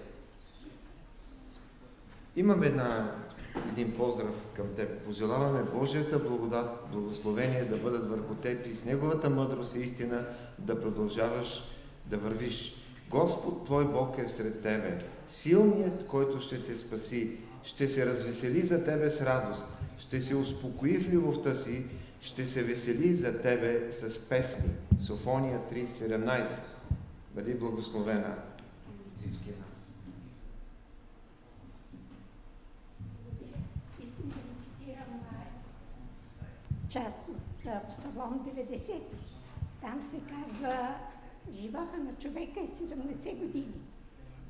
Имаме 2.37 2.67
една 2.67 3.17
един 3.69 3.97
поздрав 3.97 4.47
към 4.57 4.67
теб. 4.77 5.05
Пожелаваме 5.05 5.63
Божията 5.63 6.19
благодат, 6.19 6.79
благословение 6.93 7.65
да 7.65 7.77
бъдат 7.77 8.11
върху 8.11 8.35
теб 8.35 8.67
и 8.67 8.75
с 8.75 8.85
Неговата 8.85 9.31
мъдрост 9.31 9.77
и 9.77 9.79
истина 9.79 10.27
да 10.59 10.81
продължаваш 10.81 11.63
да 12.07 12.17
вървиш. 12.17 12.77
Господ 13.11 13.65
Твой 13.65 13.85
Бог 13.85 14.19
е 14.19 14.29
сред 14.29 14.63
тебе. 14.63 15.05
Силният, 15.27 16.07
който 16.07 16.41
ще 16.41 16.63
те 16.63 16.77
спаси, 16.77 17.37
ще 17.63 17.89
се 17.89 18.07
развесели 18.07 18.63
за 18.63 18.85
тебе 18.85 19.11
с 19.11 19.23
радост, 19.23 19.67
ще 19.99 20.21
се 20.21 20.37
успокои 20.37 20.99
в 20.99 21.13
любовта 21.13 21.55
си, 21.55 21.85
ще 22.23 22.47
се 22.47 22.63
весели 22.63 23.15
за 23.15 23.43
тебе 23.43 23.93
с 23.93 24.29
песни. 24.29 24.71
Софония 25.07 25.61
3.17. 25.73 26.63
Бъди 27.35 27.55
благословена 27.55 28.35
всички 29.17 29.51
нас. 29.69 29.73
част 36.89 37.29
от 37.29 37.89
Псалом 37.89 38.41
90. 38.57 39.01
Там 39.81 40.03
се 40.03 40.17
казва, 40.17 40.95
живота 41.55 41.97
на 41.99 42.15
човека 42.15 42.61
е 42.61 42.67
70 42.67 43.37
години, 43.37 43.75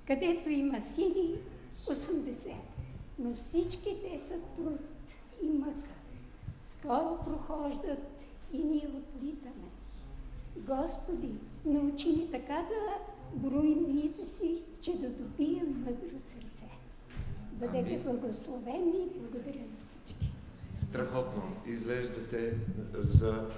където 0.06 0.48
има 0.50 0.80
сили 0.80 1.40
80, 1.86 2.54
но 3.18 3.34
всички 3.34 3.96
те 4.02 4.18
са 4.18 4.34
труд 4.56 4.80
и 5.42 5.46
мъка. 5.46 5.91
Скоро 6.82 7.18
прохождат 7.24 7.98
и 8.52 8.58
ние 8.58 8.90
отлитаме. 8.96 9.68
Господи, 10.56 11.30
научи 11.64 12.08
ни 12.08 12.30
така 12.30 12.54
да 12.68 12.98
броим 13.34 13.84
дните 13.84 14.26
си, 14.26 14.62
че 14.80 14.98
да 14.98 15.08
добием 15.08 15.84
мъдро 15.84 16.18
сърце. 16.24 16.66
Бъдете 17.52 17.78
Амин. 17.78 18.02
благословени 18.02 18.90
и 18.90 19.10
благодаря 19.20 19.60
на 19.60 19.76
всички. 19.78 20.32
Страхотно 20.88 21.42
изглеждате 21.66 22.54
за 22.94 23.48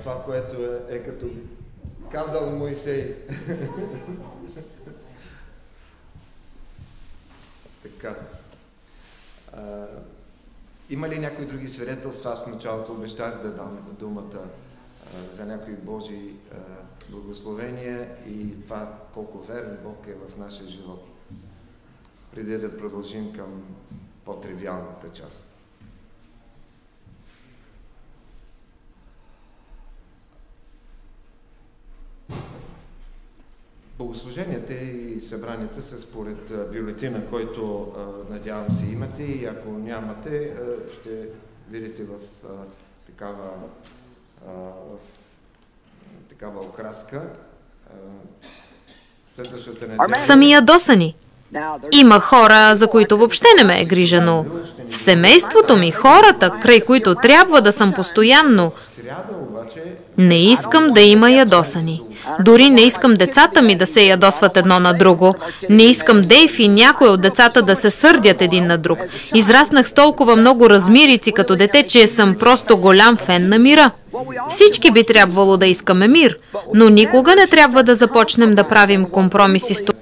това, 0.00 0.24
което 0.24 0.64
е, 0.64 0.82
е 0.88 1.04
като 1.04 1.26
казал 2.10 2.56
Моисей. 2.56 3.16
така. 7.82 8.16
Има 10.90 11.08
ли 11.08 11.18
някои 11.18 11.46
други 11.46 11.68
свидетелства? 11.68 12.32
Аз 12.32 12.44
в 12.44 12.52
началото 12.52 12.92
обещах 12.92 13.42
да 13.42 13.50
дам 13.50 13.78
думата 13.98 14.40
а, 14.40 15.32
за 15.32 15.46
някои 15.46 15.74
Божии 15.74 16.34
а, 16.52 16.56
благословения 17.10 18.08
и 18.26 18.62
това 18.62 18.98
колко 19.14 19.38
верен 19.38 19.78
Бог 19.82 20.06
е 20.06 20.14
в 20.14 20.38
нашия 20.38 20.68
живот. 20.68 21.08
Преди 22.34 22.58
да 22.58 22.76
продължим 22.76 23.32
към 23.32 23.62
по-тривиалната 24.24 25.08
част. 25.08 25.55
Богослуженията 33.98 34.74
и 34.74 35.20
събранията 35.20 35.82
са 35.82 36.00
според 36.00 36.52
бюлетина, 36.72 37.20
който 37.30 37.92
надявам 38.30 38.72
се 38.72 38.86
имате 38.86 39.22
и 39.22 39.46
ако 39.46 39.70
нямате, 39.70 40.52
ще 40.92 41.10
видите 41.70 42.02
в 42.02 42.46
такава, 43.06 43.50
в 44.46 46.28
такава 46.28 46.60
окраска. 46.60 47.22
Следващата 49.34 49.86
неделя... 49.86 50.18
са 50.18 50.36
ми 50.36 50.50
ядосани. 50.50 51.16
Има 51.92 52.20
хора, 52.20 52.76
за 52.76 52.86
които 52.86 53.18
въобще 53.18 53.46
не 53.56 53.64
ме 53.64 53.80
е 53.80 53.84
грижа, 53.84 54.20
но 54.20 54.44
в 54.90 54.96
семейството 54.96 55.76
ми 55.76 55.90
хората, 55.90 56.50
край 56.62 56.80
които 56.80 57.14
трябва 57.14 57.62
да 57.62 57.72
съм 57.72 57.92
постоянно, 57.92 58.72
не 60.18 60.38
искам 60.38 60.92
да 60.92 61.00
има 61.00 61.30
ядосани. 61.30 62.02
Дори 62.40 62.70
не 62.70 62.80
искам 62.80 63.14
децата 63.14 63.62
ми 63.62 63.74
да 63.74 63.86
се 63.86 64.02
ядосват 64.02 64.56
едно 64.56 64.80
на 64.80 64.94
друго. 64.94 65.34
Не 65.70 65.82
искам 65.82 66.22
Дейв 66.22 66.58
и 66.58 66.68
някой 66.68 67.08
от 67.08 67.20
децата 67.20 67.62
да 67.62 67.76
се 67.76 67.90
сърдят 67.90 68.42
един 68.42 68.66
на 68.66 68.78
друг. 68.78 68.98
Израснах 69.34 69.88
с 69.88 69.92
толкова 69.92 70.36
много 70.36 70.70
размирици 70.70 71.32
като 71.32 71.56
дете, 71.56 71.82
че 71.82 72.06
съм 72.06 72.34
просто 72.38 72.76
голям 72.76 73.16
фен 73.16 73.48
на 73.48 73.58
мира. 73.58 73.90
Всички 74.48 74.90
би 74.90 75.04
трябвало 75.04 75.56
да 75.56 75.66
искаме 75.66 76.08
мир, 76.08 76.38
но 76.74 76.88
никога 76.88 77.34
не 77.34 77.46
трябва 77.46 77.82
да 77.82 77.94
започнем 77.94 78.54
да 78.54 78.64
правим 78.64 79.04
компромиси 79.04 79.74
с 79.74 79.84
това. 79.84 79.98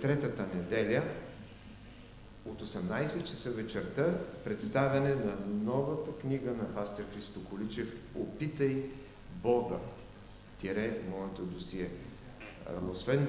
Третата 0.00 0.46
неделя 0.54 1.02
от 2.46 2.62
18 2.62 3.24
часа 3.24 3.50
вечерта 3.50 4.14
представяне 4.44 5.14
на 5.14 5.36
новата 5.50 6.20
книга 6.20 6.50
на 6.50 6.74
пастор 6.74 7.02
Христо 7.14 7.40
Количев 7.44 7.88
Опитай 8.14 8.82
Бога. 9.42 9.76
Тире 10.60 10.98
моето 11.10 11.42
досие. 11.42 11.88
Освен 12.92 13.26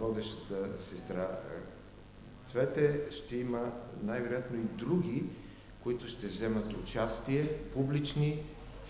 водещата 0.00 0.82
сестра 0.82 1.28
Цвете, 2.50 3.00
ще 3.10 3.36
има 3.36 3.72
най-вероятно 4.02 4.56
и 4.56 4.84
други, 4.84 5.24
които 5.82 6.08
ще 6.08 6.26
вземат 6.26 6.72
участие, 6.72 7.48
публични 7.74 8.42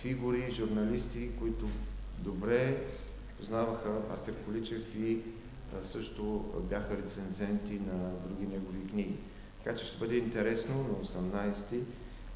фигури, 0.02 0.52
журналисти, 0.52 1.30
които 1.38 1.68
добре 2.18 2.76
познаваха 3.38 4.08
пастор 4.08 4.32
Количев 4.44 4.94
и 4.94 5.18
също 5.82 6.44
бяха 6.70 6.96
рецензенти 6.96 7.80
на 7.80 8.10
други 8.26 8.46
негови 8.46 8.86
книги. 8.86 9.16
Така 9.58 9.76
че 9.76 9.86
ще 9.86 9.98
бъде 9.98 10.16
интересно 10.16 10.74
на 10.74 10.94
18-ти 11.06 11.80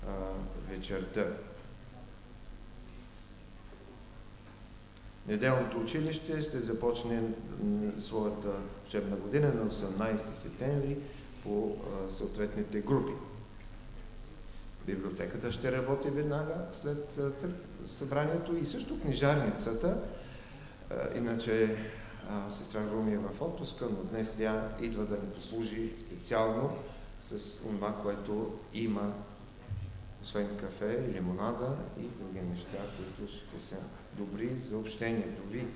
а, 0.06 0.12
вечерта. 0.68 1.26
Неделното 5.28 5.80
училище 5.80 6.42
ще 6.42 6.58
започне 6.58 7.22
своята 8.02 8.48
учебна 8.86 9.16
година 9.16 9.54
на 9.54 9.70
18 9.70 10.32
септември 10.32 10.96
по 11.42 11.76
а, 11.76 12.12
съответните 12.12 12.80
групи. 12.80 13.12
Библиотеката 14.86 15.52
ще 15.52 15.72
работи 15.72 16.10
веднага 16.10 16.66
след 16.72 17.18
събранието 17.86 18.56
и 18.56 18.66
също 18.66 19.00
книжарницата. 19.00 20.02
Иначе 21.16 21.76
а, 22.30 22.52
сестра 22.52 22.80
Руми 22.92 23.12
е 23.12 23.18
в 23.18 23.42
отпуска, 23.42 23.84
но 23.90 24.04
днес 24.10 24.36
тя 24.38 24.68
идва 24.80 25.04
да 25.04 25.14
ни 25.14 25.32
послужи 25.36 25.92
специално 26.06 26.70
с 27.22 27.58
това, 27.58 27.94
което 28.02 28.52
има 28.74 29.12
освен 30.22 30.48
кафе, 30.60 30.98
лимонада 31.14 31.76
и 31.98 32.02
други 32.02 32.40
неща, 32.50 32.78
които 32.96 33.32
ще 33.32 33.60
са 33.60 33.76
добри 34.18 34.50
за 34.58 34.78
общението 34.78 35.48
ви 35.50 35.66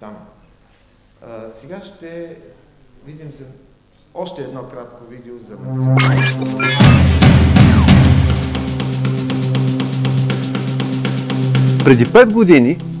там. 0.00 0.16
А, 1.22 1.50
сега 1.54 1.80
ще 1.84 2.38
видим 3.06 3.32
за 3.38 3.44
още 4.14 4.42
едно 4.42 4.68
кратко 4.68 5.04
видео 5.04 5.38
за 5.38 5.56
националната 5.56 6.14
Преди 11.84 12.12
пет 12.12 12.32
години 12.32 12.93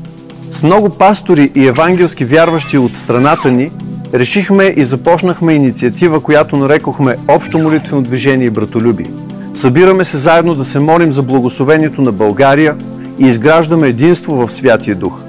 с 0.54 0.62
много 0.62 0.90
пастори 0.90 1.50
и 1.54 1.66
евангелски 1.66 2.24
вярващи 2.24 2.78
от 2.78 2.96
страната 2.96 3.50
ни 3.50 3.70
решихме 4.14 4.74
и 4.76 4.84
започнахме 4.84 5.52
инициатива, 5.52 6.20
която 6.20 6.56
нарекохме 6.56 7.16
Общо 7.28 7.58
молитвено 7.58 8.02
движение 8.02 8.46
и 8.46 8.50
братолюбие. 8.50 9.10
Събираме 9.54 10.04
се 10.04 10.16
заедно 10.16 10.54
да 10.54 10.64
се 10.64 10.78
молим 10.78 11.12
за 11.12 11.22
благословението 11.22 12.02
на 12.02 12.12
България 12.12 12.76
и 13.18 13.26
изграждаме 13.26 13.88
единство 13.88 14.34
в 14.34 14.52
Святия 14.52 14.96
Дух. 14.96 15.20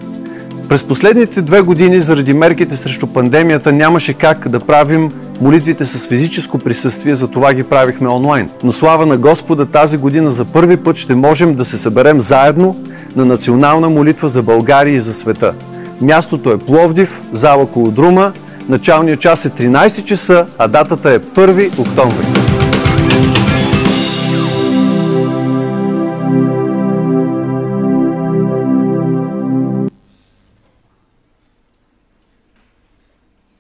През 0.70 0.84
последните 0.84 1.42
две 1.42 1.62
години, 1.62 2.00
заради 2.00 2.34
мерките 2.34 2.78
срещу 2.78 3.08
пандемията, 3.08 3.74
нямаше 3.74 4.14
как 4.14 4.50
да 4.50 4.60
правим 4.60 5.12
молитвите 5.42 5.86
с 5.86 6.08
физическо 6.08 6.60
присъствие, 6.60 7.16
затова 7.16 7.54
ги 7.54 7.64
правихме 7.64 8.10
онлайн. 8.10 8.50
Но 8.64 8.72
слава 8.72 9.06
на 9.06 9.18
Господа, 9.18 9.66
тази 9.66 9.98
година 9.98 10.32
за 10.32 10.46
първи 10.46 10.78
път 10.78 10.98
ще 10.98 11.16
можем 11.16 11.56
да 11.56 11.66
се 11.66 11.78
съберем 11.78 12.20
заедно 12.20 12.76
на 13.16 13.26
национална 13.26 13.90
молитва 13.90 14.28
за 14.28 14.44
България 14.44 14.96
и 14.96 15.02
за 15.02 15.14
света. 15.14 15.56
Мястото 16.02 16.52
е 16.52 16.58
Пловдив, 16.58 17.24
зала 17.34 17.72
Колодрума, 17.72 18.34
началният 18.70 19.22
час 19.22 19.46
е 19.46 19.50
13 19.50 20.04
часа, 20.04 20.48
а 20.58 20.68
датата 20.68 21.12
е 21.12 21.20
1 21.20 21.80
октомври. 21.80 22.26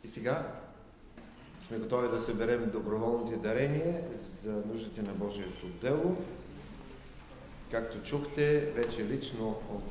И 0.04 0.08
сега 0.08 0.42
сме 1.62 1.78
готови 1.78 2.08
да 2.14 2.22
съберем 2.22 2.70
доброволните 2.74 3.36
дарения 3.36 3.96
за 4.44 4.52
нуждите 4.74 5.02
на 5.02 5.12
Божието 5.26 5.66
дело. 5.82 6.18
Както 7.76 8.04
чухте, 8.04 8.60
вече 8.60 9.06
лично 9.06 9.50
от 9.50 9.84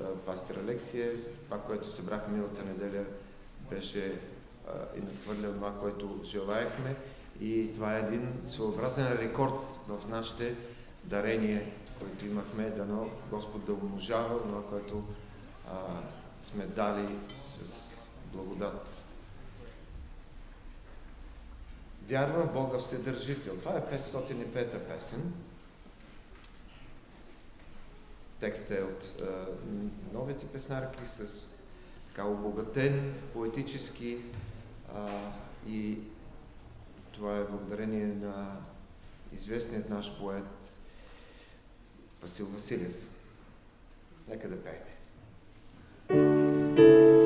а, 0.00 0.14
пастор 0.26 0.54
Алексия, 0.54 1.12
това, 1.44 1.58
което 1.58 1.90
събрахме 1.90 2.34
миналата 2.34 2.64
неделя, 2.64 3.04
беше 3.70 4.20
и 4.96 5.00
надхвърля 5.00 5.54
това, 5.54 5.74
което 5.80 6.20
желаехме. 6.24 6.96
И 7.40 7.72
това 7.74 7.96
е 7.96 8.00
един 8.00 8.42
своеобразен 8.46 9.12
рекорд 9.12 9.80
в 9.88 10.08
нашите 10.08 10.54
дарения, 11.04 11.66
които 12.00 12.26
имахме, 12.26 12.70
дано 12.70 13.10
Господ 13.30 13.64
да 13.64 13.72
умножава 13.72 14.42
това, 14.42 14.62
което 14.70 15.04
а, 15.70 15.76
сме 16.40 16.66
дали 16.66 17.08
с 17.40 18.08
благодат. 18.32 19.02
Вярва 22.08 22.42
в 22.42 22.52
Бога 22.52 22.78
Вседържител. 22.78 23.56
Това 23.56 23.76
е 23.76 23.98
505-та 23.98 24.78
песен. 24.78 25.32
Текстът 28.42 28.70
е 28.70 28.82
от 28.82 29.20
е, 29.20 29.24
новите 30.12 30.46
песнарки 30.46 31.06
с 31.06 31.46
така 32.08 32.24
обогатен, 32.26 33.14
поетически 33.32 34.18
а, 34.94 35.32
и 35.66 35.98
това 37.12 37.38
е 37.38 37.44
благодарение 37.44 38.06
на 38.06 38.56
известният 39.32 39.90
наш 39.90 40.18
поет 40.18 40.78
Васил 42.22 42.46
Василев. 42.46 42.96
Нека 44.28 44.48
да 44.48 44.56
пеем. 44.62 44.82
Спасител 46.08 47.21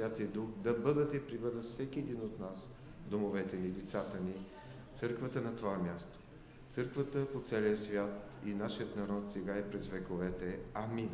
Святия 0.00 0.28
Дух 0.28 0.48
да 0.56 0.72
бъдат 0.74 1.14
и 1.14 1.26
прибъдат 1.26 1.62
всеки 1.62 1.98
един 1.98 2.16
от 2.16 2.40
нас, 2.40 2.68
домовете 3.06 3.56
ни, 3.56 3.68
децата 3.68 4.20
ни, 4.20 4.46
църквата 4.94 5.40
на 5.40 5.56
това 5.56 5.78
място, 5.78 6.18
църквата 6.70 7.26
по 7.32 7.40
целия 7.40 7.76
свят 7.76 8.30
и 8.46 8.50
нашият 8.50 8.96
народ 8.96 9.30
сега 9.30 9.58
и 9.58 9.70
през 9.70 9.86
вековете. 9.86 10.58
Амин. 10.74 11.10